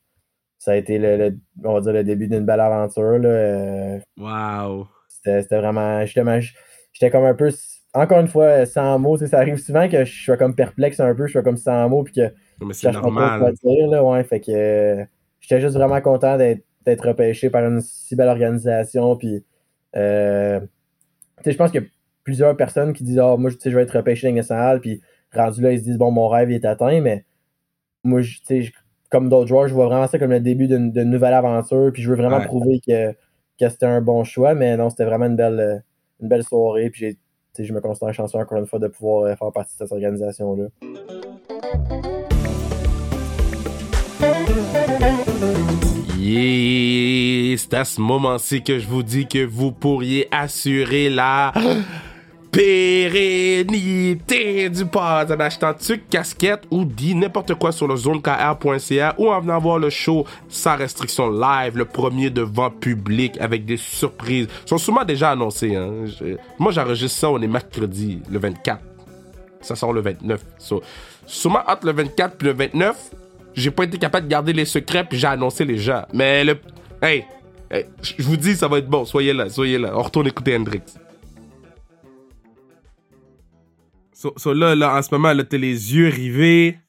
ça 0.57 0.71
a 0.71 0.75
été 0.75 0.99
le, 0.99 1.38
on 1.63 1.73
va 1.73 1.81
dire, 1.81 1.93
le 1.93 2.03
début 2.03 2.27
d'une 2.27 2.45
belle 2.45 2.60
aventure. 2.60 3.19
Là. 3.19 3.29
Euh. 3.29 3.99
wow! 4.17 4.88
C'était 5.10 5.57
vraiment, 5.57 6.05
justement, 6.05 6.39
j'étais 6.93 7.12
comme 7.12 7.25
un 7.25 7.33
peu, 7.33 7.51
encore 7.93 8.19
une 8.19 8.27
fois, 8.27 8.65
sans 8.65 8.99
mots. 8.99 9.17
Ça 9.17 9.39
arrive 9.39 9.57
souvent 9.57 9.89
que 9.89 10.05
je 10.05 10.23
sois 10.23 10.38
comme 10.38 10.55
perplexe 10.55 10.99
un 10.99 11.13
peu, 11.15 11.27
je 11.27 11.33
sois 11.33 11.43
comme 11.43 11.57
sans 11.57 11.89
mots, 11.89 12.03
puis 12.03 12.13
que 12.13 12.33
Mais 12.62 12.73
c'est 12.73 12.91
normal. 12.91 13.53
dire, 13.63 13.88
là, 13.88 14.03
ouais, 14.03 14.23
fait 14.23 14.39
que 14.39 15.05
j'étais 15.39 15.62
juste 15.62 15.75
vraiment 15.75 15.99
content 16.01 16.38
d'être 16.38 17.07
repêché 17.07 17.49
par 17.49 17.65
une 17.65 17.81
si 17.81 18.15
belle 18.15 18.29
organisation. 18.29 19.15
Puis, 19.17 19.43
euh, 19.95 20.60
je 21.45 21.55
pense 21.55 21.71
qu'il 21.71 21.81
y 21.81 21.86
a 21.86 21.88
plusieurs 22.23 22.55
personnes 22.55 22.93
qui 22.93 23.03
disent, 23.03 23.19
oh, 23.19 23.38
moi, 23.38 23.49
je 23.49 23.69
vais 23.69 23.81
être 23.81 23.97
repêché 23.97 24.27
dans 24.27 24.36
nationale, 24.36 24.79
puis 24.79 25.01
rendu 25.33 25.61
là, 25.61 25.71
ils 25.71 25.79
se 25.79 25.83
disent, 25.83 25.97
bon, 25.97 26.11
mon 26.11 26.27
rêve 26.27 26.51
est 26.51 26.65
atteint, 26.65 27.01
mais 27.01 27.25
moi, 28.03 28.21
sais, 28.45 28.71
comme 29.09 29.29
d'autres 29.29 29.47
joueurs, 29.47 29.67
je 29.67 29.73
vois 29.73 29.87
vraiment 29.87 30.07
ça 30.07 30.19
comme 30.19 30.31
le 30.31 30.39
début 30.39 30.67
d'une 30.67 30.91
nouvelle 31.03 31.33
aventure, 31.33 31.91
puis 31.93 32.01
je 32.01 32.09
veux 32.09 32.17
vraiment 32.17 32.41
prouver 32.41 32.79
que, 32.85 33.11
que 33.59 33.69
c'était 33.69 33.85
un 33.85 34.01
bon 34.01 34.23
choix, 34.23 34.53
mais 34.53 34.77
non, 34.77 34.89
c'était 34.89 35.05
vraiment 35.05 35.25
une 35.25 35.35
belle, 35.35 35.83
une 36.21 36.27
belle 36.27 36.43
soirée, 36.43 36.89
puis 36.89 37.17
je 37.59 37.73
me 37.73 37.81
considère 37.81 38.13
chanceux 38.13 38.37
encore 38.37 38.59
une 38.59 38.67
fois 38.67 38.79
de 38.79 38.87
pouvoir 38.87 39.23
euh, 39.23 39.35
faire 39.35 39.51
partie 39.51 39.73
de 39.73 39.79
cette 39.79 39.91
organisation-là. 39.91 40.67
Yeah, 46.19 47.57
c'est 47.57 47.73
à 47.73 47.85
ce 47.85 48.01
moment-ci 48.01 48.61
que 48.61 48.79
je 48.79 48.87
vous 48.87 49.03
dis 49.03 49.27
que 49.27 49.45
vous 49.45 49.71
pourriez 49.71 50.27
assurer 50.31 51.09
la 51.09 51.53
pérennité 52.51 54.17
du 54.69 54.86
pod 54.86 55.31
en 55.31 55.39
achetant 55.39 55.73
tuc, 55.73 56.10
casquette 56.10 56.63
ou 56.71 56.86
dit 56.86 57.15
n'importe 57.15 57.55
quoi 57.55 57.71
sur 57.71 57.88
le 57.88 57.95
zonekr.ca 57.95 59.15
ou 59.17 59.29
en 59.29 59.39
venant 59.39 59.60
voir 59.60 59.79
le 59.79 59.89
show 59.89 60.25
sans 60.47 60.75
restriction 60.75 61.29
live, 61.29 61.77
le 61.77 61.86
premier 61.86 62.29
devant 62.29 62.69
public 62.69 63.38
avec 63.39 63.65
des 63.65 63.77
surprises. 63.77 64.47
Ils 64.65 64.69
sont 64.69 64.77
souvent 64.77 65.03
déjà 65.05 65.31
annoncés. 65.31 65.75
Hein. 65.75 66.05
moi, 66.60 66.71
j'enregistre 66.71 67.19
ça, 67.19 67.29
on 67.29 67.41
est 67.41 67.47
mercredi, 67.47 68.21
le 68.29 68.39
24. 68.39 68.81
Ça 69.62 69.75
sort 69.75 69.93
le 69.93 70.01
29. 70.01 70.41
So, 70.57 70.81
souvent 71.25 71.62
entre 71.67 71.86
le 71.86 71.93
24 71.93 72.38
puis 72.38 72.47
le 72.47 72.53
29, 72.53 72.95
j'ai 73.53 73.71
pas 73.71 73.83
été 73.83 73.97
capable 73.97 74.27
de 74.27 74.31
garder 74.31 74.53
les 74.53 74.65
secrets 74.65 75.03
puis 75.03 75.17
j'ai 75.17 75.27
annoncé 75.27 75.65
les 75.65 75.77
gens. 75.77 76.03
Mais 76.13 76.43
le... 76.43 76.57
Hey, 77.01 77.25
hey 77.71 77.86
je 78.01 78.23
vous 78.23 78.38
dis, 78.38 78.55
ça 78.55 78.67
va 78.67 78.77
être 78.79 78.88
bon. 78.88 79.03
Soyez 79.05 79.33
là, 79.33 79.49
soyez 79.49 79.77
là. 79.77 79.91
On 79.95 80.01
retourne 80.01 80.27
écouter 80.27 80.55
Hendrix. 80.55 80.81
So, 84.17 84.34
so 84.36 84.51
là, 84.51 84.73
là, 84.75 84.95
en 84.97 85.01
ce 85.03 85.13
moment, 85.13 85.32
là, 85.32 85.43
t'as 85.43 85.60
les 85.60 85.93
yeux 85.95 86.08
rivés 86.08 86.80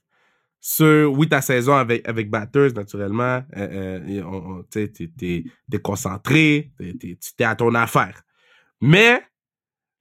sur, 0.60 1.12
oui, 1.12 1.28
ta 1.28 1.42
saison 1.42 1.74
avec, 1.74 2.08
avec 2.08 2.30
Batters, 2.30 2.72
naturellement. 2.72 3.42
Euh, 3.54 4.00
euh, 4.08 4.22
on- 4.24 4.60
on- 4.60 4.62
tu 4.62 4.90
t'es, 4.90 5.44
t'es, 5.70 5.78
concentré, 5.78 6.72
t'es, 6.78 6.94
t'es, 6.94 7.18
tu- 7.20 7.34
t'es 7.36 7.44
à 7.44 7.54
ton 7.54 7.74
affaire. 7.74 8.22
Mais, 8.80 9.20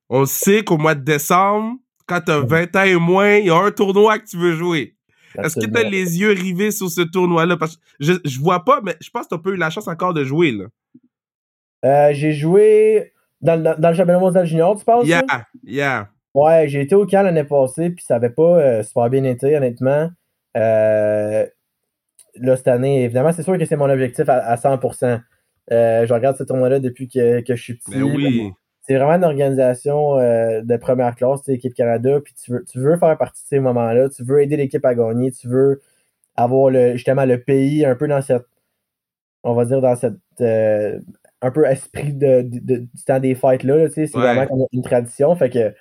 on 0.08 0.26
sait 0.26 0.63
qu'au 0.63 0.78
mois 0.78 0.96
de 0.96 1.04
décembre, 1.04 1.78
quand 2.06 2.22
t'as 2.26 2.40
20 2.40 2.74
ans 2.78 2.84
et 2.84 2.96
moins, 2.96 3.36
il 3.36 3.48
y 3.48 3.50
a 3.50 3.58
un 3.58 3.72
tournoi 3.72 4.20
que 4.20 4.26
tu 4.26 4.38
veux 4.38 4.54
jouer. 4.54 4.96
Est-ce 5.44 5.58
que 5.58 5.66
t'as 5.66 5.84
les 5.84 6.18
yeux 6.20 6.32
rivés 6.32 6.72
sur 6.72 6.90
ce 6.90 7.02
tournoi-là? 7.02 7.58
Parce 7.58 7.76
que 7.76 7.82
je, 8.00 8.13
je 8.24 8.40
vois 8.40 8.63
pas, 8.63 8.80
mais 8.82 8.96
je 9.02 9.10
pense 9.10 9.26
que 9.26 9.36
t'as 9.36 9.42
pas 9.42 9.50
eu 9.50 9.58
la 9.58 9.70
chance 9.70 9.90
encore 9.90 10.13
de 10.13 10.24
jouer, 10.24 10.54
là. 10.54 10.66
Euh, 11.84 12.13
j'ai 12.13 12.32
joué 12.32 13.12
dans, 13.42 13.62
dans, 13.62 13.78
dans 13.78 13.90
le 13.90 13.96
championnat 13.96 14.20
mondial 14.20 14.46
junior, 14.46 14.80
tu 14.80 14.86
penses? 14.86 15.06
Yeah, 15.06 15.24
ça? 15.28 15.46
yeah. 15.66 16.10
Ouais, 16.34 16.68
j'ai 16.68 16.82
été 16.82 16.94
au 16.96 17.06
camp 17.06 17.24
l'année 17.24 17.44
passée, 17.44 17.90
puis 17.90 18.04
ça 18.06 18.16
avait 18.16 18.30
pas 18.30 18.60
euh, 18.60 18.84
super 18.84 19.10
bien 19.10 19.24
été, 19.24 19.56
honnêtement. 19.58 20.10
Euh, 20.56 21.46
là, 22.36 22.56
cette 22.56 22.68
année, 22.68 23.04
évidemment, 23.04 23.32
c'est 23.32 23.44
sûr 23.44 23.58
que 23.58 23.66
c'est 23.66 23.76
mon 23.76 23.90
objectif 23.90 24.28
à, 24.30 24.36
à 24.38 24.56
100%. 24.58 25.20
Euh, 25.72 26.06
je 26.06 26.13
regarde 26.13 26.38
ce 26.38 26.44
tournoi-là 26.44 26.80
depuis 26.80 27.08
que, 27.08 27.42
que 27.42 27.56
je 27.56 27.62
suis 27.62 27.74
petit. 27.76 27.92
Ben 27.92 28.04
oui. 28.04 28.52
C'est 28.82 28.96
vraiment 28.96 29.16
une 29.16 29.26
organisation 29.26 30.16
de 30.16 30.78
première 30.78 31.13
classe, 31.16 31.42
tu 31.42 31.48
sais, 31.52 31.56
équipe 31.56 31.74
Canada, 31.74 32.22
puis 32.24 32.34
tu 32.42 32.52
veux, 32.52 32.63
tu 32.72 32.80
veux 32.80 32.96
faire 32.98 33.18
partie 33.18 33.44
de 33.44 33.48
ces 33.50 33.60
moments-là, 33.60 34.08
tu 34.08 34.24
veux 34.24 34.42
aider 34.42 34.56
l'équipe 34.56 34.86
à 34.86 34.96
gagner, 34.96 35.30
tu 35.32 35.50
veux 35.50 35.82
avoir 36.38 36.70
le, 36.70 36.94
justement 36.94 37.26
le 37.26 37.42
pays 37.42 37.84
un 37.86 37.96
peu 37.96 38.08
dans 38.08 38.22
cette, 38.22 38.46
on 39.44 39.56
va 39.56 39.66
dire, 39.66 39.82
dans 39.82 39.96
cette, 39.98 40.13
un 40.40 41.52
peu 41.52 41.66
esprit 41.66 42.13
de, 42.13 42.44
de- 42.44 42.60
de- 42.60 42.78
du 42.78 43.04
temps 43.06 43.20
des 43.20 43.36
fêtes-là, 43.36 43.76
là, 43.76 43.88
tu 43.90 43.96
sais, 43.96 44.08
c'est 44.08 44.18
Ouais. 44.18 44.34
vraiment 44.36 44.68
une 44.72 44.82
tradition, 44.84 45.36
fait 45.36 45.50
que, 45.50 45.74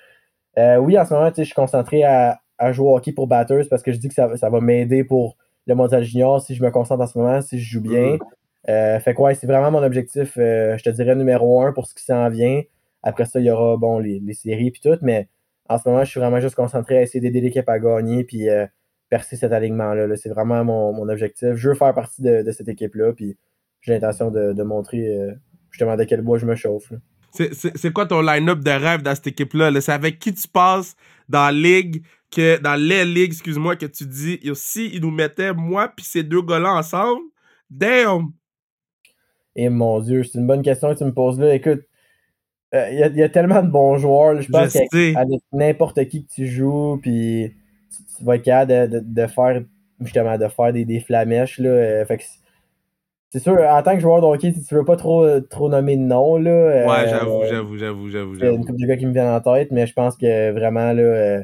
euh, 0.57 0.77
oui, 0.77 0.97
en 0.97 1.05
ce 1.05 1.13
moment, 1.13 1.31
je 1.35 1.43
suis 1.43 1.53
concentré 1.53 2.03
à, 2.03 2.39
à 2.57 2.71
jouer 2.71 2.87
au 2.87 2.95
hockey 2.97 3.11
pour 3.11 3.27
Batters 3.27 3.67
parce 3.69 3.83
que 3.83 3.91
je 3.91 3.97
dis 3.97 4.07
que 4.07 4.13
ça, 4.13 4.35
ça 4.37 4.49
va 4.49 4.59
m'aider 4.61 5.03
pour 5.03 5.37
le 5.67 5.75
mondial 5.75 6.03
junior 6.03 6.41
si 6.41 6.55
je 6.55 6.63
me 6.63 6.71
concentre 6.71 7.01
en 7.03 7.07
ce 7.07 7.17
moment, 7.17 7.41
si 7.41 7.59
je 7.59 7.69
joue 7.73 7.81
bien. 7.81 8.13
Mhm. 8.13 8.19
Euh, 8.69 8.99
fait 8.99 9.13
que 9.13 9.21
ouais, 9.21 9.35
c'est 9.35 9.47
vraiment 9.47 9.71
mon 9.71 9.83
objectif, 9.83 10.33
euh, 10.37 10.77
je 10.77 10.83
te 10.83 10.89
dirais 10.89 11.15
numéro 11.15 11.61
un 11.61 11.71
pour 11.71 11.87
ce 11.87 11.95
qui 11.95 12.03
s'en 12.03 12.29
vient. 12.29 12.61
Après 13.03 13.25
ça, 13.25 13.39
il 13.39 13.45
y 13.45 13.51
aura 13.51 13.77
bon 13.77 13.99
les, 13.99 14.19
les 14.19 14.33
séries 14.33 14.71
puis 14.71 14.81
tout, 14.81 14.97
mais 15.01 15.29
en 15.69 15.77
ce 15.77 15.87
moment, 15.87 16.03
je 16.03 16.09
suis 16.09 16.19
vraiment 16.19 16.39
juste 16.39 16.55
concentré 16.55 16.97
à 16.97 17.01
essayer 17.01 17.21
d'aider 17.21 17.41
l'équipe 17.41 17.67
à 17.69 17.79
gagner 17.79 18.23
puis 18.23 18.49
euh, 18.49 18.65
percer 19.09 19.35
cet 19.35 19.51
alignement-là. 19.53 20.07
là. 20.07 20.15
C'est 20.17 20.29
vraiment 20.29 20.63
mon, 20.65 20.93
mon 20.93 21.07
objectif. 21.09 21.53
Je 21.55 21.69
veux 21.69 21.75
faire 21.75 21.93
partie 21.93 22.21
de, 22.21 22.41
de 22.41 22.51
cette 22.51 22.67
équipe-là, 22.67 23.13
puis 23.13 23.37
j'ai 23.81 23.93
l'intention 23.93 24.31
de, 24.31 24.53
de 24.53 24.63
montrer 24.63 25.29
justement 25.71 25.95
de 25.95 26.03
quel 26.03 26.21
bois 26.21 26.37
je 26.37 26.45
me 26.45 26.55
chauffe. 26.55 26.91
là. 26.91 26.97
C'est- 27.31 27.93
quoi 27.93 28.05
ton 28.05 28.21
line-up 28.21 28.59
de 28.59 28.71
rêve 28.71 29.01
dans 29.03 29.13
cette 29.13 29.27
équipe-là? 29.27 29.69
là? 29.71 29.81
C'est 29.81 29.91
avec 29.91 30.17
qui 30.19 30.33
tu 30.33 30.47
passes 30.47 30.95
dans 31.29 31.45
la 31.45 31.51
ligue, 31.51 32.03
que, 32.31 32.57
dans 32.59 32.75
les 32.75 33.05
ligues, 33.05 33.31
excuse-moi, 33.31 33.75
que 33.75 33.85
tu 33.85 34.05
dis, 34.05 34.39
si 34.55 34.89
ils 34.93 35.01
nous 35.01 35.11
mettaient 35.11 35.53
moi 35.53 35.87
puis 35.95 36.05
ces 36.05 36.23
deux 36.23 36.41
gars-là 36.41 36.73
ensemble, 36.73 37.21
damn! 37.69 38.31
Et 39.55 39.69
mon 39.69 39.99
Dieu, 40.01 40.23
c'est 40.23 40.37
une 40.37 40.47
bonne 40.47 40.61
question 40.61 40.93
que 40.93 40.99
tu 40.99 41.03
me 41.05 41.13
poses 41.13 41.39
là. 41.39 41.53
Écoute, 41.55 41.81
euh, 42.75 42.89
il 42.91 42.99
y, 42.99 43.03
a- 43.03 43.07
il 43.07 43.17
y 43.17 43.23
a 43.23 43.29
tellement 43.29 43.63
de 43.63 43.69
bons 43.69 43.97
joueurs. 43.97 44.33
là. 44.33 44.41
Je 44.41 44.49
pense 44.49 44.73
qu'avec 44.73 45.15
avec 45.15 45.41
n'importe 45.51 46.05
qui 46.07 46.25
que 46.25 46.31
tu 46.33 46.47
joues, 46.47 46.99
puis 47.01 47.53
tu, 47.89 48.17
tu 48.17 48.23
vas 48.23 48.35
être 48.35 48.43
capable 48.43 48.91
de, 48.91 48.99
de- 48.99 49.05
de 49.21 49.27
faire 49.27 49.63
justement 50.01 50.37
de 50.37 50.47
faire 50.47 50.73
des, 50.73 50.85
des 50.85 50.99
flamèches. 50.99 51.59
Là, 51.59 51.69
euh, 51.69 52.05
fait 52.05 52.17
que 52.17 52.23
c'est- 53.29 53.39
sûr, 53.39 53.53
en 53.59 53.83
tant 53.83 53.93
que 53.95 53.99
joueur 54.01 54.21
de 54.21 54.25
hockey, 54.25 54.53
si 54.53 54.63
tu 54.63 54.75
veux 54.75 54.85
pas 54.85 54.95
trop, 54.95 55.23
euh, 55.23 55.41
trop 55.41 55.69
nommer 55.69 55.97
de 55.97 56.01
nom, 56.03 56.37
là. 56.37 56.51
euh, 56.51 56.87
Ouais, 56.87 57.07
j'avoue, 57.07 57.43
j'avoue, 57.43 57.77
j'avoue, 57.77 58.09
j'avoue, 58.09 58.35
il 58.35 58.43
y 58.43 58.47
a 58.47 58.51
une 58.51 58.65
couple 58.65 58.79
de 58.81 58.87
gars 58.87 58.97
qui 58.97 59.05
me 59.05 59.13
viennent 59.13 59.27
en 59.27 59.41
tête, 59.41 59.71
mais 59.71 59.87
je 59.87 59.93
pense 59.93 60.15
que 60.17 60.51
vraiment, 60.51 60.93
là, 60.93 61.01
euh, 61.01 61.43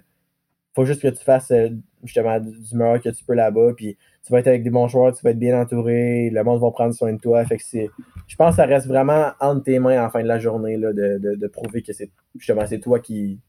faut 0.75 0.85
juste 0.85 1.01
que 1.01 1.07
tu 1.09 1.23
fasses 1.23 1.51
euh, 1.51 1.69
justement 2.03 2.39
du 2.39 2.51
du 2.51 2.75
meilleur 2.75 3.01
que 3.01 3.09
tu 3.09 3.23
peux 3.25 3.33
là-bas. 3.33 3.73
Puis 3.75 3.97
tu 4.25 4.31
vas 4.31 4.39
être 4.39 4.47
avec 4.47 4.63
des 4.63 4.69
bons 4.69 4.87
joueurs, 4.87 5.15
tu 5.15 5.21
vas 5.23 5.31
être 5.31 5.39
bien 5.39 5.59
entouré, 5.59 6.29
le 6.31 6.43
monde 6.43 6.61
va 6.61 6.71
prendre 6.71 6.93
soin 6.93 7.13
de 7.13 7.19
toi. 7.19 7.45
Fait 7.45 7.57
que 7.57 7.63
c'est. 7.63 7.89
Je 8.27 8.35
pense 8.35 8.51
que 8.51 8.55
ça 8.57 8.65
reste 8.65 8.87
vraiment 8.87 9.31
entre 9.39 9.63
tes 9.63 9.79
mains 9.79 10.03
en 10.05 10.09
fin 10.09 10.21
de 10.23 10.27
la 10.27 10.39
journée 10.39 10.77
là, 10.77 10.93
de, 10.93 11.19
de, 11.19 11.35
de 11.35 11.47
prouver 11.47 11.81
que 11.83 11.93
c'est 11.93 12.09
justement 12.35 12.65
c'est 12.65 12.79
toi 12.79 12.99
qui, 12.99 13.39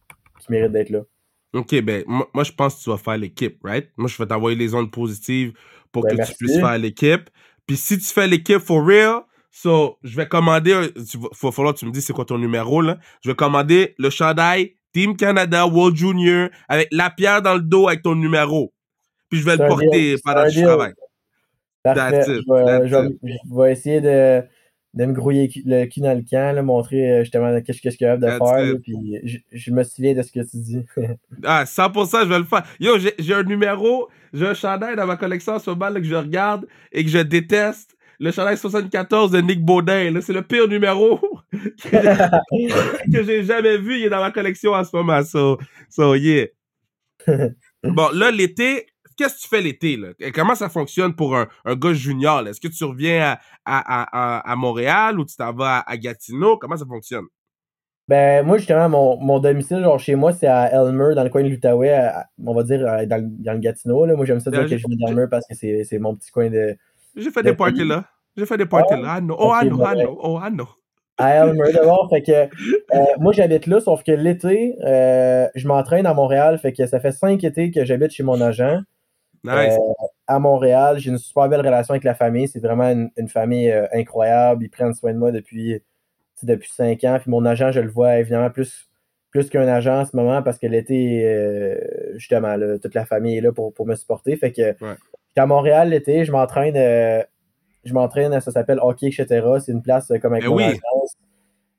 qui 0.41 0.51
mérite 0.53 0.73
d'être 0.73 0.91
là. 0.91 1.01
Ok, 1.55 1.81
ben, 1.83 2.03
moi, 2.09 2.29
moi, 2.35 2.43
je 2.45 2.53
pense 2.53 2.77
que 2.77 2.83
tu 2.83 2.91
vas 2.91 2.97
faire 2.99 3.17
l'équipe, 3.17 3.59
right? 3.63 3.89
Moi, 3.97 4.09
je 4.09 4.19
vais 4.19 4.27
t'envoyer 4.27 4.57
les 4.59 4.75
ondes 4.75 4.91
positives 4.91 5.53
pour 5.93 6.03
Ben, 6.03 6.11
que 6.11 6.17
merci. 6.17 6.33
tu 6.33 6.39
puisses 6.39 6.59
faire 6.59 6.79
l'équipe. 6.79 7.31
Puis 7.67 7.77
si 7.77 7.99
tu 7.99 8.05
fais 8.07 8.27
l'équipe 8.27 8.59
for 8.59 8.85
real, 8.85 9.21
so, 9.51 9.99
je 10.03 10.17
vais 10.17 10.27
commander, 10.29 10.73
vas- 10.97 11.29
faut 11.33 11.53
falloir 11.53 11.75
que 11.75 11.79
tu 11.81 11.87
me 11.87 11.91
dis 11.93 12.03
c'est 12.03 12.13
quoi 12.13 12.25
ton 12.25 12.39
numéro, 12.39 12.81
là. 12.83 12.99
Je 13.23 13.31
vais 13.31 13.35
commander 13.37 13.95
le 13.99 14.11
chandail 14.11 14.75
Team 14.93 15.17
Canada 15.17 15.67
World 15.67 15.97
Junior 15.97 16.49
avec 16.69 16.89
la 16.93 17.11
pierre 17.11 17.43
dans 17.43 17.55
le 17.55 17.61
dos 17.63 17.89
avec 17.89 18.03
ton 18.03 18.15
numéro. 18.15 18.73
Puis 19.31 19.41
je 19.41 19.45
vais 19.45 19.57
le 19.57 19.59
porter 19.69 20.17
pendant 20.25 20.43
que 20.45 20.51
je 20.51 20.61
travaille. 20.67 20.93
That's 21.95 21.97
it, 22.39 22.45
that's 22.67 22.83
je 22.89 22.95
vais- 22.97 23.09
je 23.51 23.61
vais 23.61 23.73
essayer 23.73 24.01
de, 24.01 24.43
de 24.95 25.05
me 25.07 25.13
grouiller 25.13 25.51
le 25.67 25.87
cul 25.87 26.01
dans 26.01 26.17
le 26.17 26.23
camp, 26.23 26.55
là, 26.55 26.63
montrer 26.63 27.11
euh, 27.11 27.21
justement 27.25 27.49
qu'est-ce 27.61 27.79
que 27.83 27.91
je 27.91 27.97
suis 27.97 27.99
capable 27.99 28.23
de 28.23 28.29
That's 28.29 28.39
faire. 28.39 28.65
là, 28.65 28.75
puis 28.83 29.19
je, 29.25 29.39
je 29.53 29.71
me 29.73 29.83
souviens 29.83 30.15
de 30.15 30.23
ce 30.23 30.31
que 30.33 30.41
tu 30.41 30.57
dis. 30.59 30.87
Ah, 31.45 31.65
100%, 31.65 32.25
je 32.25 32.29
vais 32.29 32.39
le 32.39 32.45
faire. 32.45 32.63
Yo, 32.81 32.93
j'ai 33.19 33.35
un 33.35 33.43
numéro, 33.43 34.09
j'ai 34.33 34.47
un 34.47 34.55
chandail 34.55 34.95
dans 34.97 35.07
ma 35.07 35.17
collection 35.17 35.55
en 35.55 35.59
ce 35.59 35.69
moment 35.71 35.89
là, 35.89 36.01
que 36.01 36.07
je 36.07 36.15
regarde 36.15 36.67
et 36.93 37.05
que 37.05 37.11
je 37.11 37.19
déteste. 37.19 37.97
Le 38.21 38.31
chandail 38.31 38.57
74 38.57 39.33
de 39.33 39.41
Nick 39.41 39.65
Baudin. 39.65 40.21
C'est 40.21 40.33
le 40.33 40.43
pire 40.43 40.69
numéro 40.69 41.19
que 41.53 41.59
j'ai- 41.91 43.13
que 43.13 43.23
j'ai 43.25 43.43
jamais 43.43 43.77
vu. 43.77 43.99
Il 43.99 44.05
est 44.05 44.09
dans 44.11 44.21
ma 44.21 44.31
collection 44.31 44.73
en 44.73 44.85
ce 44.85 44.95
moment. 44.97 45.23
So, 45.25 45.59
so 45.91 46.15
yeah. 46.15 46.47
Bon, 47.83 48.09
là, 48.15 48.31
l'été, 48.31 48.87
qu'est-ce 49.17 49.37
que 49.37 49.41
tu 49.43 49.49
fais 49.49 49.61
l'été? 49.61 49.97
là? 49.97 50.09
Et 50.21 50.33
Comment 50.33 50.55
ça 50.55 50.69
fonctionne 50.69 51.15
pour 51.15 51.37
un, 51.37 51.49
un 51.65 51.75
gars 51.77 51.93
junior? 51.93 52.43
là? 52.43 52.51
Est-ce 52.51 52.61
que 52.61 52.69
tu 52.69 52.85
reviens 52.85 53.23
à, 53.23 53.39
à, 53.65 54.39
à, 54.39 54.53
à 54.53 54.57
Montréal 54.57 55.19
ou 55.19 55.25
tu 55.25 55.37
t'en 55.37 55.53
vas 55.53 55.81
à, 55.87 55.97
Gatineau? 55.97 56.59
Comment 56.59 56.77
ça 56.77 56.87
fonctionne? 56.87 57.25
Ben, 58.07 58.45
moi, 58.45 58.59
justement, 58.59 58.89
mon, 58.91 59.17
mon 59.21 59.39
domicile, 59.39 59.81
genre 59.83 59.99
chez 59.99 60.15
moi, 60.15 60.33
c'est 60.35 60.47
à 60.47 60.67
Elmer, 60.73 61.15
dans 61.15 61.25
le 61.25 61.31
coin 61.31 61.43
de 61.43 61.49
l'Outaouais, 61.49 62.11
on 62.45 62.53
va 62.55 62.63
dire 62.63 62.87
euh, 62.87 63.07
dans, 63.07 63.17
le- 63.17 63.43
dans 63.43 63.53
le 63.55 63.61
Gatineau. 63.61 64.05
Là. 64.05 64.15
Moi, 64.15 64.27
j'aime 64.27 64.41
ça 64.41 64.51
dire 64.51 64.69
que 64.69 64.77
je 64.77 64.87
viens 64.87 65.09
d'Elmer 65.09 65.25
parce 65.31 65.47
que 65.47 65.55
c'est 65.55 65.85
c'est 65.85 65.99
mon 65.99 66.15
petit 66.15 66.31
coin 66.31 66.51
de. 66.51 66.77
J'ai 67.17 67.31
fait 67.31 67.43
Le 67.43 67.51
des 67.53 67.57
parties 67.57 67.85
là. 67.85 68.05
J'ai 68.37 68.45
fait 68.45 68.59
des 68.59 68.67
parties 68.67 69.01
là. 69.01 69.21
Know. 69.21 69.37
Oh, 69.39 69.53
I 69.55 69.65
Ok, 69.65 69.69
know, 69.71 69.77
I 69.79 69.95
ben, 69.95 70.03
know. 70.05 70.19
Oh, 70.21 70.39
I 70.43 70.51
know. 70.51 70.69
À 71.17 71.31
Elmer, 71.37 71.73
d'abord. 71.73 72.11
Fait 72.11 72.23
que 72.23 72.33
euh, 72.33 73.05
moi, 73.21 73.33
j'habite 73.33 73.67
là, 73.67 73.81
sauf 73.81 74.03
que 74.03 74.13
l'été, 74.13 74.77
euh, 74.85 75.49
je 75.55 75.67
m'entraîne 75.67 76.05
à 76.07 76.13
Montréal. 76.13 76.59
Fait 76.59 76.73
que 76.73 76.85
ça 76.87 77.01
fait 77.01 77.13
cinq 77.13 77.43
étés 77.45 77.71
que 77.71 77.85
j'habite 77.87 78.11
chez 78.11 78.23
mon 78.25 78.41
agent. 78.41 78.81
Nice. 79.45 79.75
Euh, 79.79 79.93
à 80.27 80.39
Montréal, 80.39 80.99
j'ai 80.99 81.11
une 81.11 81.19
super 81.19 81.49
belle 81.49 81.61
relation 81.61 81.93
avec 81.93 82.05
la 82.05 82.15
famille. 82.15 82.49
C'est 82.49 82.61
vraiment 82.61 82.89
une, 82.91 83.11
une 83.17 83.29
famille 83.29 83.71
euh, 83.71 83.87
incroyable. 83.93 84.65
Ils 84.65 84.71
prennent 84.71 84.95
soin 84.95 85.13
de 85.13 85.19
moi 85.19 85.33
depuis, 85.33 85.83
depuis 86.43 86.71
cinq 86.73 87.05
ans. 87.05 87.19
Puis 87.21 87.31
mon 87.31 87.45
agent, 87.45 87.71
je 87.73 87.81
le 87.81 87.91
vois 87.91 88.17
évidemment 88.19 88.51
plus, 88.51 88.89
plus 89.31 89.51
qu'un 89.51 89.69
agent 89.69 90.01
en 90.01 90.05
ce 90.07 90.17
moment 90.17 90.43
parce 90.43 90.59
que 90.59 90.67
l'été, 90.67 91.23
euh, 91.27 91.79
justement, 92.15 92.57
là, 92.57 92.79
toute 92.79 92.95
la 92.95 93.05
famille 93.05 93.37
est 93.37 93.41
là 93.43 93.53
pour, 93.53 93.73
pour 93.75 93.87
me 93.87 93.95
supporter. 93.97 94.35
Fait 94.37 94.53
que 94.53 94.63
Ouais. 94.83 94.95
à 95.37 95.47
Montréal 95.47 95.91
l'été, 95.91 96.25
je 96.25 96.33
m'entraîne. 96.33 96.77
euh, 96.77 97.23
je 97.85 97.93
m'entraîne, 97.93 98.41
ça 98.41 98.51
s'appelle 98.51 98.79
Hockey, 98.81 99.09
etc. 99.09 99.47
C'est 99.63 99.73
une 99.73 99.83
place 99.83 100.11
comme 100.23 100.33
avec 100.33 100.45
Ben 100.45 100.49
mon 100.51 100.57
oui. 100.57 100.81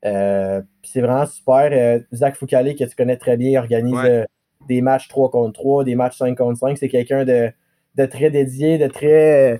c'est 0.03 1.01
vraiment 1.01 1.25
super. 1.25 1.99
Zach 2.13 2.35
Foucalé, 2.35 2.75
que 2.75 2.83
tu 2.83 2.95
connais 2.95 3.17
très 3.17 3.37
bien, 3.37 3.59
organise 3.59 3.93
Ouais. 3.95 4.25
Des 4.67 4.81
matchs 4.81 5.07
3 5.07 5.29
contre 5.31 5.53
3, 5.53 5.83
des 5.83 5.95
matchs 5.95 6.17
5 6.17 6.37
contre 6.37 6.59
5. 6.59 6.77
C'est 6.77 6.89
quelqu'un 6.89 7.25
de, 7.25 7.51
de 7.95 8.05
très 8.05 8.29
dédié, 8.29 8.77
de 8.77 8.87
très, 8.87 9.59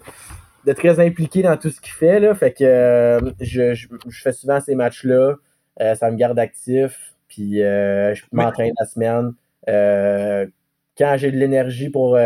de 0.66 0.74
très 0.74 1.00
impliqué 1.00 1.42
dans 1.42 1.58
tout 1.58 1.70
ce 1.70 1.82
qu'il 1.82 1.94
fait. 1.94 2.20
Là. 2.20 2.34
Fait 2.36 2.52
que 2.52 2.64
euh, 2.64 3.20
je, 3.42 3.74
je, 3.74 3.88
je 4.08 4.22
fais 4.22 4.34
souvent 4.34 4.60
ces 4.60 4.76
matchs-là. 4.76 5.36
Euh, 5.82 5.96
ça 5.96 6.12
me 6.12 6.18
garde 6.18 6.40
actif. 6.40 7.14
Puis 7.28 7.62
euh, 7.62 8.14
je 8.14 8.24
m'entraîne 8.32 8.74
la 8.80 8.86
semaine. 8.86 9.34
Quand 10.98 11.18
j'ai 11.18 11.32
de 11.32 11.38
l'énergie 11.38 11.90
pour 11.90 12.18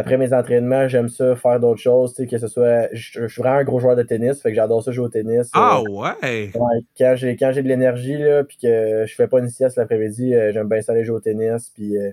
après 0.00 0.16
mes 0.18 0.32
entraînements, 0.32 0.88
j'aime 0.88 1.08
ça 1.08 1.36
faire 1.36 1.60
d'autres 1.60 1.80
choses. 1.80 2.14
tu 2.14 2.22
sais, 2.24 2.28
Que 2.28 2.38
ce 2.38 2.48
soit. 2.48 2.88
Je, 2.92 3.22
je 3.22 3.26
suis 3.28 3.40
vraiment 3.42 3.58
un 3.58 3.64
gros 3.64 3.78
joueur 3.80 3.96
de 3.96 4.02
tennis. 4.02 4.40
Fait 4.42 4.50
que 4.50 4.56
j'adore 4.56 4.82
ça 4.82 4.90
jouer 4.92 5.06
au 5.06 5.08
tennis. 5.08 5.48
Ah 5.54 5.80
Euh, 5.80 5.90
ouais. 5.90 6.50
Ouais, 6.54 6.80
quand 6.98 7.14
j'ai 7.16 7.36
quand 7.36 7.52
j'ai 7.52 7.62
de 7.62 7.68
l'énergie 7.68 8.16
là 8.18 8.44
puis 8.44 8.58
que 8.62 9.04
je 9.06 9.14
fais 9.14 9.28
pas 9.28 9.38
une 9.40 9.48
sieste 9.48 9.76
l'après-midi, 9.76 10.34
euh, 10.34 10.52
j'aime 10.52 10.68
bien 10.68 10.80
ça 10.82 10.92
aller 10.92 11.04
jouer 11.04 11.16
au 11.16 11.20
tennis 11.20 11.70
puis 11.74 11.96
euh, 11.98 12.10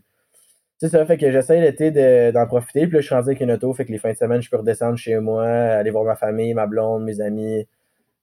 c'est 0.80 0.90
ça 0.90 1.06
fait 1.06 1.18
que 1.18 1.32
j'essaie 1.32 1.60
l'été 1.62 1.92
de- 1.92 2.32
d'en 2.32 2.46
profiter 2.46 2.86
puis 2.88 2.96
là 2.96 3.02
je 3.02 3.06
suis 3.08 3.16
rendu 3.16 3.30
avec 3.30 3.42
une 3.42 3.52
auto 3.52 3.74
fait 3.74 3.86
que 3.86 3.92
les 3.92 3.98
fins 3.98 4.12
de 4.14 4.18
semaine 4.18 4.42
je 4.42 4.50
peux 4.50 4.58
redescendre 4.58 4.98
chez 4.98 5.18
moi, 5.20 5.46
aller 5.48 5.90
voir 5.92 6.04
ma 6.06 6.16
famille, 6.16 6.54
ma 6.54 6.68
blonde, 6.68 7.04
mes 7.04 7.20
amis. 7.22 7.68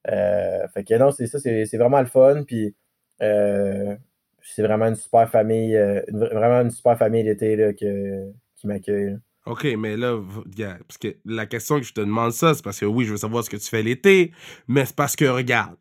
Fait 0.07 0.85
que 0.85 0.95
non, 0.99 1.11
c'est 1.11 1.27
ça 1.27 1.39
c'est 1.41 1.67
c'est 1.67 1.79
vraiment 1.79 2.01
le 2.01 2.07
fun 2.07 2.45
puis 2.47 2.75
c'est 3.21 4.62
vraiment 4.62 4.87
une 4.87 4.95
super 4.97 5.29
famille 5.31 5.75
une- 6.09 6.19
vraiment 6.19 6.61
une 6.62 6.71
super 6.71 6.99
famille 6.99 7.23
l'été 7.23 7.57
là 7.57 7.73
que 7.73 8.31
qui 8.57 8.67
m'accueille. 8.67 9.17
OK, 9.47 9.64
mais 9.78 9.97
là, 9.97 10.18
gars, 10.47 10.78
parce 10.88 10.97
que 10.97 11.16
la 11.26 11.45
question 11.47 11.78
que 11.78 11.84
je 11.84 11.92
te 11.92 12.01
demande 12.01 12.32
ça, 12.32 12.55
c'est 12.55 12.64
parce 12.64 12.80
que 12.80 12.86
oui, 12.86 13.05
je 13.05 13.12
veux 13.12 13.18
savoir 13.18 13.45
ce 13.45 13.51
que 13.51 13.59
tu 13.59 13.68
fais 13.68 13.82
l'été, 13.82 14.32
mais 14.68 14.86
c'est 14.86 14.97
parce 14.97 15.16
que, 15.16 15.26
regarde, 15.26 15.76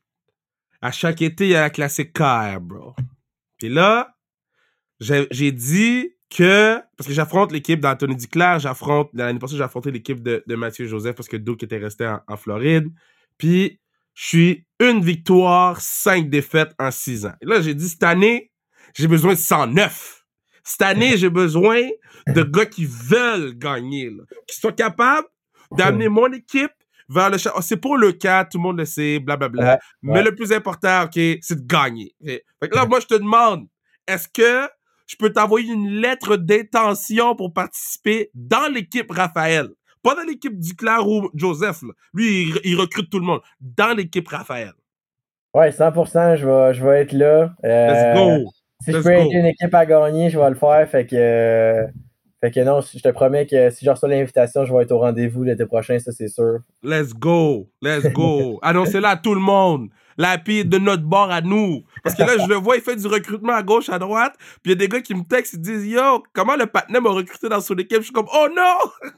à 0.82 0.92
chaque 0.92 1.22
été, 1.22 1.46
il 1.46 1.52
y 1.52 1.56
a 1.56 1.62
la 1.62 1.70
classique 1.70 2.12
KR, 2.12 2.60
bro. 2.60 2.94
Puis 3.58 3.70
là, 3.70 4.18
j'ai 5.00 5.52
dit 5.54 6.14
que, 6.30 6.82
parce 6.98 7.08
que 7.08 7.14
j'affronte 7.14 7.54
l'équipe 7.54 7.80
d'Anthony 7.80 8.18
Duclair, 8.18 8.60
j'affronte, 8.60 9.10
l'année 9.14 9.40
passée, 9.40 9.56
j'ai 9.56 9.64
affronté 9.64 9.92
l'équipe 9.92 10.22
de, 10.22 10.44
de 10.46 10.56
Mathieu 10.56 10.86
Joseph 10.88 11.16
parce 11.16 11.30
que 11.30 11.38
Duke 11.38 11.64
était 11.64 11.78
resté 11.78 12.14
en, 12.28 12.38
Floride. 12.38 12.90
Puis, 13.38 13.80
je 14.14 14.28
suis 14.28 14.68
une 14.82 15.02
victoire, 15.02 15.80
cinq 15.80 16.30
défaites 16.30 16.74
en 16.80 16.92
six 16.92 17.26
ans. 17.26 17.34
Et 17.42 17.46
là, 17.46 17.62
j'ai 17.62 17.76
dit, 17.76 17.88
cette 17.88 18.04
année, 18.04 18.52
j'ai 18.94 19.08
besoin 19.08 19.34
de 19.34 19.40
109. 19.40 20.23
Cette 20.64 20.82
année, 20.82 21.18
j'ai 21.18 21.30
besoin 21.30 21.82
de 22.28 22.44
gars 22.44 22.66
qui 22.66 22.86
veulent 22.86 23.54
gagner, 23.54 24.10
qui 24.48 24.56
soient 24.58 24.72
capables 24.72 25.28
d'amener 25.72 26.08
mon 26.08 26.32
équipe 26.32 26.72
vers 27.10 27.30
le 27.30 27.38
oh, 27.56 27.62
C'est 27.62 27.78
pour 27.78 27.98
le 27.98 28.14
cas, 28.14 28.46
tout 28.46 28.58
le 28.58 28.64
monde 28.64 28.78
le 28.78 28.86
sait, 28.86 29.20
blablabla. 29.20 29.80
Mais 30.02 30.24
le 30.24 30.34
plus 30.34 30.52
important, 30.52 31.04
OK, 31.04 31.20
c'est 31.42 31.56
de 31.56 31.68
gagner. 31.68 32.16
Fait 32.26 32.70
que 32.70 32.76
là, 32.76 32.86
moi, 32.86 33.00
je 33.00 33.08
te 33.08 33.16
demande, 33.16 33.68
est-ce 34.08 34.28
que 34.28 34.70
je 35.06 35.16
peux 35.18 35.32
t'envoyer 35.32 35.72
une 35.72 35.90
lettre 35.90 36.38
d'intention 36.38 37.36
pour 37.36 37.54
participer 37.54 38.30
dans 38.34 38.72
l'équipe 38.72 39.12
Raphaël? 39.12 39.68
Pas 40.02 40.16
dans 40.16 40.24
l'équipe 40.24 40.58
Duclair 40.60 41.08
ou 41.08 41.30
Joseph. 41.34 41.82
Lui, 42.14 42.54
il, 42.64 42.76
recrute 42.76 43.10
tout 43.10 43.20
le 43.20 43.26
monde. 43.26 43.42
Dans 43.62 43.96
l'équipe 43.96 44.28
Raphaël. 44.28 44.74
Ouais, 45.54 45.70
100%, 45.70 46.38
je 46.38 46.46
vais, 46.46 46.74
je 46.74 46.84
vais 46.84 47.02
être 47.02 47.14
là. 47.14 47.54
Euh, 47.64 47.88
Let's 47.88 48.44
go! 48.44 48.52
Si 48.84 48.92
je 48.92 48.98
peux 48.98 49.14
aider 49.14 49.36
une 49.36 49.46
équipe 49.46 49.74
à 49.74 49.86
gagner, 49.86 50.30
je 50.30 50.38
vais 50.38 50.50
le 50.50 50.56
faire. 50.56 50.88
Fait 50.90 51.06
que, 51.06 51.16
euh, 51.16 51.88
fait 52.42 52.52
que 52.52 52.60
non, 52.60 52.82
je 52.82 53.00
te 53.00 53.10
promets 53.10 53.46
que 53.46 53.70
si 53.70 53.86
je 53.86 53.90
reçois 53.90 54.10
l'invitation, 54.10 54.66
je 54.66 54.74
vais 54.74 54.84
être 54.84 54.92
au 54.92 55.00
rendez-vous 55.00 55.44
l'été 55.44 55.66
prochain, 55.66 55.98
ça 56.00 56.12
c'est 56.12 56.28
sûr. 56.28 56.60
Let's 56.84 57.14
go! 57.14 57.70
Let's 57.82 58.12
go! 58.12 58.60
Annoncez-le 58.62 59.06
à 59.06 59.16
tout 59.16 59.34
le 59.34 59.42
monde! 59.42 59.90
La 60.18 60.38
pire 60.38 60.66
de 60.66 60.78
notre 60.78 61.04
bord 61.04 61.32
à 61.32 61.42
nous. 61.42 61.84
Parce 62.04 62.16
que 62.16 62.22
là, 62.22 62.38
je 62.38 62.48
le 62.48 62.56
vois, 62.56 62.76
il 62.76 62.84
fait 62.84 62.96
du 62.96 63.08
recrutement 63.08 63.54
à 63.54 63.64
gauche, 63.64 63.90
à 63.90 63.98
droite. 63.98 64.36
Puis 64.62 64.66
il 64.66 64.70
y 64.70 64.74
a 64.74 64.76
des 64.76 64.88
gars 64.88 65.02
qui 65.02 65.16
me 65.16 65.24
textent, 65.24 65.54
ils 65.54 65.62
disent 65.62 65.88
Yo, 65.88 66.22
comment 66.34 66.56
le 66.56 66.68
patinet 66.68 67.00
m'a 67.00 67.10
recruté 67.10 67.50
dans 67.50 67.62
son 67.62 67.76
équipe? 67.76 68.00
Je 68.00 68.04
suis 68.04 68.14
comme 68.14 68.28
Oh 68.32 68.48
non! 68.56 69.10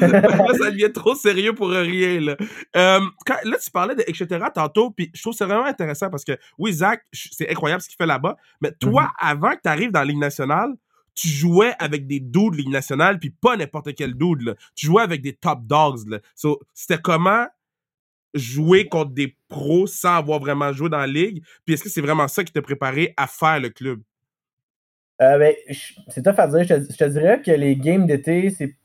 Là, 0.00 0.54
ça 0.58 0.70
devient 0.70 0.92
trop 0.92 1.14
sérieux 1.14 1.54
pour 1.54 1.70
rien. 1.70 2.20
Là, 2.20 2.36
euh, 2.76 3.00
là 3.44 3.58
tu 3.62 3.70
parlais 3.70 3.94
de 3.94 4.02
etc. 4.06 4.46
tantôt, 4.54 4.90
puis 4.90 5.10
je 5.14 5.20
trouve 5.20 5.32
que 5.32 5.38
c'est 5.38 5.44
vraiment 5.44 5.64
intéressant 5.64 6.10
parce 6.10 6.24
que, 6.24 6.36
oui, 6.58 6.72
Zach, 6.72 7.02
c'est 7.12 7.50
incroyable 7.50 7.82
ce 7.82 7.88
qu'il 7.88 7.96
fait 7.96 8.06
là-bas, 8.06 8.36
mais 8.60 8.72
toi, 8.72 9.04
mm-hmm. 9.04 9.30
avant 9.30 9.50
que 9.50 9.60
tu 9.62 9.68
arrives 9.68 9.90
dans 9.90 10.00
la 10.00 10.06
Ligue 10.06 10.18
nationale, 10.18 10.74
tu 11.14 11.28
jouais 11.28 11.72
avec 11.78 12.06
des 12.06 12.20
dudes 12.20 12.54
Ligue 12.54 12.70
nationale, 12.70 13.18
puis 13.18 13.30
pas 13.30 13.56
n'importe 13.56 13.94
quel 13.94 14.14
dude. 14.14 14.42
Là. 14.42 14.54
Tu 14.74 14.86
jouais 14.86 15.02
avec 15.02 15.22
des 15.22 15.34
top 15.34 15.60
dogs. 15.62 16.08
Là. 16.08 16.18
c'était 16.74 17.00
comment 17.00 17.46
jouer 18.34 18.88
contre 18.88 19.12
des 19.12 19.36
pros 19.48 19.86
sans 19.86 20.16
avoir 20.16 20.40
vraiment 20.40 20.72
joué 20.72 20.88
dans 20.88 20.98
la 20.98 21.06
ligue? 21.06 21.42
Puis 21.64 21.74
est-ce 21.74 21.84
que 21.84 21.88
c'est 21.88 22.00
vraiment 22.00 22.28
ça 22.28 22.42
qui 22.42 22.52
t'a 22.52 22.62
préparé 22.62 23.14
à 23.16 23.26
faire 23.26 23.60
le 23.60 23.70
club? 23.70 24.02
Euh, 25.22 25.38
ben, 25.38 25.54
c'est 26.08 26.22
tough 26.22 26.38
à 26.38 26.48
dire. 26.48 26.64
Je 26.64 26.96
te, 26.96 27.04
dirais 27.04 27.40
que 27.40 27.52
les 27.52 27.76
games 27.76 28.06
d'été, 28.06 28.50
c'est 28.50 28.76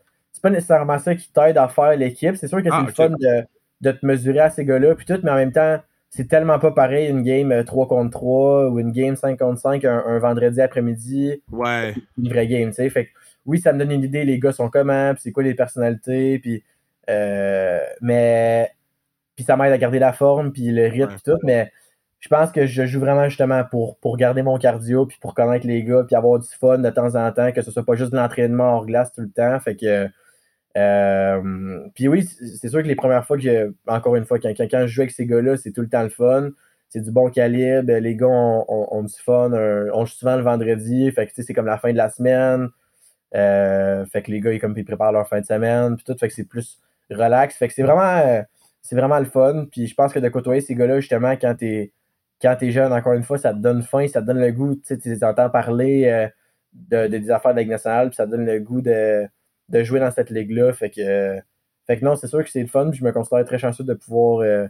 pas 0.42 0.50
nécessairement 0.50 1.00
ça 1.00 1.16
qui 1.16 1.32
t'aide 1.32 1.58
à 1.58 1.68
faire 1.68 1.96
l'équipe. 1.98 2.36
C'est 2.36 2.48
sûr 2.48 2.60
que 2.60 2.66
c'est 2.66 2.70
ah, 2.72 2.84
le 2.86 2.94
fun 2.94 3.10
de, 3.10 3.46
de, 3.82 3.92
te 3.92 4.06
mesurer 4.06 4.40
à 4.40 4.50
ces 4.50 4.66
gars-là, 4.66 4.96
puis 4.96 5.06
tout, 5.06 5.20
mais 5.24 5.32
en 5.32 5.36
même 5.36 5.52
temps, 5.52 5.80
c'est 6.10 6.28
tellement 6.28 6.60
pas 6.60 6.72
pareil 6.72 7.10
une 7.10 7.22
game 7.22 7.64
3 7.64 7.86
euh, 7.86 7.88
contre 7.88 8.12
3 8.12 8.70
ou 8.70 8.80
une 8.80 8.92
game 8.92 9.16
5 9.16 9.38
contre 9.38 9.60
5 9.60 9.86
un, 9.86 10.20
vendredi 10.20 10.60
après-midi. 10.62 11.44
Ouais. 11.52 11.94
Une 12.18 12.30
vraie 12.30 12.48
game, 12.48 12.70
tu 12.70 12.76
sais. 12.76 12.90
Fait 12.90 13.10
oui, 13.46 13.60
ça 13.60 13.74
me 13.74 13.80
donne 13.80 13.92
une 13.92 14.04
idée, 14.04 14.26
les 14.26 14.40
gars 14.40 14.52
sont 14.52 14.70
comment, 14.70 15.14
puis 15.14 15.22
c'est 15.24 15.32
quoi 15.32 15.44
les 15.44 15.56
personnalités, 15.56 16.40
puis. 16.40 16.64
Euh, 17.10 17.80
mais. 18.02 18.70
Puis 19.36 19.46
ça 19.46 19.56
m'aide 19.56 19.72
à 19.72 19.78
garder 19.78 20.00
la 20.00 20.12
forme, 20.12 20.52
puis 20.52 20.72
le 20.72 20.88
rythme, 20.88 21.14
puis 21.14 21.22
tout, 21.32 21.40
mais 21.44 21.72
je 22.20 22.28
pense 22.28 22.52
que 22.52 22.66
je 22.66 22.86
joue 22.86 23.00
vraiment 23.00 23.30
justement 23.30 23.64
pour, 23.64 23.98
pour 24.00 24.18
garder 24.18 24.42
mon 24.42 24.58
cardio, 24.58 25.06
puis 25.06 25.18
pour 25.22 25.34
connaître 25.34 25.66
les 25.66 25.84
gars, 25.84 26.04
puis 26.06 26.16
avoir 26.16 26.40
du 26.40 26.48
fun 26.48 26.80
de 26.80 26.90
temps 26.90 27.16
en 27.16 27.32
temps, 27.32 27.52
que 27.52 27.62
ce 27.62 27.72
soit 27.72 27.86
pas 27.86 27.96
juste 27.96 28.12
de 28.12 28.18
l'entraînement 28.18 28.76
hors 28.76 28.86
glace 28.86 29.12
tout 29.14 29.22
le 29.22 29.32
temps. 29.32 29.60
Fait 29.60 29.76
que 29.76 30.10
euh, 30.78 31.88
puis 31.96 32.08
oui, 32.08 32.24
c'est 32.24 32.70
sûr 32.70 32.82
que 32.82 32.88
les 32.88 32.96
premières 32.96 33.26
fois 33.26 33.38
que 33.38 33.74
encore 33.88 34.16
une 34.16 34.26
fois, 34.26 34.40
quand, 34.40 34.54
quand, 34.58 34.82
je 34.82 34.88
joue 34.88 35.02
avec 35.02 35.12
ces 35.12 35.26
gars-là, 35.26 35.58
c'est 35.58 35.72
tout 35.72 35.82
le 35.82 35.90
temps 35.90 36.04
le 36.04 36.10
fun. 36.10 36.50
C'est 36.90 37.02
du 37.02 37.12
bon 37.12 37.30
calibre. 37.30 37.92
Les 37.94 38.16
gars 38.16 38.28
ont, 38.28 39.04
du 39.04 39.14
fun. 39.14 39.52
on 39.52 40.06
joue 40.06 40.14
souvent 40.14 40.36
le 40.36 40.44
vendredi. 40.44 41.12
Fait 41.12 41.28
que 41.28 41.32
c'est 41.36 41.54
comme 41.54 41.66
la 41.66 41.78
fin 41.78 41.92
de 41.92 41.98
la 41.98 42.10
semaine. 42.10 42.70
Euh, 43.36 44.06
fait 44.08 44.24
que 44.24 44.32
les 44.32 44.42
gars, 44.42 44.54
ils, 44.54 44.60
comme, 44.60 44.74
ils 44.76 44.86
préparent 44.86 45.12
leur 45.12 45.28
fin 45.28 45.40
de 45.42 45.46
semaine. 45.46 45.96
Puis 45.96 46.06
tout. 46.06 46.18
Fait 46.20 46.28
que 46.28 46.34
c'est 46.34 46.46
plus 46.46 46.80
relax. 47.12 47.56
Fait 47.58 47.68
que 47.68 47.74
c'est 47.74 47.84
vraiment, 47.84 48.44
c'est 48.82 48.96
vraiment 48.96 49.20
le 49.20 49.26
fun. 49.26 49.66
Puis 49.72 49.88
je 49.88 49.96
pense 49.96 50.14
que 50.14 50.20
de 50.20 50.30
côtoyer 50.30 50.62
ces 50.62 50.76
gars-là, 50.76 51.00
justement, 51.00 51.32
quand 51.34 51.56
t'es, 51.56 51.92
quand 52.42 52.56
t'es 52.58 52.72
jeune, 52.72 52.94
encore 52.94 53.14
une 53.14 53.24
fois, 53.24 53.38
ça 53.38 53.54
te 53.54 53.60
donne 53.60 53.82
faim, 53.84 54.08
ça 54.08 54.22
te 54.22 54.28
donne 54.28 54.40
le 54.40 54.52
goût. 54.52 54.76
Tu 54.76 54.98
entends 55.24 55.50
parler 55.50 56.06
euh, 56.06 56.28
de, 56.74 57.08
des 57.08 57.32
affaires 57.32 57.52
de 57.52 57.58
la 57.58 57.62
Ligue 57.64 57.72
nationale. 57.72 58.10
Puis 58.10 58.16
ça 58.16 58.26
te 58.26 58.32
donne 58.32 58.46
le 58.46 58.60
goût 58.60 58.82
de 58.82 59.28
de 59.70 59.84
jouer 59.84 60.00
dans 60.00 60.12
cette 60.12 60.30
ligue-là. 60.30 60.74
Fait 60.74 60.90
que, 60.90 61.40
fait 61.88 62.00
que 62.00 62.06
non, 62.06 62.16
c'est 62.16 62.28
sûr 62.28 62.44
que 62.44 62.50
c'est 62.50 62.62
le 62.62 62.68
fun. 62.68 62.92
je 62.92 63.04
me 63.04 63.12
considère 63.12 63.46
très 63.46 63.58
chanceux 63.58 63.84
de 63.84 63.94
pouvoir 63.94 64.40
euh, 64.40 64.68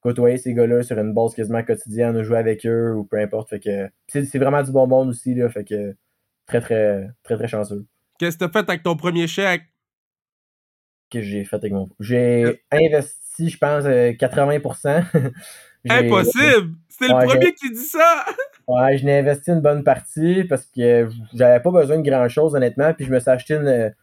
côtoyer 0.00 0.38
ces 0.38 0.54
gars-là 0.54 0.82
sur 0.82 0.98
une 0.98 1.12
base 1.12 1.34
quasiment 1.34 1.62
quotidienne, 1.62 2.14
de 2.14 2.22
jouer 2.22 2.38
avec 2.38 2.64
eux 2.64 2.94
ou 2.94 3.04
peu 3.04 3.18
importe. 3.18 3.50
Fait 3.50 3.60
que 3.60 3.90
c'est 4.08 4.38
vraiment 4.38 4.62
du 4.62 4.72
bon 4.72 4.86
monde 4.86 5.08
aussi. 5.08 5.34
Là, 5.34 5.48
fait 5.48 5.64
que 5.64 5.94
très, 6.46 6.60
très, 6.60 7.08
très, 7.22 7.36
très 7.36 7.48
chanceux. 7.48 7.84
Qu'est-ce 8.18 8.36
que 8.36 8.44
tu 8.44 8.50
as 8.50 8.52
fait 8.52 8.68
avec 8.68 8.82
ton 8.82 8.96
premier 8.96 9.26
chèque? 9.26 9.62
Que 11.10 11.22
j'ai 11.22 11.44
fait 11.44 11.56
avec 11.56 11.72
mon. 11.72 11.88
J'ai 12.00 12.62
investi, 12.70 13.48
je 13.48 13.58
pense, 13.58 13.84
80%. 13.84 15.04
Impossible! 15.88 16.74
C'est 16.88 17.08
le 17.08 17.26
premier 17.26 17.54
qui 17.54 17.70
dit 17.70 17.76
ça! 17.76 18.24
ouais, 18.68 18.98
je 18.98 19.04
n'ai 19.04 19.18
investi 19.18 19.50
une 19.50 19.60
bonne 19.60 19.84
partie 19.84 20.44
parce 20.44 20.66
que 20.66 21.08
j'avais 21.34 21.60
pas 21.60 21.70
besoin 21.70 21.98
de 21.98 22.08
grand 22.08 22.28
chose, 22.28 22.54
honnêtement. 22.54 22.92
Puis 22.94 23.06
je 23.06 23.12
me 23.12 23.20
suis 23.20 23.30
acheté 23.30 23.54
une, 23.54 23.94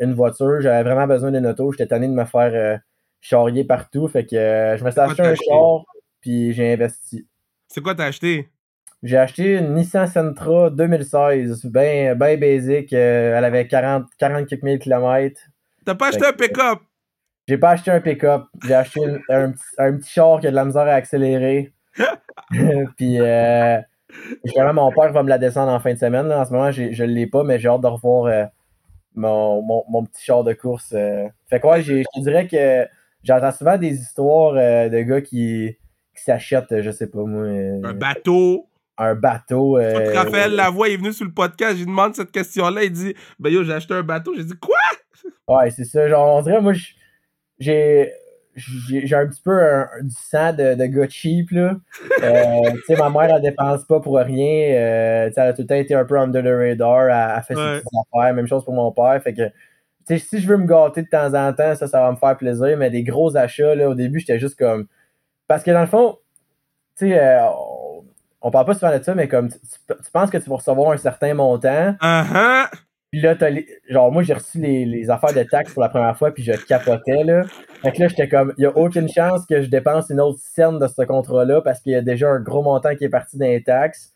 une 0.00 0.14
voiture. 0.14 0.60
J'avais 0.60 0.82
vraiment 0.82 1.06
besoin 1.06 1.32
d'une 1.32 1.46
auto. 1.46 1.72
J'étais 1.72 1.86
tanné 1.86 2.06
de 2.06 2.12
me 2.12 2.24
faire 2.24 2.52
euh, 2.54 2.78
charrier 3.20 3.64
partout. 3.64 4.06
Fait 4.08 4.24
que 4.24 4.36
euh, 4.36 4.76
je 4.76 4.84
me 4.84 4.90
suis 4.90 5.00
acheté 5.00 5.22
un 5.22 5.34
char, 5.34 5.84
puis 6.20 6.52
j'ai 6.52 6.72
investi. 6.72 7.26
C'est 7.68 7.80
quoi 7.80 7.94
t'as 7.94 8.06
acheté? 8.06 8.48
J'ai 9.02 9.18
acheté 9.18 9.58
une 9.58 9.74
Nissan 9.74 10.06
Sentra 10.06 10.70
2016, 10.70 11.66
bien 11.66 12.14
ben 12.14 12.40
basic. 12.40 12.92
Euh, 12.92 13.36
elle 13.36 13.44
avait 13.44 13.66
40, 13.66 14.06
40 14.18 14.48
000 14.48 14.78
km. 14.78 15.40
T'as 15.84 15.94
pas 15.94 16.08
acheté 16.08 16.24
un 16.24 16.32
pick-up? 16.32 16.78
J'ai 17.46 17.58
pas 17.58 17.70
acheté 17.70 17.90
un 17.90 18.00
pick-up. 18.00 18.44
J'ai 18.66 18.74
acheté 18.74 19.00
un, 19.28 19.52
petit, 19.52 20.08
char 20.08 20.40
qui 20.40 20.46
a 20.46 20.50
de 20.50 20.56
la 20.56 20.64
misère 20.64 20.82
à 20.82 20.92
accélérer. 20.92 21.72
puis, 22.96 23.20
euh, 23.20 23.78
mon 24.72 24.92
père 24.92 25.12
va 25.12 25.22
me 25.22 25.28
la 25.28 25.38
descendre 25.38 25.72
en 25.72 25.80
fin 25.80 25.92
de 25.92 25.98
semaine. 25.98 26.32
En 26.32 26.44
ce 26.44 26.52
moment, 26.52 26.70
je 26.70 27.04
l'ai 27.04 27.26
pas, 27.26 27.44
mais 27.44 27.58
j'ai 27.58 27.68
hâte 27.68 27.82
de 27.82 27.86
revoir 27.86 28.50
mon, 29.14 30.04
petit 30.04 30.24
char 30.24 30.44
de 30.44 30.52
course. 30.52 30.92
Euh. 30.94 31.28
Fait 31.48 31.60
quoi, 31.60 31.80
je 31.80 32.02
dirais 32.20 32.46
que 32.46 32.86
j'entends 33.22 33.52
souvent 33.52 33.78
des 33.78 34.00
histoires 34.00 34.54
euh, 34.56 34.88
de 34.88 35.00
gars 35.02 35.20
qui, 35.20 35.76
qui 36.16 36.22
s'achètent, 36.22 36.80
je 36.80 36.90
sais 36.90 37.08
pas 37.08 37.22
moi. 37.24 37.42
Euh, 37.42 37.80
un 37.84 37.94
bateau. 37.94 38.68
Un 38.96 39.14
bateau. 39.16 39.74
Raphaël 39.74 40.54
Lavoie 40.54 40.88
est 40.88 40.96
venu 40.96 41.12
sur 41.12 41.24
le 41.24 41.32
podcast, 41.32 41.72
je 41.72 41.78
lui 41.78 41.86
demande 41.86 42.14
cette 42.14 42.30
question-là, 42.30 42.84
il 42.84 42.92
dit 42.92 43.14
Ben 43.40 43.50
yo, 43.50 43.64
j'ai 43.64 43.72
acheté 43.72 43.94
un 43.94 44.02
bateau. 44.02 44.34
J'ai 44.36 44.44
dit 44.44 44.54
Quoi? 44.60 44.76
Ouais, 45.48 45.70
c'est 45.70 45.84
ça. 45.84 46.08
Genre, 46.08 46.36
on 46.36 46.42
dirait, 46.42 46.60
moi, 46.60 46.72
j'ai 47.58 48.12
j'ai 48.56 49.14
un 49.14 49.26
petit 49.26 49.42
peu 49.42 49.60
du 50.00 50.14
sang 50.14 50.52
de, 50.52 50.74
de 50.74 50.86
gars 50.86 51.08
cheap, 51.08 51.50
là. 51.50 51.76
Euh, 52.22 52.70
tu 52.72 52.82
sais, 52.86 52.96
ma 52.96 53.10
mère, 53.10 53.34
elle 53.34 53.42
dépense 53.42 53.84
pas 53.84 54.00
pour 54.00 54.16
rien. 54.16 54.74
Euh, 54.74 55.30
elle 55.34 55.42
a 55.42 55.52
tout 55.52 55.62
le 55.62 55.66
temps 55.66 55.74
été 55.74 55.94
un 55.94 56.04
peu 56.04 56.18
under 56.18 56.42
the 56.42 56.46
radar. 56.46 57.08
Elle, 57.08 57.42
fait 57.42 57.54
ses 57.54 57.80
petites 57.80 57.88
affaires. 58.14 58.34
Même 58.34 58.46
chose 58.46 58.64
pour 58.64 58.74
mon 58.74 58.92
père. 58.92 59.20
Fait 59.22 59.34
que, 59.34 59.50
si 60.18 60.40
je 60.40 60.46
veux 60.46 60.56
me 60.56 60.66
gâter 60.66 61.02
de 61.02 61.08
temps 61.08 61.34
en 61.34 61.52
temps, 61.52 61.74
ça, 61.74 61.88
ça 61.88 62.00
va 62.00 62.12
me 62.12 62.16
faire 62.16 62.36
plaisir. 62.36 62.76
Mais 62.76 62.90
des 62.90 63.02
gros 63.02 63.36
achats, 63.36 63.74
là, 63.74 63.88
au 63.88 63.94
début, 63.94 64.20
j'étais 64.20 64.38
juste 64.38 64.56
comme... 64.56 64.86
Parce 65.48 65.62
que 65.62 65.72
dans 65.72 65.80
le 65.80 65.86
fond, 65.86 66.18
tu 66.96 67.08
sais, 67.08 67.18
euh, 67.18 67.48
on, 68.40 68.50
parle 68.50 68.66
pas 68.66 68.74
souvent 68.74 68.96
de 68.96 69.02
ça, 69.02 69.14
mais 69.14 69.26
comme, 69.26 69.48
tu, 69.48 70.10
penses 70.12 70.30
que 70.30 70.38
tu 70.38 70.48
vas 70.48 70.56
recevoir 70.56 70.92
un 70.92 70.96
certain 70.96 71.34
montant. 71.34 71.96
Uh-huh. 72.00 72.68
Puis 73.14 73.20
là, 73.20 73.36
genre, 73.88 74.10
moi, 74.10 74.24
j'ai 74.24 74.34
reçu 74.34 74.58
les, 74.58 75.08
affaires 75.08 75.32
de 75.32 75.44
taxes 75.44 75.72
pour 75.72 75.82
la 75.84 75.88
première 75.88 76.18
fois, 76.18 76.34
puis 76.34 76.42
je 76.42 76.50
capotais, 76.50 77.22
là. 77.22 77.44
Fait 77.80 77.92
que 77.92 78.00
là, 78.00 78.08
j'étais 78.08 78.28
comme, 78.28 78.52
il 78.58 78.62
n'y 78.62 78.66
a 78.66 78.76
aucune 78.76 79.08
chance 79.08 79.46
que 79.46 79.62
je 79.62 79.68
dépense 79.68 80.10
une 80.10 80.20
autre 80.20 80.40
scène 80.40 80.80
de 80.80 80.88
ce 80.88 81.00
contrat-là 81.02 81.60
parce 81.60 81.78
qu'il 81.78 81.92
y 81.92 81.94
a 81.94 82.02
déjà 82.02 82.28
un 82.28 82.40
gros 82.40 82.64
montant 82.64 82.96
qui 82.96 83.04
est 83.04 83.08
parti 83.08 83.38
dans 83.38 83.46
les 83.46 83.62
taxes. 83.62 84.12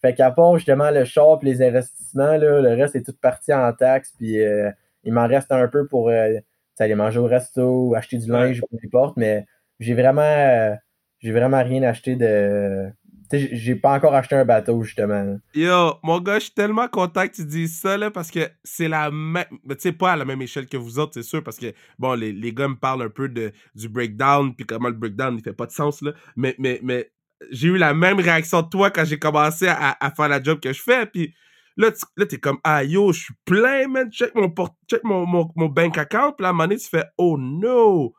Fait 0.00 0.14
qu'à 0.14 0.30
part 0.30 0.58
justement 0.58 0.92
le 0.92 1.04
shop, 1.04 1.40
les 1.42 1.60
investissements, 1.60 2.36
là, 2.36 2.60
le 2.60 2.74
reste 2.80 2.94
est 2.94 3.02
tout 3.02 3.16
parti 3.20 3.52
en 3.52 3.72
taxes, 3.72 4.12
puis 4.16 4.40
euh, 4.40 4.70
il 5.02 5.12
m'en 5.12 5.26
reste 5.26 5.50
un 5.50 5.66
peu 5.66 5.88
pour 5.88 6.08
euh, 6.08 6.34
aller 6.78 6.94
manger 6.94 7.18
au 7.18 7.26
resto, 7.26 7.96
acheter 7.96 8.18
du 8.18 8.30
linge, 8.30 8.60
peu 8.60 8.78
importe, 8.84 9.16
mais 9.16 9.44
j'ai 9.80 9.94
vraiment, 9.94 10.22
euh, 10.22 10.72
j'ai 11.18 11.32
vraiment 11.32 11.64
rien 11.64 11.82
acheté 11.82 12.14
de, 12.14 12.92
j'ai 13.32 13.76
pas 13.76 13.94
encore 13.94 14.14
acheté 14.14 14.36
un 14.36 14.44
bateau, 14.44 14.82
justement. 14.82 15.38
Yo, 15.54 15.94
mon 16.02 16.20
gars, 16.20 16.38
je 16.38 16.44
suis 16.44 16.54
tellement 16.54 16.88
content 16.88 17.26
que 17.26 17.32
tu 17.34 17.44
dises 17.44 17.80
ça, 17.80 17.96
là, 17.96 18.10
parce 18.10 18.30
que 18.30 18.48
c'est 18.64 18.88
la 18.88 19.10
même. 19.10 19.44
Tu 19.68 19.76
sais, 19.78 19.92
pas 19.92 20.12
à 20.12 20.16
la 20.16 20.24
même 20.24 20.42
échelle 20.42 20.66
que 20.66 20.76
vous 20.76 20.98
autres, 20.98 21.14
c'est 21.14 21.22
sûr, 21.22 21.42
parce 21.42 21.58
que, 21.58 21.72
bon, 21.98 22.14
les, 22.14 22.32
les 22.32 22.52
gars 22.52 22.68
me 22.68 22.76
parlent 22.76 23.02
un 23.02 23.10
peu 23.10 23.28
de, 23.28 23.52
du 23.74 23.88
breakdown, 23.88 24.54
puis 24.54 24.66
comment 24.66 24.88
le 24.88 24.94
breakdown, 24.94 25.36
il 25.36 25.42
fait 25.42 25.52
pas 25.52 25.66
de 25.66 25.72
sens, 25.72 26.02
là. 26.02 26.12
Mais, 26.36 26.54
mais, 26.58 26.80
mais 26.82 27.10
j'ai 27.50 27.68
eu 27.68 27.76
la 27.76 27.94
même 27.94 28.18
réaction 28.18 28.62
de 28.62 28.68
toi 28.68 28.90
quand 28.90 29.04
j'ai 29.04 29.18
commencé 29.18 29.66
à, 29.68 29.96
faire 30.16 30.28
la 30.28 30.42
job 30.42 30.60
que 30.60 30.72
je 30.72 30.82
fais, 30.82 31.06
puis 31.06 31.34
Là, 31.78 31.92
tu- 31.92 32.06
là, 32.16 32.24
comme, 32.40 32.58
ah, 32.64 32.82
yo, 32.82 33.12
je 33.12 33.24
suis 33.24 33.34
plein, 33.44 33.86
man. 33.86 34.10
Check 34.10 34.34
mon, 34.34 34.50
check 34.88 35.04
mon, 35.04 35.26
mon, 35.26 35.50
mon 35.56 35.66
bank 35.66 35.98
account. 35.98 36.32
Puis 36.32 36.42
là, 36.42 36.48
à 36.48 36.50
un 36.50 36.52
moment 36.54 36.64
donné, 36.64 36.78
tu 36.78 36.88
fais, 36.88 37.04
oh 37.18 37.36
no. 37.38 38.14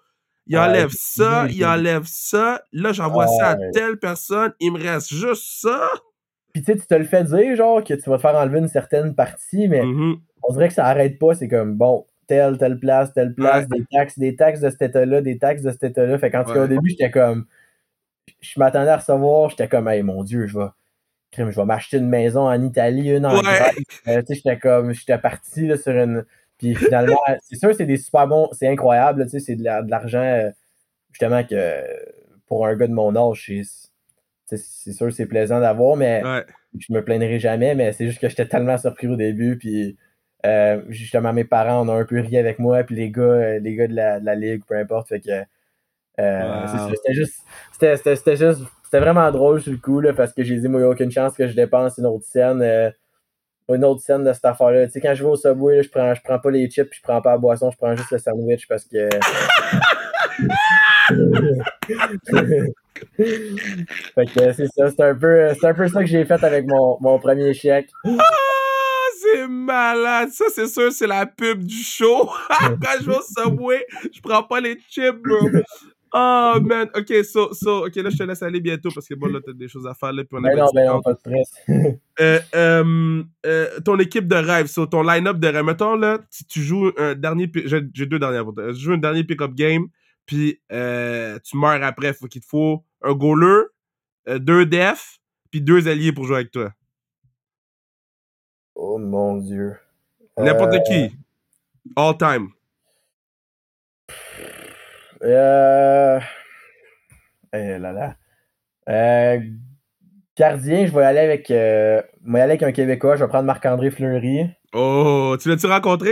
Il 0.49 0.57
enlève 0.57 0.89
ça, 0.91 1.45
il 1.49 1.65
enlève 1.65 2.03
ça. 2.05 2.61
Là, 2.71 2.91
j'envoie 2.93 3.27
ça 3.27 3.49
à 3.51 3.55
telle 3.73 3.97
personne. 3.97 4.53
Il 4.59 4.71
me 4.73 4.79
reste 4.81 5.13
juste 5.13 5.43
ça. 5.61 5.89
Puis 6.53 6.63
tu 6.63 6.71
sais, 6.73 6.77
tu 6.79 6.87
te 6.87 6.95
le 6.95 7.03
fais 7.03 7.23
dire, 7.23 7.55
genre, 7.55 7.83
que 7.83 7.93
tu 7.93 8.09
vas 8.09 8.15
te 8.17 8.21
faire 8.21 8.35
enlever 8.35 8.59
une 8.59 8.67
certaine 8.67 9.13
partie, 9.13 9.67
mais 9.67 9.83
Mhm. 9.83 10.17
on 10.43 10.53
dirait 10.53 10.69
que 10.69 10.73
ça 10.73 10.85
arrête 10.85 11.19
pas. 11.19 11.35
C'est 11.35 11.47
comme, 11.47 11.75
bon, 11.75 12.05
telle, 12.27 12.57
telle 12.57 12.79
place, 12.79 13.13
telle 13.13 13.33
place, 13.35 13.65
Ouais. 13.71 13.79
des 13.79 13.85
taxes, 13.91 14.17
des 14.19 14.35
taxes 14.35 14.59
de 14.61 14.69
cet 14.69 14.81
état-là, 14.81 15.21
des 15.21 15.37
taxes 15.37 15.61
de 15.61 15.71
cet 15.71 15.83
état-là. 15.83 16.17
Fait 16.17 16.31
qu'en 16.31 16.43
tout 16.43 16.53
cas, 16.53 16.59
Ouais. 16.59 16.65
au 16.65 16.67
début, 16.67 16.89
j'étais 16.89 17.11
comme, 17.11 17.45
je 18.41 18.59
m'attendais 18.59 18.89
à 18.89 18.97
recevoir, 18.97 19.49
j'étais 19.49 19.67
comme, 19.67 19.87
hey, 19.87 20.01
mon 20.03 20.23
Dieu, 20.23 20.47
je 20.47 20.57
vais, 20.57 20.65
je 21.37 21.43
vais 21.43 21.65
m'acheter 21.65 21.97
une 21.97 22.09
maison 22.09 22.47
en 22.47 22.61
Italie, 22.63 23.09
une 23.09 23.25
en 23.25 23.35
Ouais. 23.35 23.41
Grèce. 23.43 23.75
Euh, 24.07 24.21
tu 24.21 24.27
sais, 24.27 24.35
j'étais 24.35 24.57
comme, 24.57 24.93
j'étais 24.93 25.17
parti, 25.17 25.67
là, 25.67 25.77
sur 25.77 25.93
une. 25.93 26.25
Puis 26.57 26.75
finalement, 26.75 27.19
c'est 27.43 27.55
sûr, 27.57 27.73
c'est 27.75 27.85
des 27.85 27.97
super 27.97 28.27
bons, 28.27 28.49
c'est 28.53 28.67
incroyable, 28.67 29.23
tu 29.25 29.31
sais, 29.31 29.39
c'est 29.39 29.55
de 29.55 29.63
la- 29.63 29.81
de 29.83 29.91
l'argent, 29.91 30.21
euh, 30.21 30.49
justement, 31.11 31.43
que 31.43 31.83
pour 32.47 32.65
un 32.67 32.75
gars 32.75 32.87
de 32.87 32.93
mon 32.93 33.15
âge, 33.15 33.51
c'est. 34.45 34.57
sûr, 34.93 35.11
c'est 35.13 35.25
plaisant 35.25 35.59
d'avoir, 35.59 35.95
mais 35.97 36.23
Ouais. 36.23 36.45
je 36.79 36.93
me 36.93 37.03
plaindrai 37.03 37.39
jamais, 37.39 37.75
mais 37.75 37.91
c'est 37.93 38.07
juste 38.07 38.19
que 38.19 38.29
j'étais 38.29 38.47
tellement 38.47 38.77
surpris 38.77 39.07
au 39.07 39.15
début, 39.15 39.57
puis 39.57 39.97
euh, 40.45 40.81
justement 40.89 41.33
mes 41.33 41.43
parents 41.43 41.85
on 41.85 41.89
a 41.89 41.93
un 41.99 42.05
peu 42.05 42.19
ri 42.21 42.37
avec 42.37 42.59
moi, 42.59 42.83
puis 42.83 42.95
les 42.95 43.11
gars, 43.11 43.21
euh, 43.23 43.59
les 43.59 43.75
gars 43.75 43.87
de 43.87 43.95
la, 43.95 44.19
de 44.19 44.25
la 44.25 44.35
ligue, 44.35 44.63
peu 44.67 44.75
importe, 44.77 45.09
fait 45.09 45.19
que 45.21 45.43
euh, 46.19 46.65
Wow. 46.67 46.67
c'était 46.95 47.13
juste, 47.13 47.41
c'était, 47.73 47.97
c'était, 47.97 48.15
c'était 48.15 48.35
juste, 48.37 48.61
c'était 48.83 48.99
vraiment 48.99 49.29
drôle 49.31 49.61
sur 49.61 49.71
le 49.71 49.77
coup 49.77 49.99
là, 49.99 50.13
parce 50.13 50.33
que 50.33 50.43
j'ai 50.43 50.59
dit 50.59 50.67
moi 50.67 50.79
il 50.79 50.83
n'y 50.83 50.89
a 50.89 50.91
aucune 50.91 51.11
chance 51.11 51.35
que 51.35 51.47
je 51.47 51.53
dépense 51.55 51.97
une 51.97 52.05
autre 52.05 52.25
scène, 52.25 52.61
euh, 52.61 52.89
une 53.69 53.83
autre 53.83 54.01
scène 54.01 54.23
de 54.23 54.31
cette 54.33 54.45
affaire-là. 54.45 54.85
Tu 54.85 54.93
sais 54.93 55.01
quand 55.01 55.13
je 55.13 55.23
vais 55.23 55.29
au 55.29 55.35
Subway, 55.35 55.77
là, 55.77 55.81
je 55.81 55.89
prends, 55.89 56.13
je 56.13 56.21
prends 56.21 56.39
pas 56.39 56.51
les 56.51 56.69
chips, 56.69 56.89
puis 56.89 56.99
je 56.99 57.03
prends 57.03 57.21
pas 57.21 57.31
la 57.31 57.37
boisson, 57.37 57.69
je 57.71 57.77
prends 57.77 57.95
juste 57.95 58.11
le 58.11 58.17
sandwich 58.17 58.67
parce 58.67 58.85
que 58.85 59.09
fait 63.17 64.25
que 64.25 64.53
c'est 64.53 64.67
ça, 64.67 64.89
c'est 64.89 65.01
un 65.01 65.15
peu, 65.15 65.53
c'est 65.59 65.67
un 65.67 65.73
peu 65.73 65.87
ça 65.87 65.99
que 66.01 66.07
j'ai 66.07 66.25
fait 66.25 66.43
avec 66.43 66.65
mon, 66.67 66.97
mon 67.01 67.19
premier 67.19 67.53
chèque. 67.53 67.89
Ah, 68.05 68.23
c'est 69.21 69.47
malade. 69.47 70.29
Ça, 70.31 70.45
c'est 70.53 70.67
sûr, 70.67 70.91
c'est 70.91 71.07
la 71.07 71.25
pub 71.25 71.63
du 71.63 71.83
show. 71.83 72.29
Quand 72.49 72.99
je 73.01 73.05
vais 73.09 73.17
au 73.17 73.21
Subway, 73.21 73.85
je 74.13 74.21
prends 74.21 74.43
pas 74.43 74.59
les 74.59 74.77
chips, 74.89 75.15
bro. 75.23 75.49
Oh, 76.19 76.59
man. 76.61 76.89
OK, 76.95 77.23
so, 77.23 77.53
so, 77.53 77.85
OK, 77.85 77.95
là, 77.95 78.09
je 78.09 78.17
te 78.17 78.23
laisse 78.23 78.41
aller 78.41 78.59
bientôt 78.59 78.89
parce 78.93 79.07
que 79.07 79.13
bon, 79.13 79.27
là, 79.27 79.39
t'as 79.45 79.53
des 79.53 79.67
choses 79.67 79.85
à 79.85 79.93
faire, 79.93 80.13
là, 80.13 80.23
puis 80.23 80.39
on 80.39 80.43
a 80.43 80.49
Ben 80.49 80.57
non, 80.57 80.65
25 80.65 80.73
ben 80.73 80.85
non, 80.87 81.01
pas 81.01 81.13
de 81.13 81.19
stress. 81.19 81.53
Euh, 82.19 82.39
euh, 82.55 83.23
euh, 83.45 83.79
ton 83.81 83.99
équipe 83.99 84.27
de 84.27 84.35
rêve, 84.35 84.65
so, 84.65 84.87
ton 84.87 85.03
line-up 85.03 85.37
de 85.37 85.47
rêve. 85.49 85.63
Mettons, 85.63 85.95
là, 85.95 86.17
si 86.31 86.45
tu 86.45 86.61
joues 86.63 86.91
un 86.97 87.13
dernier... 87.13 87.51
J'ai 87.65 88.05
deux 88.07 88.17
dernières 88.17 88.43
pour 88.43 88.55
toi. 88.55 88.73
Tu 88.73 88.79
joues 88.79 88.93
un 88.93 88.97
dernier 88.97 89.23
pick-up 89.23 89.53
game, 89.53 89.85
puis 90.25 90.59
tu 90.69 91.57
meurs 91.57 91.83
après. 91.83 92.13
Faut 92.13 92.25
qu'il 92.25 92.41
te 92.41 92.47
faut 92.47 92.83
un 93.03 93.13
goaler, 93.13 93.65
deux 94.39 94.65
defs, 94.65 95.19
puis 95.51 95.61
deux 95.61 95.87
alliés 95.87 96.11
pour 96.11 96.23
jouer 96.23 96.37
avec 96.37 96.49
toi. 96.49 96.71
Oh 98.73 98.97
mon 98.97 99.37
dieu. 99.37 99.75
N'importe 100.39 100.77
qui. 100.87 101.15
All 101.95 102.17
time. 102.17 102.49
Euh... 105.23 106.19
Eh 107.53 107.77
là 107.79 107.91
là. 107.91 108.15
Euh, 108.89 109.39
Gardien, 110.37 110.85
je 110.85 110.91
vais 110.93 111.03
aller 111.03 111.19
avec. 111.19 111.49
Euh... 111.51 112.01
Je 112.25 112.31
vais 112.31 112.39
aller 112.41 112.51
avec 112.51 112.63
un 112.63 112.71
Québécois, 112.71 113.15
je 113.15 113.23
vais 113.23 113.29
prendre 113.29 113.45
Marc-André 113.45 113.89
Fleury. 113.89 114.49
Oh, 114.73 115.35
tu 115.41 115.49
l'as-tu 115.49 115.65
rencontré? 115.67 116.11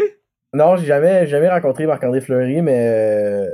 Non, 0.54 0.78
j'ai 0.78 0.86
jamais, 0.86 1.28
jamais 1.28 1.50
rencontré 1.50 1.86
Marc-André 1.86 2.22
Fleury, 2.22 2.62
mais 2.62 2.88
euh, 2.88 3.50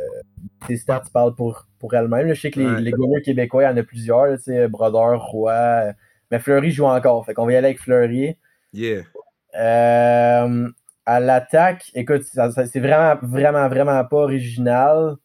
ses 0.67 0.77
stats 0.77 1.03
parlent 1.11 1.33
pour, 1.33 1.65
pour 1.79 1.93
elles-mêmes. 1.95 2.29
Je 2.29 2.39
sais 2.39 2.51
que 2.51 2.59
les, 2.59 2.65
Ouais. 2.67 2.81
les 2.81 2.91
goalers 2.91 3.23
québécois, 3.23 3.63
il 3.63 3.65
y 3.65 3.69
en 3.69 3.77
a 3.77 3.83
plusieurs, 3.83 4.37
là, 4.47 4.67
Brodeur, 4.67 5.19
Roy. 5.25 5.51
euh, 5.51 5.91
Mais 6.29 6.37
Fleury 6.39 6.69
joue 6.71 6.85
encore. 6.85 7.25
Fait 7.25 7.33
qu'on 7.33 7.45
va 7.47 7.53
y 7.53 7.55
aller 7.55 7.67
avec 7.67 7.79
Fleury. 7.81 8.37
Yeah. 8.71 9.01
Euh, 9.59 10.69
à 11.07 11.19
l'attaque, 11.19 11.89
écoute, 11.95 12.21
c'est 12.23 12.79
vraiment, 12.79 13.19
vraiment, 13.23 13.67
vraiment 13.67 14.05
pas 14.05 14.17
original. 14.17 15.15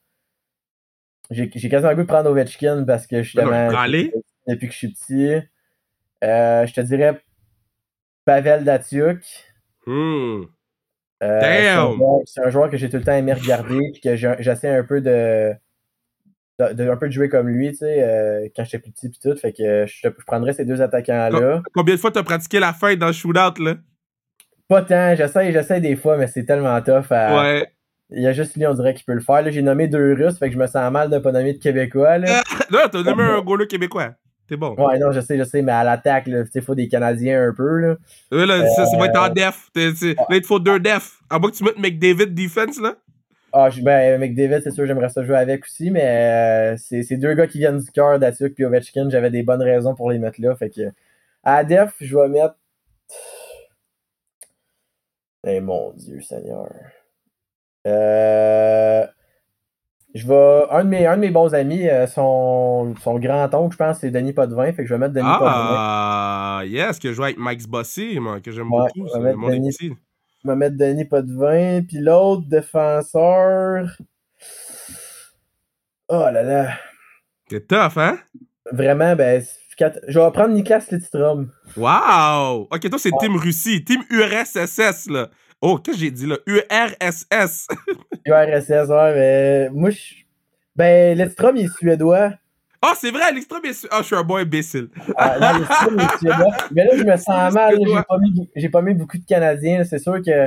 J'ai 1.30 1.48
quasiment 1.68 1.90
le 1.90 1.96
goût 1.96 2.02
de 2.02 2.06
prendre 2.06 2.30
Ovechkin 2.30 2.84
parce 2.84 3.06
que 3.06 3.22
justement, 3.22 3.68
prends-les. 3.68 4.12
depuis 4.46 4.66
que 4.68 4.72
je 4.72 4.78
suis 4.78 4.92
petit, 4.92 5.34
euh, 6.24 6.66
je 6.66 6.72
te 6.72 6.80
dirais 6.80 7.20
Pavel 8.24 8.64
Datsyuk. 8.64 9.18
Hmm. 9.86 10.42
Euh, 11.22 11.40
c'est 11.40 11.68
un 11.70 11.84
Damn! 11.86 11.96
joueur- 11.96 12.20
C'est 12.26 12.44
un, 12.44 12.50
joueur 12.50 12.70
que 12.70 12.76
j'ai 12.76 12.90
tout 12.90 12.96
le 12.98 13.02
temps 13.04 13.12
aimé 13.16 13.32
regarder 13.32 13.80
puis 13.92 14.00
que 14.02 14.16
j'essaie 14.16 14.68
un 14.68 14.84
peu 14.84 15.00
de, 15.00 15.52
de, 16.58 16.72
de- 16.74 16.90
un 16.90 16.96
peu 16.96 17.06
de 17.06 17.12
jouer 17.12 17.28
comme 17.28 17.48
lui, 17.48 17.70
tu 17.70 17.78
sais, 17.78 18.02
euh, 18.02 18.48
quand 18.54 18.64
j'étais 18.64 18.78
plus 18.78 18.92
petit 18.92 19.08
puis 19.08 19.18
tout. 19.22 19.34
Fait 19.36 19.52
que 19.52 19.86
je, 19.86 20.00
je 20.02 20.24
prendrais 20.26 20.52
ces 20.52 20.64
deux 20.64 20.80
attaquants-là. 20.82 21.62
Combien 21.74 21.94
de 21.94 22.00
fois 22.00 22.10
t'as 22.10 22.22
pratiqué 22.22 22.58
la 22.60 22.72
fête 22.72 22.98
dans 22.98 23.06
le 23.06 23.12
shootout, 23.12 23.62
là? 23.62 23.76
Pas 24.68 24.82
tant, 24.82 25.14
j'essaie, 25.14 25.52
j'essaie 25.52 25.80
des 25.80 25.96
fois, 25.96 26.16
mais 26.18 26.26
c'est 26.26 26.44
tellement 26.44 26.80
tough 26.82 27.06
à, 27.10 27.40
Ouais. 27.40 27.72
Il 28.10 28.22
y 28.22 28.26
a 28.26 28.32
juste 28.32 28.54
lui, 28.56 28.66
on 28.66 28.74
dirait 28.74 28.94
qu'il 28.94 29.04
peut 29.04 29.14
le 29.14 29.20
faire. 29.20 29.42
Là, 29.42 29.50
j'ai 29.50 29.62
nommé 29.62 29.88
deux 29.88 30.14
Russes, 30.14 30.38
fait 30.38 30.48
que 30.48 30.54
je 30.54 30.58
me 30.58 30.66
sens 30.66 30.90
mal 30.92 31.10
de 31.10 31.18
pas 31.18 31.32
nommer 31.32 31.54
de 31.54 31.58
Québécois. 31.58 32.18
Là. 32.18 32.42
Non, 32.70 32.78
t'as 32.90 33.02
nommé 33.02 33.24
un 33.24 33.40
goaler 33.42 33.66
québécois. 33.66 34.14
T'es 34.48 34.56
bon. 34.56 34.76
Ouais, 34.76 34.96
non, 35.00 35.10
je 35.10 35.18
sais, 35.20 35.36
je 35.36 35.42
sais, 35.42 35.60
mais 35.60 35.72
à 35.72 35.82
l'attaque, 35.82 36.28
là, 36.28 36.44
il 36.54 36.62
faut 36.62 36.76
des 36.76 36.86
Canadiens 36.86 37.48
un 37.48 37.52
peu. 37.52 37.78
Là. 37.80 37.96
Euh, 38.32 38.46
là, 38.46 38.64
ça, 38.68 38.86
ça 38.86 38.96
va 38.96 39.06
être 39.06 39.18
en 39.18 39.24
Euh, 39.26 39.30
def. 39.30 39.70
T'es- 39.72 39.90
Là, 40.14 40.24
il 40.36 40.40
te 40.40 40.46
faut 40.46 40.60
deux 40.60 40.78
def. 40.78 41.18
À 41.28 41.40
moins 41.40 41.50
que 41.50 41.56
tu 41.56 41.64
mettes 41.64 41.78
McDavid 41.80 42.26
defense, 42.32 42.80
là. 42.80 42.94
Ah, 43.52 43.70
je, 43.70 43.80
ben, 43.82 44.20
McDavid, 44.20 44.62
c'est 44.62 44.70
sûr, 44.70 44.86
j'aimerais 44.86 45.08
ça 45.08 45.24
jouer 45.24 45.36
avec 45.36 45.64
aussi, 45.64 45.90
mais 45.90 46.04
euh, 46.04 46.76
c'est 46.76 47.02
c'est 47.02 47.16
deux 47.16 47.34
gars 47.34 47.46
qui 47.48 47.58
viennent 47.58 47.78
du 47.80 47.90
cœur, 47.90 48.18
Datsuk 48.20 48.54
puis 48.54 48.64
Ovechkin. 48.64 49.08
J'avais 49.10 49.30
des 49.30 49.42
bonnes 49.42 49.62
raisons 49.62 49.94
pour 49.96 50.10
les 50.12 50.18
mettre 50.20 50.40
là. 50.40 50.54
Fait 50.54 50.70
que 50.70 50.92
à 51.42 51.64
Def, 51.64 51.94
je 52.00 52.16
vais 52.16 52.28
mettre. 52.28 52.54
Eh 55.46 55.60
mon 55.60 55.92
Dieu 55.94 56.20
Seigneur. 56.20 56.68
Euh, 57.86 59.06
je 60.14 60.26
vais. 60.26 60.64
Un 60.70 60.84
de 60.84 60.88
mes, 60.88 61.06
un 61.06 61.16
de 61.16 61.20
mes 61.20 61.30
bons 61.30 61.54
amis, 61.54 61.88
euh, 61.88 62.06
son, 62.06 62.94
son 63.02 63.18
grand-oncle, 63.18 63.72
je 63.72 63.76
pense, 63.76 63.98
c'est 64.00 64.10
Denis 64.10 64.32
Potvin. 64.32 64.72
Fait 64.72 64.82
que 64.82 64.86
je 64.88 64.94
vais 64.94 64.98
mettre 64.98 65.14
Denis 65.14 65.26
Potvin. 65.38 65.52
Ah, 65.54 66.62
yes, 66.64 66.98
que 66.98 67.08
je 67.08 67.14
joue 67.14 67.24
avec 67.24 67.38
Mike 67.38 67.68
Bossy, 67.68 68.18
moi, 68.18 68.40
que 68.40 68.50
j'aime 68.50 68.72
Ouais, 68.72 68.88
beaucoup. 68.94 69.38
mon 69.38 69.48
Denis. 69.48 69.76
Je 69.80 70.48
vais 70.50 70.56
mettre 70.56 70.76
Denis 70.76 71.04
Potvin. 71.04 71.82
Puis 71.86 71.98
l'autre 71.98 72.48
défenseur. 72.48 73.96
Oh 76.08 76.26
là 76.32 76.42
là. 76.42 76.68
C'est 77.50 77.66
tough, 77.66 77.96
hein? 77.96 78.18
Vraiment, 78.72 79.14
ben. 79.16 79.42
Je 79.78 80.18
vais 80.18 80.30
prendre 80.30 80.54
Niklas 80.54 80.86
Lidstrom. 80.90 81.50
Wow! 81.76 82.66
Ok, 82.70 82.88
toi, 82.88 82.98
c'est 82.98 83.10
Team 83.20 83.36
Russie. 83.36 83.84
Team 83.84 84.02
URSS, 84.10 85.10
là. 85.10 85.28
Oh, 85.62 85.78
qu'est-ce 85.78 85.96
que 85.96 86.02
j'ai 86.04 86.10
dit, 86.10 86.26
là? 86.26 86.36
URSS. 86.46 87.66
URSS, 88.26 88.88
ouais, 88.90 89.14
mais. 89.14 89.70
Moi, 89.70 89.90
je. 89.90 89.98
Ben, 90.74 91.16
Lidstrom, 91.16 91.56
il 91.56 91.64
est 91.64 91.76
suédois. 91.76 92.32
Ah, 92.82 92.92
c'est 92.96 93.10
vrai, 93.10 93.32
l'extrême 93.32 93.64
est... 93.64 93.72
su- 93.72 93.88
Ah, 93.90 93.98
je 94.02 94.06
suis 94.06 94.14
un 94.16 94.22
bon 94.22 94.36
imbécile. 94.36 94.88
Ah, 95.16 95.38
non, 95.40 95.58
Lidstrom, 95.58 95.98
est 95.98 96.18
suédois. 96.18 96.56
Mais 96.72 96.84
là, 96.84 96.90
je 96.96 97.02
me 97.04 97.16
sens 97.16 97.54
mal. 97.54 97.74
J'ai 97.80 97.94
pas, 98.02 98.18
mis, 98.18 98.68
pas 98.68 98.82
mis 98.82 98.94
beaucoup 98.94 99.16
de 99.18 99.24
Canadiens. 99.24 99.82
C'est 99.84 99.98
sûr 99.98 100.16
que. 100.22 100.46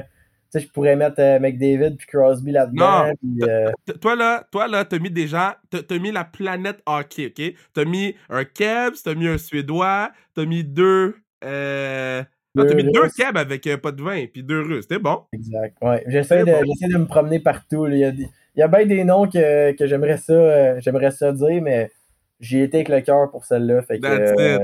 Tu 0.51 0.59
sais, 0.59 0.65
je 0.65 0.71
pourrais 0.71 0.95
mettre 0.95 1.19
euh, 1.19 1.37
McDavid 1.39 1.95
puis 1.95 2.07
Crosby 2.07 2.51
là-dedans. 2.51 3.07
Non. 3.07 3.13
puis, 3.21 3.47
euh, 3.49 3.71
Toi, 4.01 4.15
là, 4.15 4.43
toi, 4.51 4.67
là, 4.67 4.83
t'as 4.83 4.97
mis 4.97 5.11
des 5.11 5.27
gens... 5.27 5.51
T'as 5.69 5.83
t'as 5.83 5.99
mis 5.99 6.11
la 6.11 6.23
planète 6.23 6.81
hockey, 6.87 7.27
OK? 7.27 7.53
T'as 7.71 7.85
mis 7.85 8.15
un 8.31 8.43
Kebs, 8.45 8.95
t'as 9.03 9.13
mis 9.13 9.27
un 9.27 9.37
Suédois, 9.37 10.11
t'as 10.33 10.45
mis 10.45 10.63
deux... 10.63 11.17
Euh... 11.43 12.23
non, 12.63 12.69
t'as 12.69 12.75
mis 12.75 12.83
deux. 12.83 13.07
Kebs 13.17 13.37
avec 13.37 13.67
un 13.67 13.77
pot 13.77 13.91
de 13.95 14.01
vin, 14.01 14.25
puis 14.31 14.43
deux 14.43 14.61
Russes. 14.61 14.83
C'était 14.89 14.99
bon. 14.99 15.23
Exact. 15.33 15.75
Ouais. 15.81 16.03
J'essaie 16.07 16.39
de, 16.39 16.45
bon. 16.45 16.61
de 16.61 16.97
me 16.97 17.05
promener 17.05 17.39
partout. 17.39 17.87
Il 17.87 17.97
y 17.97 18.05
a, 18.05 18.09
il 18.09 18.29
y 18.55 18.61
a 18.61 18.67
bien 18.67 18.85
des 18.85 19.03
noms 19.03 19.27
que, 19.27 19.71
que 19.73 19.85
j'aimerais 19.87 20.17
ça, 20.17 20.33
euh, 20.33 20.79
j'aimerais 20.81 21.11
ça 21.11 21.31
dire, 21.31 21.61
mais 21.61 21.91
j'ai 22.39 22.63
été 22.63 22.77
avec 22.77 22.89
le 22.89 23.01
cœur 23.01 23.29
pour 23.31 23.45
celle-là. 23.45 23.81
Fait 23.81 23.99
que, 23.99 24.05
euh, 24.07 24.59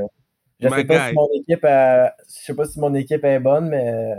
je 0.60 0.68
My 0.68 0.74
sais 0.76 0.86
pas 0.86 0.98
guy. 0.98 1.10
si 1.10 1.14
mon 1.16 1.28
équipe 1.34 1.66
a- 1.66 2.14
je 2.28 2.46
sais 2.46 2.54
pas 2.56 2.66
si 2.66 2.80
mon 2.80 2.94
équipe 2.94 3.24
est 3.26 3.40
bonne, 3.40 3.70
mais 3.70 4.14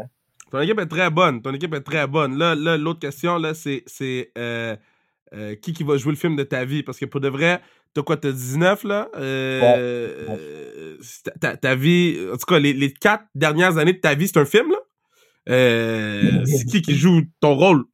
Ton 0.51 0.61
équipe 0.61 0.79
est 0.79 0.87
très 0.87 1.11
bonne. 1.11 1.43
Ton 1.43 1.53
équipe 1.55 1.74
est 1.74 1.81
très 1.81 2.07
bonne. 2.07 2.39
Là, 2.39 2.55
là 2.55 2.77
l'autre 2.77 3.01
question, 3.01 3.39
là, 3.39 3.55
c'est, 3.55 3.83
c'est 3.87 4.31
euh, 4.39 4.77
euh, 5.35 5.55
qui 5.57 5.72
qui 5.72 5.83
va 5.83 5.97
jouer 5.97 6.12
le 6.12 6.18
film 6.18 6.37
de 6.37 6.43
ta 6.45 6.64
vie? 6.64 6.83
Parce 6.83 6.99
que 6.99 7.05
pour 7.07 7.20
de 7.20 7.29
vrai, 7.29 7.61
t'as 7.97 8.03
quoi, 8.03 8.16
t'as 8.18 8.30
19, 8.30 8.84
là? 8.84 9.09
Euh, 9.16 10.97
ta, 11.40 11.74
vie, 11.74 12.18
en 12.30 12.36
tout 12.36 12.44
cas, 12.47 12.59
les, 12.59 12.74
les 12.74 12.92
quatre 12.92 13.24
dernières 13.34 13.78
années 13.78 13.94
de 13.94 14.01
ta 14.01 14.14
vie, 14.14 14.28
c'est 14.28 14.38
un 14.38 14.44
film, 14.44 14.70
là? 14.70 14.78
Euh, 15.49 16.42
c'est 16.44 16.66
qui 16.66 16.82
qui 16.82 16.94
joue 16.94 17.22
ton 17.40 17.55
rôle? 17.55 17.84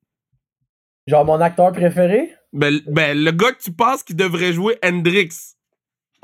genre 1.07 1.25
mon 1.25 1.41
acteur 1.41 1.73
préféré? 1.73 2.33
Ben, 2.53 2.81
ben, 2.87 3.17
le 3.17 3.31
gars 3.31 3.53
que 3.53 3.63
tu 3.63 3.73
penses 3.73 4.03
qui 4.03 4.15
devrait 4.15 4.53
jouer 4.53 4.77
Hendrix. 4.85 5.55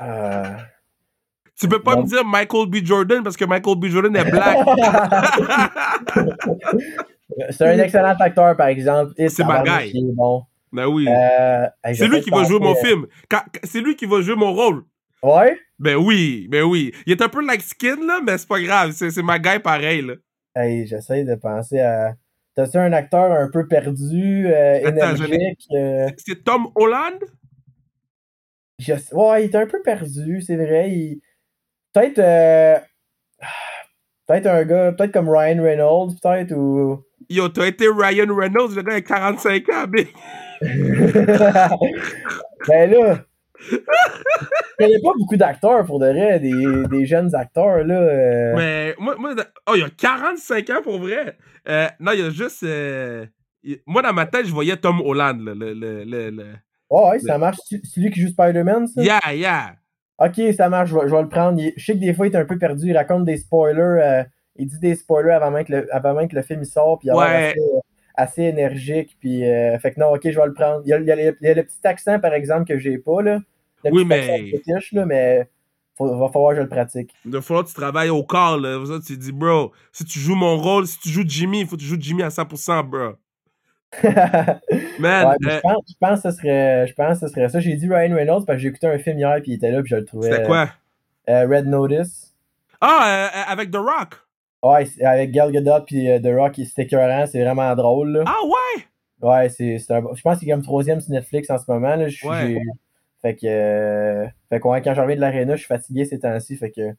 Euh, 0.01 0.43
Tu 1.59 1.67
peux 1.67 1.81
pas 1.81 1.95
me 1.95 2.03
dire 2.03 2.25
Michael 2.25 2.67
B. 2.67 2.77
Jordan 2.83 3.23
parce 3.23 3.37
que 3.37 3.45
Michael 3.45 3.77
B. 3.77 3.87
Jordan 3.87 4.15
est 4.15 4.29
black. 4.29 4.57
C'est 7.51 7.67
un 7.67 7.79
excellent 7.79 8.15
acteur, 8.19 8.57
par 8.57 8.67
exemple. 8.67 9.13
C'est 9.15 9.45
ma 9.45 9.63
guy. 9.63 9.93
bon. 10.13 10.43
Ben 10.71 10.87
oui. 10.87 11.07
Euh, 11.07 11.67
c'est 11.93 12.07
lui 12.07 12.21
qui 12.21 12.29
va 12.29 12.43
jouer 12.43 12.59
mon 12.59 12.75
film. 12.75 13.05
C'est 13.63 13.81
lui 13.81 13.95
qui 13.95 14.05
va 14.05 14.21
jouer 14.21 14.35
mon 14.35 14.53
rôle. 14.53 14.83
Ouais? 15.23 15.57
Ben 15.79 15.95
oui, 15.95 16.47
ben 16.49 16.63
oui. 16.63 16.93
Il 17.05 17.11
est 17.13 17.21
un 17.21 17.29
peu 17.29 17.45
like 17.45 17.61
skin, 17.61 17.97
là, 18.05 18.19
mais 18.25 18.37
c'est 18.37 18.47
pas 18.47 18.61
grave. 18.61 18.91
C'est 18.91 19.21
ma 19.21 19.39
guy 19.39 19.59
pareil, 19.59 20.01
là. 20.01 20.13
Hey, 20.55 20.87
j'essaie 20.87 21.23
de 21.23 21.35
penser 21.35 21.79
à. 21.79 22.13
T'as-tu 22.55 22.77
un 22.77 22.91
acteur 22.93 23.31
un 23.31 23.49
peu 23.49 23.67
perdu, 23.67 24.47
euh, 24.47 24.77
Attends, 24.87 25.15
énergique? 25.15 25.65
euh, 25.71 26.09
C'est 26.17 26.43
Tom 26.43 26.67
Holland? 26.75 27.19
je 28.79 28.93
Ouais, 29.13 29.45
il 29.45 29.49
est 29.51 29.55
un 29.55 29.67
peu 29.67 29.81
perdu, 29.81 30.41
c'est 30.41 30.55
vrai. 30.55 30.89
il- 30.91 31.21
Peut-être. 31.93 32.19
euh, 32.19 32.79
Peut-être 34.27 34.45
un 34.47 34.63
gars, 34.63 34.91
peut-être 34.91 35.11
comme 35.11 35.29
Ryan 35.29 35.61
Reynolds, 35.63 36.13
peut-être, 36.21 36.51
ou. 36.55 37.03
Yo, 37.29 37.49
t'as 37.49 37.65
été 37.67 37.87
Ryan 37.87 38.27
Reynolds, 38.35 38.75
le 38.75 38.81
gars 38.83 38.95
a 38.95 39.01
45 39.01 39.67
ans, 39.69 39.85
big. 39.87 40.07
ben 42.67 42.91
là. 42.91 43.19
Il 44.79 44.87
n'y 44.87 44.95
a 44.95 44.99
pas 45.03 45.11
beaucoup 45.19 45.35
d'acteurs 45.35 45.85
pour 45.85 45.99
de 45.99 46.05
vrai, 46.07 46.39
des, 46.39 46.53
des 46.89 47.05
jeunes 47.05 47.35
acteurs, 47.35 47.83
là. 47.83 47.99
euh. 47.99 48.53
Mais 48.55 48.95
moi, 48.97 49.15
moi, 49.19 49.33
oh, 49.67 49.73
il 49.75 49.81
y 49.81 49.83
a 49.83 49.89
45 49.89 50.69
ans 50.69 50.81
pour 50.81 50.99
vrai. 50.99 51.35
Euh, 51.67 51.87
non, 51.99 52.13
il 52.13 52.19
y 52.19 52.23
a 52.23 52.29
juste. 52.29 52.63
euh, 52.63 53.25
il- 53.63 53.79
Moi, 53.85 54.01
dans 54.01 54.13
ma 54.13 54.25
tête, 54.25 54.45
je 54.45 54.53
voyais 54.53 54.77
Tom 54.77 55.01
Holland, 55.01 55.41
là, 55.43 55.53
le. 55.53 55.73
le, 55.73 56.03
le, 56.05 56.29
le- 56.29 56.53
Ouais, 56.89 57.09
ouais, 57.11 57.19
ça 57.19 57.37
marche. 57.37 57.57
C'est 57.67 57.99
lui 57.99 58.09
qui 58.09 58.21
joue 58.21 58.29
Spider-Man, 58.29 58.87
ça? 58.87 59.03
Yeah, 59.03 59.33
yeah. 59.33 59.75
Ok, 60.17 60.41
ça 60.57 60.69
marche, 60.69 60.89
je 60.89 60.95
vais, 60.95 61.07
je 61.07 61.13
vais 61.13 61.21
le 61.21 61.29
prendre. 61.29 61.59
Il- 61.59 61.73
je 61.77 61.85
sais 61.85 61.93
que 61.93 61.99
des 61.99 62.13
fois, 62.13 62.27
il 62.27 62.33
est 62.33 62.37
un 62.37 62.45
peu 62.45 62.57
perdu. 62.57 62.87
Il 62.87 62.97
raconte 62.97 63.25
des 63.25 63.37
spoilers. 63.37 63.81
euh, 64.01 64.23
il 64.55 64.67
dit 64.67 64.79
des 64.79 64.95
spoilers 64.95 65.31
avant 65.33 65.51
même 65.51 65.65
que 65.65 65.71
le, 65.73 65.93
avant 65.95 66.13
même 66.15 66.27
que 66.29 66.35
le 66.35 66.41
film 66.41 66.61
il 66.63 66.65
sort. 66.65 66.97
Puis 66.99 67.11
Ouais. 67.11 67.49
assez, 67.49 67.59
assez 68.19 68.43
énergique. 68.43 69.17
Puis, 69.19 69.45
euh, 69.45 69.77
fait 69.79 69.93
que 69.93 69.99
non, 69.99 70.07
ok, 70.13 70.21
je 70.29 70.39
vais 70.39 70.45
le 70.45 70.53
prendre. 70.53 70.81
Il 70.85 70.89
y 70.89 70.93
a, 70.93 70.99
il 70.99 71.05
y 71.05 71.11
a 71.11 71.15
le, 71.15 71.37
il 71.41 71.47
y 71.47 71.51
a 71.51 71.53
le 71.53 71.63
petit 71.63 71.79
accent, 71.85 72.19
par 72.19 72.33
exemple, 72.33 72.65
que 72.65 72.77
j'ai 72.77 72.97
pas. 72.97 73.21
Là. 73.21 73.39
Le 73.83 73.91
Oui, 73.91 73.99
petit 74.03 74.05
mais- 74.07 74.29
accent 74.29 74.43
british, 74.43 74.91
là, 74.93 75.05
mais 75.05 75.49
faut, 75.97 76.17
va 76.17 76.29
falloir 76.29 76.51
que 76.51 76.57
je 76.57 76.61
le 76.63 76.69
pratique. 76.69 77.13
Il 77.25 77.31
va 77.31 77.41
falloir 77.41 77.63
que 77.65 77.69
tu 77.69 77.75
travailles 77.75 78.09
au 78.09 78.23
corps, 78.23 78.57
là. 78.57 78.83
Ça, 78.85 78.99
tu 79.05 79.17
dis, 79.17 79.31
bro, 79.31 79.71
si 79.91 80.05
tu 80.05 80.19
joues 80.19 80.35
mon 80.35 80.57
rôle, 80.57 80.85
si 80.87 80.99
tu 80.99 81.09
joues 81.09 81.23
Jimmy, 81.25 81.61
il 81.61 81.67
faut 81.67 81.75
que 81.75 81.81
tu 81.81 81.87
joues 81.87 81.97
Jimmy 81.99 82.23
à 82.23 82.29
100%, 82.29 82.83
bro. 82.83 83.13
Man, 84.03 85.25
Ouais, 85.27 85.35
euh, 85.47 85.49
je, 85.55 85.59
pense, 85.61 85.83
je, 85.87 85.93
pense 85.99 86.21
que 86.21 86.29
ce 86.31 86.37
serait, 86.37 86.87
je 86.87 86.93
pense 86.93 87.19
que 87.19 87.27
ce 87.27 87.33
serait 87.33 87.49
ça. 87.49 87.59
J'ai 87.59 87.75
dit 87.75 87.87
Ryan 87.87 88.13
Reynolds 88.15 88.45
parce 88.45 88.57
que 88.57 88.61
j'ai 88.61 88.67
écouté 88.69 88.85
un 88.87 88.99
film 88.99 89.17
hier 89.17 89.35
puis 89.41 89.51
il 89.51 89.55
était 89.55 89.71
là 89.71 89.81
puis 89.81 89.89
je 89.89 89.95
le 89.95 90.05
trouvais. 90.05 90.29
c'était 90.31 90.43
quoi? 90.45 90.69
euh, 91.27 91.47
Red 91.47 91.65
Notice. 91.65 92.35
Ah, 92.81 93.29
euh, 93.33 93.37
euh, 93.39 93.43
avec 93.51 93.71
The 93.71 93.77
Rock. 93.77 94.15
Ouais, 94.63 94.85
c'est- 94.85 95.03
avec 95.03 95.31
Gal 95.31 95.51
Gadot 95.51 95.83
puis 95.85 96.09
euh, 96.09 96.19
The 96.19 96.35
Rock, 96.37 96.55
c'était 96.57 96.83
écœurant, 96.83 97.25
c'est 97.27 97.43
vraiment 97.43 97.73
drôle. 97.75 98.11
Là. 98.11 98.23
Ah 98.27 98.45
ouais? 98.45 98.83
Ouais, 99.21 99.49
c'est 99.49 99.77
c'est 99.79 99.93
un... 99.93 100.01
je 100.13 100.21
pense 100.21 100.39
qu'il 100.39 100.49
est 100.49 100.51
comme 100.51 100.61
troisième 100.63 100.99
sur 101.01 101.11
Netflix 101.11 101.49
en 101.49 101.57
ce 101.57 101.69
moment. 101.69 101.95
Là. 101.95 102.07
Je- 102.07 102.27
Ouais. 102.27 102.61
Fait 103.21 103.35
que, 103.35 103.45
euh, 103.47 104.25
fait 104.49 104.61
que 104.61 104.67
ouais, 104.69 104.81
quand 104.81 104.93
je 104.93 105.01
reviens 105.01 105.17
de 105.17 105.21
l'aréna, 105.21 105.55
je 105.55 105.59
suis 105.59 105.67
fatigué 105.67 106.05
ces 106.05 106.19
temps-ci. 106.19 106.55
Fait 106.55 106.71
que 106.71 106.93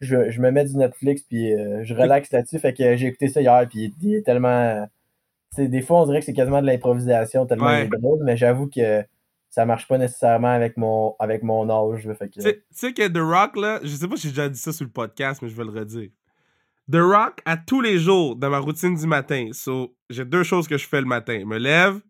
je, 0.00 0.30
je 0.30 0.40
me 0.40 0.50
mets 0.52 0.64
du 0.64 0.76
Netflix 0.76 1.22
puis 1.22 1.52
euh, 1.52 1.82
je 1.82 1.94
relaxe 1.94 2.30
là-dessus. 2.30 2.58
Fait 2.60 2.72
que 2.72 2.94
j'ai 2.96 3.08
écouté 3.08 3.26
ça 3.28 3.40
hier 3.40 3.66
puis 3.68 3.92
il, 4.00 4.14
est 4.14 4.22
tellement. 4.22 4.86
des 5.58 5.82
fois, 5.82 6.02
on 6.02 6.06
dirait 6.06 6.20
que 6.20 6.26
c'est 6.26 6.32
quasiment 6.32 6.60
de 6.62 6.66
l'improvisation 6.66 7.44
tellement 7.46 7.66
Ouais. 7.66 7.88
drôle, 7.88 8.20
mais 8.24 8.36
j'avoue 8.36 8.68
que 8.68 9.04
ça 9.50 9.66
marche 9.66 9.86
pas 9.88 9.98
nécessairement 9.98 10.48
avec 10.52 10.76
mon, 10.76 11.14
avec 11.18 11.42
mon 11.42 11.68
âge. 11.70 12.08
Fait 12.18 12.28
que, 12.28 12.40
tu 12.40 12.62
sais 12.70 12.92
que 12.92 13.06
The 13.08 13.18
Rock, 13.18 13.56
là, 13.56 13.80
je 13.82 13.88
sais 13.88 14.06
pas 14.08 14.16
si 14.16 14.22
j'ai 14.28 14.32
déjà 14.32 14.48
dit 14.48 14.58
ça 14.58 14.72
sur 14.72 14.84
le 14.84 14.90
podcast, 14.92 15.40
mais 15.42 15.48
je 15.48 15.56
vais 15.56 15.64
le 15.64 15.70
redire. 15.70 16.10
The 16.90 16.96
Rock, 16.96 17.40
à 17.46 17.56
tous 17.56 17.80
les 17.80 17.98
jours, 17.98 18.36
dans 18.36 18.50
ma 18.50 18.58
routine 18.58 18.94
du 18.94 19.06
matin, 19.06 19.48
so, 19.52 19.96
j'ai 20.10 20.24
deux 20.24 20.42
choses 20.42 20.68
que 20.68 20.76
je 20.76 20.86
fais 20.86 21.00
le 21.00 21.06
matin. 21.06 21.38
Je 21.40 21.44
me 21.46 21.56
lève, 21.58 22.00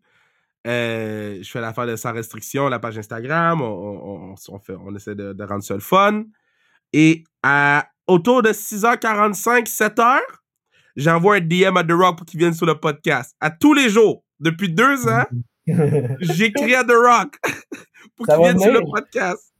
euh, 0.67 1.39
je 1.41 1.49
fais 1.49 1.61
l'affaire 1.61 1.87
de 1.87 1.95
sans 1.95 2.11
restriction, 2.11 2.67
la 2.67 2.79
page 2.79 2.97
Instagram, 2.97 3.61
on, 3.61 3.65
on, 3.65 4.31
on- 4.31 4.35
on 4.49 4.59
fait, 4.59 4.75
on 4.75 4.93
essaie 4.95 5.15
de, 5.15 5.31
de 5.33 5.43
rendre 5.43 5.63
ça 5.63 5.75
le 5.75 5.79
fun. 5.79 6.23
Et 6.91 7.23
à, 7.41 7.87
autour 8.07 8.41
de 8.41 8.49
6h45, 8.49 9.65
7h, 9.67 10.19
j'envoie 10.97 11.35
un 11.35 11.39
DM 11.41 11.77
à 11.77 11.83
The 11.83 11.91
Rock 11.93 12.17
pour 12.17 12.25
qu'il 12.25 12.39
vienne 12.39 12.53
sur 12.53 12.65
le 12.65 12.75
podcast. 12.75 13.35
À 13.39 13.51
tous 13.51 13.73
les 13.73 13.89
jours, 13.89 14.23
depuis 14.39 14.69
deux 14.69 15.07
ans, 15.07 15.23
j'écris 16.19 16.75
à 16.75 16.83
The 16.83 16.91
Rock 16.91 17.37
pour 18.17 18.25
qu'il 18.27 18.37
vienne 18.37 18.59
sur 18.59 18.73
le 18.73 18.81
podcast. 18.81 19.53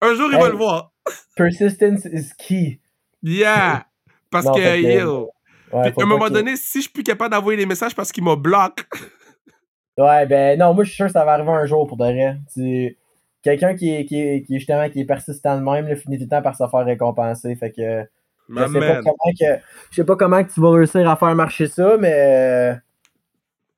Un 0.00 0.14
jour, 0.14 0.28
il 0.32 0.38
va 0.38 0.48
le 0.48 0.56
voir. 0.56 0.92
Persistence 1.36 2.04
is 2.04 2.30
key. 2.38 2.80
Yeah! 3.22 3.86
Parce 4.32 4.46
Non, 4.46 4.54
que, 4.54 4.60
fait 4.60 4.82
que- 4.82 5.00
yo. 5.00 5.30
Ouais, 5.72 5.82
Puis, 5.84 5.92
faut 5.92 6.00
à 6.00 6.04
un 6.04 6.06
moment 6.06 6.28
donné, 6.28 6.56
si 6.56 6.78
je 6.78 6.82
suis 6.82 6.90
plus 6.92 7.02
capable 7.04 7.30
d'envoyer 7.32 7.58
les 7.58 7.66
messages 7.66 7.94
parce 7.94 8.10
qu'il 8.10 8.24
me 8.24 8.34
bloque, 8.34 8.84
Ouais, 9.98 10.24
ben 10.26 10.58
non, 10.58 10.72
moi 10.74 10.84
je 10.84 10.88
suis 10.88 10.96
sûr 10.96 11.06
que 11.06 11.12
ça 11.12 11.24
va 11.24 11.32
arriver 11.34 11.50
un 11.50 11.66
jour 11.66 11.86
pour 11.86 11.96
de 11.98 12.04
vrai. 12.04 12.36
Tu- 12.52 12.96
Quelqu'un 13.42 13.74
qui 13.74 13.92
est, 13.94 14.04
qui, 14.04 14.44
justement 14.48 14.88
qui 14.88 15.00
est 15.00 15.04
persistant 15.04 15.58
de 15.58 15.62
même, 15.64 15.86
là, 15.88 15.96
finit 15.96 16.16
tout 16.16 16.24
le 16.24 16.28
temps 16.30 16.42
par 16.42 16.54
se 16.56 16.66
faire 16.66 16.84
récompenser. 16.84 17.54
Fait 17.56 17.70
que 17.72 17.82
je 17.82 18.06
ma 18.48 18.68
sais, 18.68 18.78
pas 18.78 18.94
comment 19.02 19.32
que 19.38 19.60
je 19.90 19.94
sais 19.96 20.04
pas 20.04 20.16
comment 20.16 20.44
que 20.44 20.52
tu 20.52 20.60
vas 20.60 20.70
réussir 20.70 21.08
à 21.10 21.16
faire 21.16 21.34
marcher 21.34 21.66
ça, 21.66 21.96
mais 21.98 22.12
euh, 22.14 22.74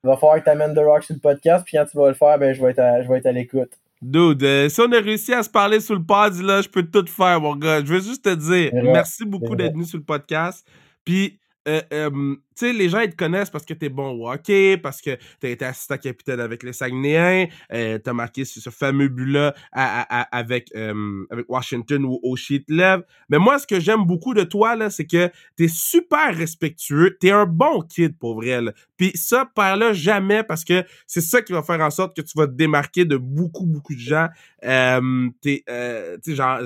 il 0.04 0.08
va 0.08 0.16
falloir 0.16 0.38
que 0.38 0.44
tu 0.44 0.50
amènes 0.50 0.74
The 0.74 0.78
Rock 0.80 1.02
sur 1.04 1.14
le 1.14 1.20
podcast, 1.20 1.64
puis 1.64 1.78
quand 1.78 1.86
tu 1.86 1.96
vas 1.96 2.08
le 2.08 2.14
faire, 2.14 2.38
ben 2.38 2.52
je 2.54 2.62
vais 2.62 2.70
être 2.72 2.78
à, 2.80 3.02
je 3.02 3.08
vais 3.08 3.18
être 3.18 3.26
à 3.26 3.32
l'écoute. 3.32 3.72
Dude, 4.02 4.42
euh, 4.42 4.68
si 4.68 4.80
on 4.80 4.92
a 4.92 5.00
réussi 5.00 5.32
à 5.32 5.42
se 5.42 5.48
parler 5.48 5.80
sur 5.80 5.94
le 5.94 6.04
pod, 6.04 6.34
là, 6.42 6.60
je 6.60 6.68
peux 6.68 6.82
tout 6.82 7.06
faire, 7.06 7.40
mon 7.40 7.56
gars. 7.56 7.80
Je 7.84 7.92
veux 7.92 8.00
juste 8.00 8.24
te 8.24 8.34
dire, 8.34 8.70
merci 8.74 9.24
beaucoup 9.24 9.56
d'être 9.56 9.72
venu 9.72 9.84
sur 9.84 9.98
le 9.98 10.04
podcast. 10.04 10.66
Puis, 11.04 11.38
euh, 11.66 11.80
euh, 11.92 12.36
tu 12.56 12.66
sais, 12.66 12.72
les 12.72 12.88
gens, 12.88 13.00
ils 13.00 13.10
te 13.10 13.16
connaissent 13.16 13.50
parce 13.50 13.64
que 13.64 13.74
t'es 13.74 13.88
bon 13.88 14.10
au 14.10 14.30
hockey, 14.30 14.76
parce 14.76 15.00
que 15.00 15.16
t'as 15.40 15.48
été 15.48 15.64
assistant 15.64 15.96
capitaine 15.98 16.40
avec 16.40 16.62
les 16.62 16.72
Saguenayens, 16.72 17.46
euh, 17.72 17.98
t'as 17.98 18.12
marqué 18.12 18.44
ce 18.44 18.70
fameux 18.70 19.08
but-là 19.08 19.54
avec, 19.72 20.70
euh, 20.76 21.24
avec 21.30 21.46
Washington 21.48 22.04
ou 22.04 22.20
au 22.22 22.36
Sheet 22.36 22.64
Lev. 22.68 23.02
Mais 23.28 23.38
moi, 23.38 23.58
ce 23.58 23.66
que 23.66 23.80
j'aime 23.80 24.04
beaucoup 24.04 24.34
de 24.34 24.44
toi, 24.44 24.76
là, 24.76 24.90
c'est 24.90 25.06
que 25.06 25.30
t'es 25.56 25.68
super 25.68 26.34
respectueux. 26.34 27.16
T'es 27.20 27.30
un 27.30 27.46
bon 27.46 27.82
kid, 27.82 28.18
pour 28.18 28.36
vrai, 28.36 28.60
là. 28.60 28.72
Puis 28.96 29.10
ça, 29.14 29.50
perds-le 29.54 29.92
jamais 29.92 30.44
parce 30.44 30.64
que 30.64 30.84
c'est 31.06 31.20
ça 31.20 31.42
qui 31.42 31.52
va 31.52 31.62
faire 31.62 31.80
en 31.80 31.90
sorte 31.90 32.16
que 32.16 32.22
tu 32.22 32.38
vas 32.38 32.46
te 32.46 32.52
démarquer 32.52 33.04
de 33.04 33.16
beaucoup, 33.16 33.66
beaucoup 33.66 33.94
de 33.94 34.00
gens. 34.00 34.28
Euh, 34.64 35.28
t'es, 35.42 35.64
euh, 35.68 36.16
tu 36.22 36.30
sais, 36.30 36.36
genre, 36.36 36.60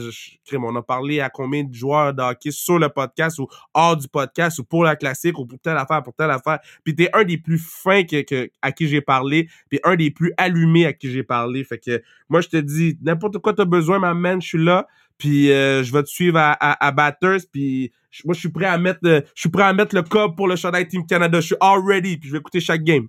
on 0.53 0.77
a 0.77 0.83
parlé 0.83 1.21
à 1.21 1.31
combien 1.31 1.65
de 1.65 1.73
joueurs 1.73 2.13
de 2.13 2.23
hockey 2.23 2.51
sur 2.51 2.79
le 2.79 2.89
podcast 2.91 3.39
ou 3.39 3.49
hors 3.73 3.97
du 3.97 4.09
podcast 4.09 4.59
ou 4.59 4.65
pour 4.65 4.85
la 4.85 4.97
classique 4.97 5.39
ou 5.39 5.47
pour 5.47 5.59
telle 5.59 5.78
affaire, 5.79 6.03
pour 6.03 6.15
telle 6.15 6.31
affaire. 6.31 6.59
Puis 6.85 6.95
t'es 6.95 7.09
un 7.15 7.25
des 7.25 7.39
plus 7.39 7.59
fins 7.59 8.05
que, 8.05 8.23
que, 8.23 8.51
à 8.61 8.73
qui 8.73 8.87
j'ai 8.89 9.01
parlé, 9.01 9.49
puis 9.71 9.81
un 9.85 9.97
des 9.97 10.11
plus 10.11 10.33
allumés 10.37 10.87
à 10.87 10.93
qui 10.93 11.11
j'ai 11.11 11.23
parlé. 11.23 11.65
Fait 11.65 11.79
que 11.79 12.03
moi, 12.29 12.41
je 12.41 12.49
te 12.49 12.57
dis, 12.59 12.99
n'importe 13.03 13.39
quoi 13.39 13.53
t'as 13.55 13.65
besoin, 13.65 13.99
ma 13.99 14.13
man, 14.15 14.43
je 14.43 14.49
suis 14.49 14.65
là. 14.65 14.87
Puis 15.17 15.51
euh, 15.51 15.83
je 15.83 15.93
vais 15.93 16.03
te 16.03 16.09
suivre 16.09 16.39
à, 16.39 16.53
à, 16.53 16.87
à 16.87 16.93
Batters. 16.93 17.41
Puis 17.53 17.93
moi, 18.25 18.35
je 18.35 18.41
suis 18.41 18.51
prêt 18.51 18.67
à 18.67 18.79
mettre, 18.79 19.01
le- 19.03 19.23
je 19.35 19.41
suis 19.41 19.49
prêt 19.49 19.65
à 19.65 19.73
mettre 19.73 19.95
le 19.95 20.03
cob 20.03 20.37
pour 20.37 20.47
le 20.47 20.57
chandail 20.57 20.87
Team 20.87 21.07
Canada. 21.07 21.41
Je 21.41 21.47
suis 21.47 21.57
all 21.61 21.81
ready. 21.85 22.19
Puis 22.19 22.29
je 22.29 22.35
vais 22.35 22.39
écouter 22.39 22.61
chaque 22.61 22.83
game. 22.85 23.09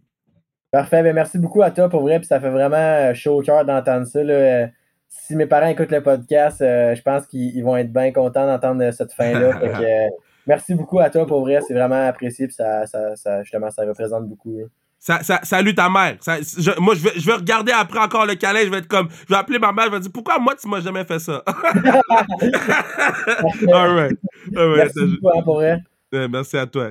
Parfait, 0.71 1.01
ben 1.01 1.15
merci 1.15 1.39
beaucoup 1.39 1.63
à 1.63 1.71
toi 1.71 1.89
pour 1.89 2.01
vrai, 2.03 2.19
puis 2.19 2.27
ça 2.27 2.39
fait 2.39 2.51
vraiment 2.51 2.75
euh, 2.77 3.13
chaud 3.15 3.39
au 3.39 3.41
cœur 3.41 3.65
d'entendre 3.65 4.05
ça. 4.05 4.23
Là. 4.23 4.69
Si 5.07 5.35
mes 5.35 5.47
parents 5.47 5.67
écoutent 5.67 5.91
le 5.91 6.03
podcast, 6.03 6.61
euh, 6.61 6.93
je 6.93 7.01
pense 7.01 7.25
qu'ils 7.25 7.55
ils 7.55 7.63
vont 7.63 7.75
être 7.75 7.91
bien 7.91 8.11
contents 8.11 8.45
d'entendre 8.45 8.91
cette 8.91 9.11
fin-là. 9.13 9.51
Fait 9.59 9.69
que, 9.69 10.13
merci 10.49 10.73
beaucoup 10.75 10.99
à 10.99 11.09
toi 11.09 11.25
pour 11.25 11.41
vrai, 11.41 11.59
c'est 11.65 11.73
vraiment 11.75 12.07
apprécié, 12.07 12.47
puis 12.47 12.55
ça, 12.55 12.85
ça, 12.87 13.15
ça, 13.15 13.43
justement, 13.43 13.69
ça 13.71 13.85
représente 13.85 14.27
beaucoup. 14.27 14.57
Ça, 14.97 15.23
ça, 15.23 15.39
salut 15.43 15.73
ta 15.73 15.89
mère. 15.89 16.17
Ça- 16.19 16.41
je- 16.41 16.77
moi, 16.81 16.93
je 16.95 16.99
vais, 17.01 17.11
je 17.15 17.25
vais 17.25 17.35
regarder 17.35 17.71
après 17.71 17.99
encore 17.99 18.25
le 18.25 18.35
câlin. 18.35 18.59
Je 18.65 18.69
vais 18.69 18.79
être 18.79 18.87
comme. 18.89 19.07
Je 19.29 19.33
vais 19.33 19.39
appeler 19.39 19.57
ma 19.57 19.71
mère. 19.71 19.85
Je 19.85 19.91
vais 19.91 19.99
dire 20.01 20.11
Pourquoi 20.13 20.39
moi, 20.39 20.55
tu 20.61 20.67
m'as 20.67 20.81
jamais 20.81 21.05
fait 21.05 21.19
ça? 21.19 21.41
All 23.71 23.93
right. 23.95 24.17
All 24.57 24.67
right, 24.73 24.77
Merci 24.77 24.99
beaucoup 25.21 25.29
hein, 25.37 25.41
pour 25.45 25.55
vrai. 25.55 25.81
Ouais, 26.11 26.27
merci 26.27 26.57
à 26.57 26.65
toi. 26.65 26.89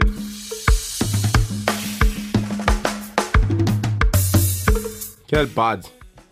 Quel 5.26 5.46
pad. 5.48 5.84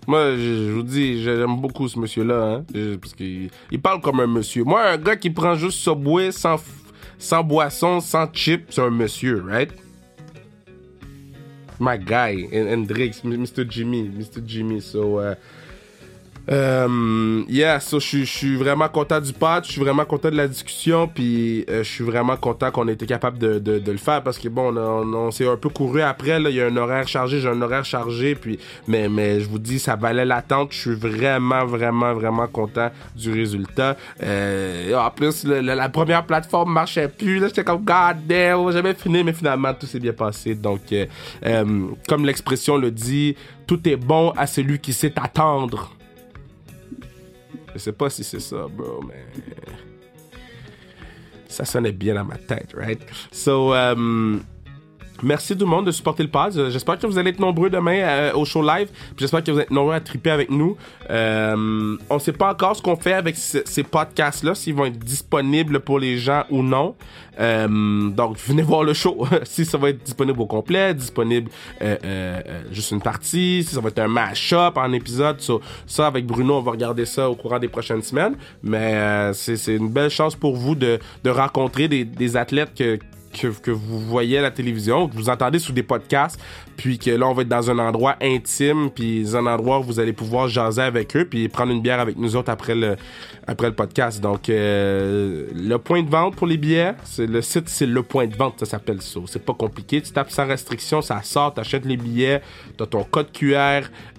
Moi, 0.06 0.36
je, 0.36 0.68
je 0.68 0.72
vous 0.72 0.82
dis, 0.82 1.22
j'aime 1.22 1.56
beaucoup 1.60 1.88
ce 1.88 1.98
monsieur-là, 1.98 2.42
hein, 2.60 2.64
parce 3.00 3.12
qu'il 3.12 3.50
il 3.72 3.80
parle 3.82 4.00
comme 4.00 4.20
un 4.20 4.26
monsieur. 4.26 4.62
Moi, 4.64 4.82
un 4.82 4.96
gars 4.98 5.16
qui 5.16 5.30
prend 5.30 5.54
juste 5.56 5.78
Subway 5.80 6.30
sans, 6.30 6.54
f- 6.54 6.60
sans 7.18 7.42
boisson, 7.42 8.00
sans 8.00 8.26
chip, 8.32 8.66
c'est 8.70 8.80
un 8.82 8.90
monsieur, 8.90 9.42
right? 9.46 9.70
My 11.78 11.98
guy, 11.98 12.48
Hendrix, 12.52 13.20
M- 13.24 13.36
Mr. 13.42 13.64
Jimmy, 13.68 14.08
Mr. 14.08 14.40
Jimmy. 14.46 14.80
So, 14.80 15.20
euh, 15.20 15.34
Euh, 16.48 17.42
yeah, 17.48 17.80
so, 17.80 17.98
je, 17.98 18.24
suis- 18.24 18.56
vraiment 18.56 18.88
content 18.88 19.20
du 19.20 19.32
pod, 19.32 19.64
je 19.64 19.72
suis 19.72 19.80
vraiment 19.80 20.04
content 20.04 20.30
de 20.30 20.36
la 20.36 20.46
discussion, 20.46 21.08
puis 21.08 21.64
euh, 21.68 21.82
je 21.82 21.90
suis 21.90 22.04
vraiment 22.04 22.36
content 22.36 22.70
qu'on 22.70 22.86
ait 22.88 22.92
été 22.92 23.04
capable 23.06 23.38
de, 23.38 23.58
de, 23.58 23.78
de 23.80 23.92
le 23.92 23.98
faire 23.98 24.22
parce 24.22 24.38
que 24.38 24.48
bon, 24.48 24.76
on, 24.76 25.12
on, 25.12 25.30
s'est 25.32 25.46
un 25.48 25.56
peu 25.56 25.68
couru 25.68 26.02
après, 26.02 26.38
là, 26.38 26.48
il 26.50 26.56
y 26.56 26.60
a 26.60 26.66
un 26.66 26.76
horaire 26.76 27.08
chargé, 27.08 27.40
j'ai 27.40 27.48
un 27.48 27.60
horaire 27.60 27.84
chargé, 27.84 28.34
puis 28.36 28.58
mais, 28.86 29.08
mais 29.08 29.40
je 29.40 29.48
vous 29.48 29.58
dis, 29.58 29.78
ça 29.80 29.96
valait 29.96 30.24
l'attente, 30.24 30.68
je 30.72 30.78
suis 30.78 30.94
vraiment, 30.94 31.64
vraiment, 31.66 32.14
vraiment 32.14 32.46
content 32.46 32.90
du 33.16 33.32
résultat. 33.32 33.96
Euh, 34.22 34.94
en 34.94 35.10
plus, 35.10 35.44
le- 35.44 35.60
la 35.60 35.88
première 35.88 36.24
plateforme 36.26 36.72
marchait 36.72 37.08
plus, 37.08 37.38
là, 37.40 37.48
j'étais 37.48 37.64
comme 37.64 37.84
God 37.84 38.24
damn, 38.26 38.70
jamais 38.70 38.94
fini, 38.94 39.24
mais 39.24 39.32
finalement, 39.32 39.74
tout 39.74 39.86
s'est 39.86 40.00
bien 40.00 40.12
passé. 40.12 40.54
Donc, 40.54 40.80
euh, 40.92 41.06
euh, 41.44 41.86
comme 42.08 42.24
l'expression 42.24 42.76
le 42.76 42.90
dit, 42.92 43.34
tout 43.66 43.86
est 43.88 43.96
bon 43.96 44.30
à 44.36 44.46
celui 44.46 44.78
qui 44.78 44.92
sait 44.92 45.12
attendre. 45.20 45.95
Je 47.76 47.82
sais 47.82 47.92
pas 47.92 48.08
si 48.08 48.24
c'est 48.24 48.40
ça, 48.40 48.66
bro, 48.68 49.02
mais. 49.02 49.26
Ça 51.46 51.66
sonnait 51.66 51.92
bien 51.92 52.14
dans 52.14 52.24
ma 52.24 52.38
tête, 52.38 52.72
right? 52.74 53.00
So, 53.30 53.74
um, 53.74 54.42
merci 55.22 55.56
tout 55.56 55.64
le 55.64 55.70
monde 55.70 55.86
de 55.86 55.90
supporter 55.90 56.22
le 56.22 56.28
pod. 56.28 56.52
J'espère 56.70 56.98
que 56.98 57.06
vous 57.06 57.18
allez 57.18 57.30
être 57.30 57.40
nombreux 57.40 57.70
demain 57.70 57.98
euh, 58.00 58.32
au 58.34 58.44
show 58.44 58.62
live. 58.62 58.88
J'espère 59.16 59.42
que 59.42 59.50
vous 59.50 59.60
êtes 59.60 59.70
nombreux 59.70 59.94
à 59.94 60.00
triper 60.00 60.30
avec 60.30 60.50
nous. 60.50 60.76
Euh, 61.10 61.96
on 62.10 62.18
sait 62.18 62.32
pas 62.32 62.52
encore 62.52 62.76
ce 62.76 62.82
qu'on 62.82 62.96
fait 62.96 63.12
avec 63.12 63.36
ce- 63.36 63.62
ces 63.64 63.82
podcasts-là, 63.82 64.54
s'ils 64.54 64.74
vont 64.74 64.86
être 64.86 64.98
disponibles 64.98 65.80
pour 65.80 65.98
les 65.98 66.18
gens 66.18 66.44
ou 66.50 66.62
non. 66.62 66.94
Euh, 67.38 68.08
donc, 68.10 68.38
venez 68.38 68.62
voir 68.62 68.82
le 68.82 68.94
show. 68.94 69.26
si 69.44 69.64
ça 69.64 69.78
va 69.78 69.90
être 69.90 70.02
disponible 70.02 70.40
au 70.40 70.46
complet, 70.46 70.94
disponible 70.94 71.50
euh, 71.82 72.40
juste 72.70 72.90
une 72.92 73.02
partie, 73.02 73.62
si 73.66 73.74
ça 73.74 73.80
va 73.80 73.88
être 73.88 73.98
un 73.98 74.08
mash-up 74.08 74.76
en 74.76 74.92
épisode. 74.92 75.40
So, 75.40 75.60
ça, 75.86 76.06
avec 76.06 76.26
Bruno, 76.26 76.54
on 76.54 76.62
va 76.62 76.70
regarder 76.72 77.04
ça 77.04 77.28
au 77.28 77.34
courant 77.34 77.58
des 77.58 77.68
prochaines 77.68 78.02
semaines. 78.02 78.36
Mais 78.62 79.32
c'est 79.34 79.76
une 79.76 79.90
belle 79.90 80.10
chance 80.10 80.34
pour 80.34 80.56
vous 80.56 80.74
de, 80.74 80.98
rencontrer 81.26 81.88
des 81.88 82.36
athlètes 82.36 82.72
que, 82.76 82.98
que, 83.36 83.70
vous 83.70 84.00
voyez 84.00 84.38
à 84.38 84.42
la 84.42 84.50
télévision, 84.50 85.08
que 85.08 85.14
vous 85.14 85.28
entendez 85.28 85.58
sous 85.58 85.72
des 85.72 85.82
podcasts, 85.82 86.40
puis 86.76 86.98
que 86.98 87.10
là, 87.10 87.26
on 87.26 87.34
va 87.34 87.42
être 87.42 87.48
dans 87.48 87.70
un 87.70 87.78
endroit 87.78 88.16
intime, 88.20 88.90
puis 88.90 89.24
un 89.34 89.46
endroit 89.46 89.80
où 89.80 89.82
vous 89.82 90.00
allez 90.00 90.12
pouvoir 90.12 90.48
jaser 90.48 90.82
avec 90.82 91.16
eux, 91.16 91.24
puis 91.24 91.48
prendre 91.48 91.72
une 91.72 91.82
bière 91.82 92.00
avec 92.00 92.16
nous 92.16 92.36
autres 92.36 92.50
après 92.50 92.74
le, 92.74 92.96
après 93.46 93.68
le 93.68 93.74
podcast. 93.74 94.20
Donc, 94.20 94.48
euh, 94.48 95.46
le 95.54 95.78
point 95.78 96.02
de 96.02 96.10
vente 96.10 96.34
pour 96.36 96.46
les 96.46 96.56
billets, 96.56 96.94
c'est 97.04 97.26
le 97.26 97.42
site, 97.42 97.68
c'est 97.68 97.86
le 97.86 98.02
point 98.02 98.26
de 98.26 98.36
vente, 98.36 98.58
ça 98.60 98.66
s'appelle 98.66 99.00
ça. 99.00 99.20
C'est 99.26 99.44
pas 99.44 99.54
compliqué. 99.54 100.00
Tu 100.02 100.10
tapes 100.12 100.30
sans 100.30 100.46
restriction, 100.46 101.00
ça 101.02 101.22
sort, 101.22 101.54
t'achètes 101.54 101.84
les 101.84 101.96
billets, 101.96 102.42
t'as 102.76 102.86
ton 102.86 103.04
code 103.04 103.30
QR 103.32 103.46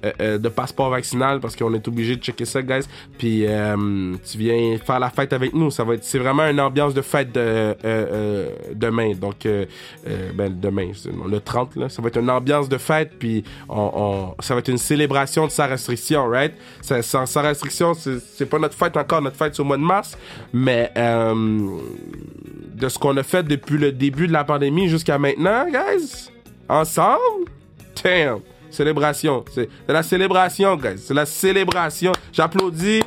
euh, 0.06 0.12
euh, 0.22 0.38
de 0.38 0.50
passeport 0.50 0.90
vaccinal 0.90 1.40
parce 1.40 1.56
qu'on 1.56 1.74
est 1.74 1.88
obligé 1.88 2.16
de 2.16 2.22
checker 2.24 2.46
ça, 2.46 2.62
guys. 2.62 2.86
Puis 3.18 3.46
euh, 3.46 4.16
tu 4.30 4.38
viens 4.38 4.78
faire 4.78 5.00
la 5.00 5.10
fête 5.10 5.34
avec 5.34 5.54
nous. 5.54 5.72
Ça 5.72 5.84
va 5.84 5.96
être, 5.96 6.04
c'est 6.04 6.20
vraiment 6.20 6.44
une 6.48 6.60
ambiance 6.62 6.94
de 6.94 7.02
fête 7.02 7.32
de, 7.34 7.40
euh, 7.40 7.74
euh, 7.84 8.50
demain. 8.74 9.12
Donc, 9.14 9.46
ben 9.46 10.60
demain, 10.60 10.92
le 11.30 11.40
30 11.40 11.76
là, 11.76 11.90
ça 11.90 12.02
va 12.02 12.08
être 12.08 12.20
une 12.20 12.30
ambiance 12.30 12.70
de 12.70 12.78
fête. 12.78 13.12
Puis 13.20 13.44
on, 13.68 13.92
on- 13.94 14.42
ça 14.42 14.54
va 14.54 14.60
être 14.60 14.70
une 14.70 14.78
célébration 14.78 15.46
de 15.48 15.52
sans 15.52 15.68
restriction, 15.68 16.28
right? 16.28 16.54
Sans, 16.82 17.26
sans 17.26 17.42
restriction, 17.42 17.94
c'est, 17.94 18.20
c'est 18.20 18.46
pas 18.46 18.60
notre 18.60 18.76
fête 18.76 18.96
encore. 18.96 19.16
Notre 19.22 19.36
fête 19.36 19.59
au 19.59 19.63
mois 19.63 19.78
de 19.78 19.84
mars, 19.84 20.18
mais 20.53 20.91
euh, 20.97 21.80
de 22.74 22.89
ce 22.89 22.97
qu'on 22.99 23.15
a 23.18 23.24
fait 23.24 23.43
depuis 23.43 23.78
le 23.78 23.91
début 23.91 24.28
de 24.28 24.34
la 24.34 24.43
pandémie 24.43 24.88
jusqu'à 24.88 25.18
maintenant, 25.18 25.65
guys, 25.65 26.30
ensemble, 26.70 27.45
damn, 28.03 28.39
célébration. 28.70 29.43
C'est 29.53 29.70
la 29.88 30.03
célébration, 30.03 30.76
guys. 30.76 30.99
C'est 30.99 31.13
la 31.13 31.26
célébration. 31.26 32.11
J'applaudis 32.32 33.01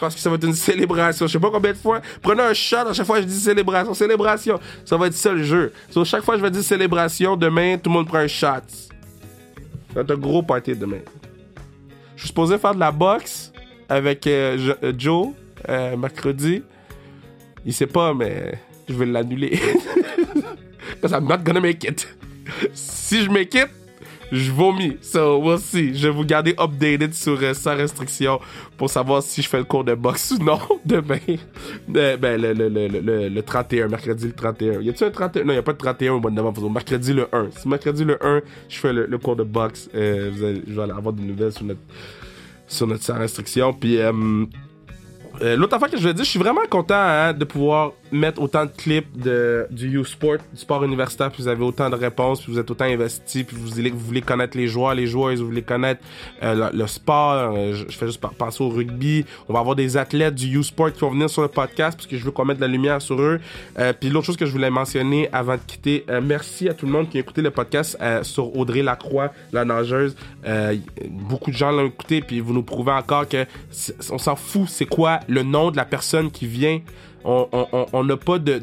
parce 0.00 0.14
que 0.14 0.20
ça 0.20 0.30
va 0.30 0.36
être 0.36 0.44
une 0.44 0.54
célébration. 0.54 1.26
Je 1.26 1.32
sais 1.32 1.38
pas 1.38 1.50
combien 1.50 1.72
de 1.72 1.76
fois. 1.76 2.00
Prenez 2.22 2.42
un 2.42 2.54
shot 2.54 2.76
à 2.76 2.92
chaque 2.92 3.06
fois 3.06 3.20
je 3.20 3.26
dis 3.26 3.40
célébration. 3.40 3.94
Célébration. 3.94 4.58
Ça 4.84 4.96
va 4.96 5.06
être 5.08 5.14
ça 5.14 5.32
le 5.32 5.42
jeu. 5.42 5.72
So, 5.90 6.04
chaque 6.04 6.22
fois 6.22 6.34
que 6.34 6.40
je 6.40 6.44
vais 6.44 6.50
dire 6.50 6.62
célébration, 6.62 7.36
demain, 7.36 7.76
tout 7.76 7.90
le 7.90 7.94
monde 7.94 8.06
prend 8.06 8.18
un 8.18 8.26
shot. 8.26 8.46
Ça 9.88 9.94
va 9.94 10.00
être 10.02 10.10
un 10.10 10.16
gros 10.16 10.42
party 10.42 10.74
demain. 10.76 11.00
Je 12.14 12.22
suis 12.22 12.28
supposé 12.28 12.58
faire 12.58 12.74
de 12.74 12.80
la 12.80 12.90
boxe 12.90 13.47
avec 13.88 14.26
euh, 14.26 14.74
euh, 14.82 14.92
Joe 14.96 15.28
euh, 15.68 15.96
mercredi. 15.96 16.62
Il 17.64 17.72
sait 17.72 17.86
pas, 17.86 18.14
mais 18.14 18.58
je 18.88 18.94
vais 18.94 19.06
l'annuler. 19.06 19.58
Because 20.94 21.12
I'm 21.12 21.26
not 21.26 21.38
gonna 21.44 21.60
make 21.60 21.84
it. 21.84 22.06
si 22.72 23.24
je 23.24 23.30
make 23.30 23.54
it, 23.54 23.68
je 24.32 24.50
vomis. 24.50 24.96
So, 25.00 25.38
we'll 25.38 25.58
see. 25.58 25.94
Je 25.94 26.08
vais 26.08 26.14
vous 26.14 26.24
garder 26.24 26.54
updated 26.58 27.14
sur 27.14 27.38
euh, 27.42 27.54
sans 27.54 27.76
restriction 27.76 28.40
pour 28.76 28.90
savoir 28.90 29.22
si 29.22 29.42
je 29.42 29.48
fais 29.48 29.58
le 29.58 29.64
cours 29.64 29.84
de 29.84 29.94
boxe 29.94 30.32
ou 30.32 30.42
non 30.42 30.58
demain. 30.84 31.18
Euh, 31.94 32.16
ben, 32.16 32.40
le, 32.40 32.52
le, 32.52 32.68
le, 32.68 32.88
le, 32.88 33.28
le 33.28 33.42
31, 33.42 33.88
mercredi 33.88 34.26
le 34.26 34.32
31. 34.32 34.80
Y 34.80 34.90
a-tu 34.90 35.04
un 35.04 35.10
31? 35.10 35.44
Non, 35.44 35.54
y 35.54 35.56
a 35.56 35.62
pas 35.62 35.72
de 35.72 35.78
31 35.78 36.12
au 36.14 36.20
mois 36.20 36.30
de 36.30 36.36
novembre. 36.36 36.70
Mercredi 36.70 37.12
le 37.12 37.26
1. 37.32 37.48
Si 37.56 37.68
mercredi 37.68 38.04
le 38.04 38.24
1, 38.24 38.42
je 38.68 38.78
fais 38.78 38.92
le, 38.92 39.06
le 39.06 39.18
cours 39.18 39.36
de 39.36 39.44
boxe, 39.44 39.88
euh, 39.94 40.30
vous 40.34 40.44
allez, 40.44 40.62
je 40.66 40.74
vais 40.74 40.82
avoir 40.82 41.12
des 41.12 41.22
nouvelles 41.22 41.52
sur 41.52 41.64
notre, 41.64 41.80
sur 42.68 42.86
notre 42.86 43.02
sans 43.02 43.18
restriction. 43.18 43.72
Puis, 43.72 43.98
euh, 43.98 44.12
euh, 45.42 45.56
L'autre 45.56 45.74
affaire 45.74 45.90
que 45.90 45.96
je 45.96 46.06
veux 46.06 46.14
dire, 46.14 46.24
je 46.24 46.30
suis 46.30 46.38
vraiment 46.38 46.66
content 46.70 46.94
hein, 46.94 47.32
de 47.32 47.44
pouvoir 47.44 47.92
mettre 48.12 48.40
autant 48.40 48.64
de 48.64 48.70
clips 48.70 49.16
de, 49.16 49.66
du 49.70 50.00
U-Sport, 50.00 50.38
du 50.52 50.60
sport 50.60 50.84
universitaire, 50.84 51.30
puis 51.30 51.42
vous 51.42 51.48
avez 51.48 51.64
autant 51.64 51.90
de 51.90 51.94
réponses, 51.94 52.42
puis 52.42 52.52
vous 52.52 52.58
êtes 52.58 52.70
autant 52.70 52.84
investi, 52.84 53.44
puis 53.44 53.56
vous 53.56 53.68
voulez, 53.68 53.90
vous 53.90 53.98
voulez 53.98 54.22
connaître 54.22 54.56
les 54.56 54.66
joueurs, 54.68 54.94
les 54.94 55.06
joueuses, 55.06 55.40
vous 55.40 55.46
voulez 55.46 55.62
connaître 55.62 56.02
euh, 56.42 56.70
le, 56.70 56.78
le 56.78 56.86
sport. 56.86 57.54
euh, 57.54 57.74
je, 57.74 57.96
fais 57.96 58.06
juste 58.06 58.20
penser 58.20 58.62
au 58.62 58.68
rugby. 58.68 59.24
On 59.48 59.52
va 59.52 59.60
avoir 59.60 59.76
des 59.76 59.96
athlètes 59.96 60.34
du 60.34 60.58
U-Sport 60.58 60.92
qui 60.92 61.00
vont 61.00 61.10
venir 61.10 61.30
sur 61.30 61.42
le 61.42 61.48
podcast, 61.48 61.96
parce 61.96 62.06
que 62.06 62.16
je 62.16 62.24
veux 62.24 62.30
qu'on 62.30 62.44
mette 62.44 62.58
de 62.58 62.62
la 62.62 62.68
lumière 62.68 63.00
sur 63.02 63.20
eux. 63.20 63.40
Euh, 63.78 63.92
puis 63.92 64.10
l'autre 64.10 64.26
chose 64.26 64.36
que 64.36 64.46
je 64.46 64.52
voulais 64.52 64.70
mentionner 64.70 65.28
avant 65.32 65.54
de 65.54 65.60
quitter, 65.66 66.04
euh, 66.08 66.20
merci 66.22 66.68
à 66.68 66.74
tout 66.74 66.86
le 66.86 66.92
monde 66.92 67.08
qui 67.08 67.16
a 67.16 67.20
écouté 67.20 67.42
le 67.42 67.50
podcast 67.50 67.96
euh, 68.00 68.22
sur 68.22 68.56
Audrey 68.56 68.82
Lacroix, 68.82 69.32
la 69.52 69.64
nageuse. 69.64 70.16
Beaucoup 71.10 71.50
de 71.50 71.56
gens 71.56 71.70
l'ont 71.70 71.86
écouté, 71.86 72.20
puis 72.20 72.40
vous 72.40 72.52
nous 72.52 72.62
prouvez 72.62 72.92
encore 72.92 73.28
que 73.28 73.46
on 74.10 74.18
s'en 74.18 74.36
fout, 74.36 74.68
c'est 74.68 74.86
quoi 74.86 75.20
le 75.28 75.42
nom 75.42 75.70
de 75.70 75.76
la 75.76 75.84
personne 75.84 76.30
qui 76.30 76.46
vient. 76.46 76.80
On 77.24 78.04
n'a 78.04 78.16
pas 78.16 78.38
de, 78.38 78.58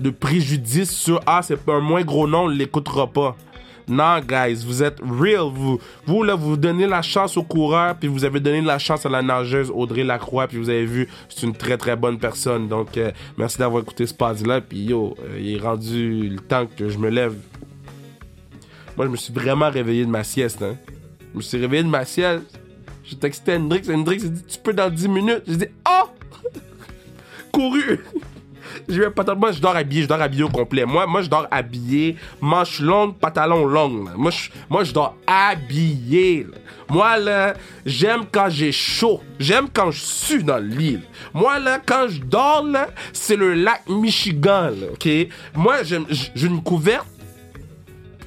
de, 0.00 0.10
préjudice 0.10 0.90
sur 0.90 1.20
Ah, 1.26 1.40
c'est 1.42 1.68
un 1.68 1.80
moins 1.80 2.02
gros 2.02 2.26
nom, 2.26 2.44
on 2.44 2.48
l'écoutera 2.48 3.06
pas. 3.06 3.36
Non, 3.86 4.18
guys, 4.20 4.64
vous 4.64 4.82
êtes 4.82 4.98
real. 5.00 5.50
Vous, 5.52 5.78
vous, 6.06 6.22
là, 6.22 6.34
vous 6.34 6.56
donnez 6.56 6.86
la 6.86 7.02
chance 7.02 7.36
au 7.36 7.42
coureur, 7.42 7.94
puis 7.96 8.08
vous 8.08 8.24
avez 8.24 8.40
donné 8.40 8.62
la 8.62 8.78
chance 8.78 9.04
à 9.04 9.10
la 9.10 9.20
nageuse 9.20 9.70
Audrey 9.70 10.04
Lacroix, 10.04 10.46
puis 10.48 10.56
vous 10.56 10.70
avez 10.70 10.86
vu, 10.86 11.06
c'est 11.28 11.44
une 11.46 11.54
très 11.54 11.76
très 11.76 11.94
bonne 11.94 12.18
personne. 12.18 12.66
Donc, 12.66 12.96
euh, 12.96 13.12
merci 13.36 13.58
d'avoir 13.58 13.82
écouté 13.82 14.06
ce 14.06 14.14
pod-là, 14.14 14.62
puis 14.62 14.84
yo, 14.84 15.14
euh, 15.20 15.38
il 15.38 15.56
est 15.56 15.60
rendu 15.60 16.30
le 16.30 16.38
temps 16.38 16.66
que 16.66 16.88
je 16.88 16.96
me 16.96 17.10
lève. 17.10 17.34
Moi, 18.96 19.06
je 19.06 19.10
me 19.10 19.16
suis 19.16 19.32
vraiment 19.32 19.68
réveillé 19.68 20.06
de 20.06 20.10
ma 20.10 20.24
sieste, 20.24 20.62
hein. 20.62 20.76
Je 21.32 21.38
me 21.38 21.42
suis 21.42 21.58
réveillé 21.58 21.82
de 21.82 21.88
ma 21.88 22.04
sieste. 22.04 22.58
J'ai 23.02 23.16
texté 23.16 23.56
Hendrix, 23.56 23.82
Hendrix 23.90 24.24
a 24.24 24.28
dit, 24.28 24.44
tu 24.44 24.58
peux 24.58 24.72
dans 24.72 24.88
10 24.88 25.08
minutes. 25.08 25.42
J'ai 25.46 25.56
dit, 25.56 25.66
oh! 25.86 26.08
Couru! 27.54 28.00
J'ai 28.88 29.06
un 29.06 29.10
pantalon. 29.10 29.38
Moi, 29.38 29.52
je 29.52 29.60
dors 29.60 29.76
habillé, 29.76 30.02
je 30.02 30.08
dors 30.08 30.20
habillé 30.20 30.42
au 30.42 30.48
complet. 30.48 30.84
Moi, 30.84 31.06
moi 31.06 31.22
je 31.22 31.28
dors 31.28 31.46
habillé, 31.50 32.16
manche 32.40 32.80
longue, 32.80 33.16
pantalon 33.16 33.64
long. 33.66 34.06
Moi, 34.16 34.30
je, 34.30 34.50
moi, 34.68 34.82
je 34.82 34.92
dors 34.92 35.16
habillé. 35.26 36.46
Moi, 36.88 37.16
là, 37.18 37.54
j'aime 37.86 38.22
quand 38.30 38.48
j'ai 38.48 38.72
chaud. 38.72 39.20
J'aime 39.38 39.68
quand 39.72 39.90
je 39.90 40.00
sue 40.00 40.42
dans 40.42 40.58
le 40.58 40.66
lit. 40.66 40.94
là. 40.94 41.00
Moi, 41.32 41.58
là, 41.60 41.78
quand 41.84 42.08
je 42.08 42.20
dors, 42.20 42.64
là, 42.64 42.88
c'est 43.12 43.36
le 43.36 43.54
lac 43.54 43.82
Michigan, 43.88 44.72
OK? 44.92 45.08
Moi, 45.54 45.76
j'ai 45.82 46.46
une 46.46 46.62
couverte 46.62 47.06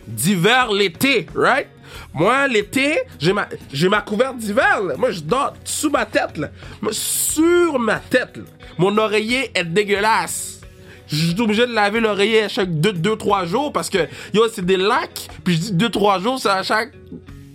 d'hiver 0.08 0.72
l'été, 0.72 1.28
right? 1.36 1.68
Moi, 2.14 2.48
l'été, 2.48 3.00
j'ai 3.20 3.34
ma, 3.34 3.48
j'ai 3.72 3.90
ma 3.90 4.02
couverte 4.02 4.38
d'hiver. 4.38 4.82
Moi, 4.98 5.12
je 5.12 5.20
dors 5.22 5.54
sous 5.64 5.90
ma 5.90 6.06
tête, 6.06 6.38
là. 6.38 6.50
Sur 6.92 7.80
ma 7.80 7.98
tête. 7.98 8.40
Mon 8.78 8.98
oreiller 8.98 9.52
est 9.56 9.64
dégueulasse. 9.64 10.62
Je 11.08 11.16
suis 11.32 11.42
obligé 11.42 11.66
de 11.66 11.74
laver 11.74 12.00
l'oreiller 12.02 12.44
à 12.44 12.50
chaque 12.50 12.70
2-3 12.70 13.46
jours 13.46 13.72
parce 13.72 13.90
que, 13.90 14.00
yo, 14.34 14.48
c'est 14.54 14.66
des 14.66 14.76
lacs. 14.78 15.28
Puis 15.44 15.56
je 15.56 15.60
dis 15.72 15.86
2-3 15.86 16.22
jours, 16.22 16.40
c'est 16.40 16.50
à 16.50 16.64
chaque. 16.64 16.92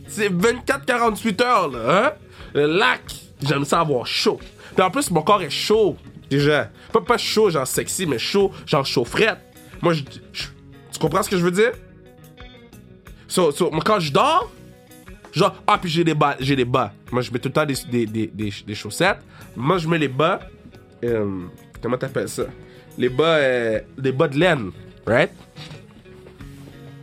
C'est 0.09 0.31
24-48 0.31 1.43
heures, 1.43 1.69
là, 1.69 2.05
hein? 2.07 2.13
Le 2.55 2.67
lac, 2.67 3.01
j'aime 3.43 3.65
ça 3.65 3.81
avoir 3.81 4.07
chaud. 4.07 4.39
Puis 4.75 4.83
en 4.85 4.91
plus, 4.91 5.11
mon 5.11 5.23
corps 5.23 5.43
est 5.43 5.51
chaud, 5.51 5.97
déjà. 6.31 6.71
Pas, 6.93 7.01
pas 7.01 7.19
chaud, 7.19 7.51
genre 7.51 7.67
sexy, 7.67 8.07
mais 8.07 8.19
chaud, 8.19 8.53
genre 8.67 8.85
chaufferette. 8.87 9.39
Moi, 9.81 9.93
je, 9.95 10.03
je- 10.33 10.45
Tu 10.93 10.99
comprends 10.99 11.23
ce 11.23 11.31
que 11.31 11.37
je 11.39 11.43
veux 11.45 11.51
dire? 11.51 11.73
So, 13.33 13.51
so, 13.51 13.71
quand 13.83 13.99
je 13.99 14.13
dors, 14.13 14.53
genre, 15.33 15.55
ah, 15.67 15.79
puis 15.79 15.89
j'ai 15.89 16.05
des 16.05 16.13
bas, 16.13 16.37
j'ai 16.39 16.55
des 16.55 16.67
bas. 16.67 16.93
Moi, 17.11 17.23
je 17.23 17.33
mets 17.33 17.39
tout 17.39 17.49
le 17.49 17.55
temps 17.55 17.65
des, 17.65 17.77
des, 17.91 18.27
des, 18.29 18.53
des, 18.67 18.75
chaussettes. 18.75 19.21
Moi, 19.57 19.79
je 19.79 19.89
mets 19.89 19.97
les 19.97 20.09
bas, 20.09 20.41
euh, 21.03 21.47
comment 21.81 21.97
t'appelles 21.97 22.29
ça? 22.29 22.43
Les 22.99 23.09
bas, 23.09 23.37
euh, 23.37 23.81
des 23.97 24.13
bas 24.13 24.29
de 24.29 24.39
laine, 24.39 24.71
right? 25.07 25.31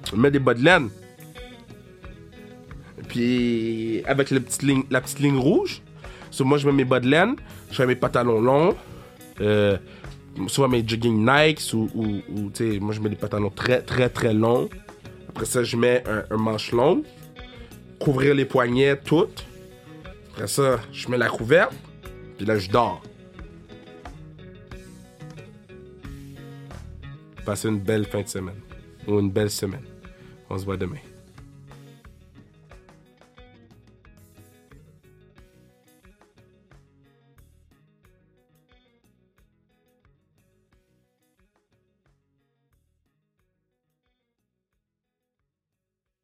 Je 0.08 0.16
mets 0.16 0.30
des 0.30 0.38
bas 0.38 0.54
de 0.54 0.64
laine. 0.64 0.90
Puis, 3.08 4.04
avec 4.06 4.30
la 4.30 4.40
petite 4.40 4.62
ligne, 4.62 4.84
la 4.92 5.02
petite 5.02 5.22
ligne 5.22 5.40
rouge. 5.40 5.82
So, 6.30 6.46
moi, 6.46 6.60
je 6.60 6.68
mets 6.68 6.74
mes 6.74 6.86
bas 6.86 7.00
de 7.00 7.10
laine, 7.10 7.38
je 7.72 7.82
mets 7.82 7.88
mes 7.88 7.96
pantalons 7.96 8.40
longs, 8.40 8.76
euh, 9.42 9.80
soit 10.46 10.68
mes 10.68 10.88
jogging 10.88 11.26
Nikes 11.26 11.74
ou, 11.74 11.90
ou, 11.96 12.52
tu 12.54 12.74
sais, 12.74 12.80
moi, 12.80 12.94
je 12.94 13.00
mets 13.00 13.10
des 13.10 13.16
pantalons 13.16 13.50
très, 13.50 13.82
très, 13.82 14.10
très 14.10 14.32
longs. 14.32 14.70
Après 15.30 15.46
ça, 15.46 15.64
je 15.64 15.78
mets 15.78 16.04
un, 16.08 16.38
manche 16.38 16.72
long, 16.72 17.04
couvrir 18.00 18.36
les 18.36 18.46
poignets, 18.46 18.98
toutes. 18.98 19.46
Après 20.32 20.48
ça, 20.48 20.80
je 20.92 21.08
mets 21.08 21.18
la 21.18 21.30
couverte, 21.30 21.74
puis 22.38 22.46
là, 22.46 22.58
je 22.58 22.70
dors. 22.70 23.02
Passez 27.46 27.70
une 27.70 27.80
belle 27.80 28.06
fin 28.06 28.22
de 28.22 28.28
semaine. 28.28 28.60
Ou 29.08 29.20
une 29.20 29.32
belle 29.32 29.50
semaine. 29.50 29.86
On 30.50 30.58
se 30.58 30.66
voit 30.66 30.78
demain. 30.78 30.98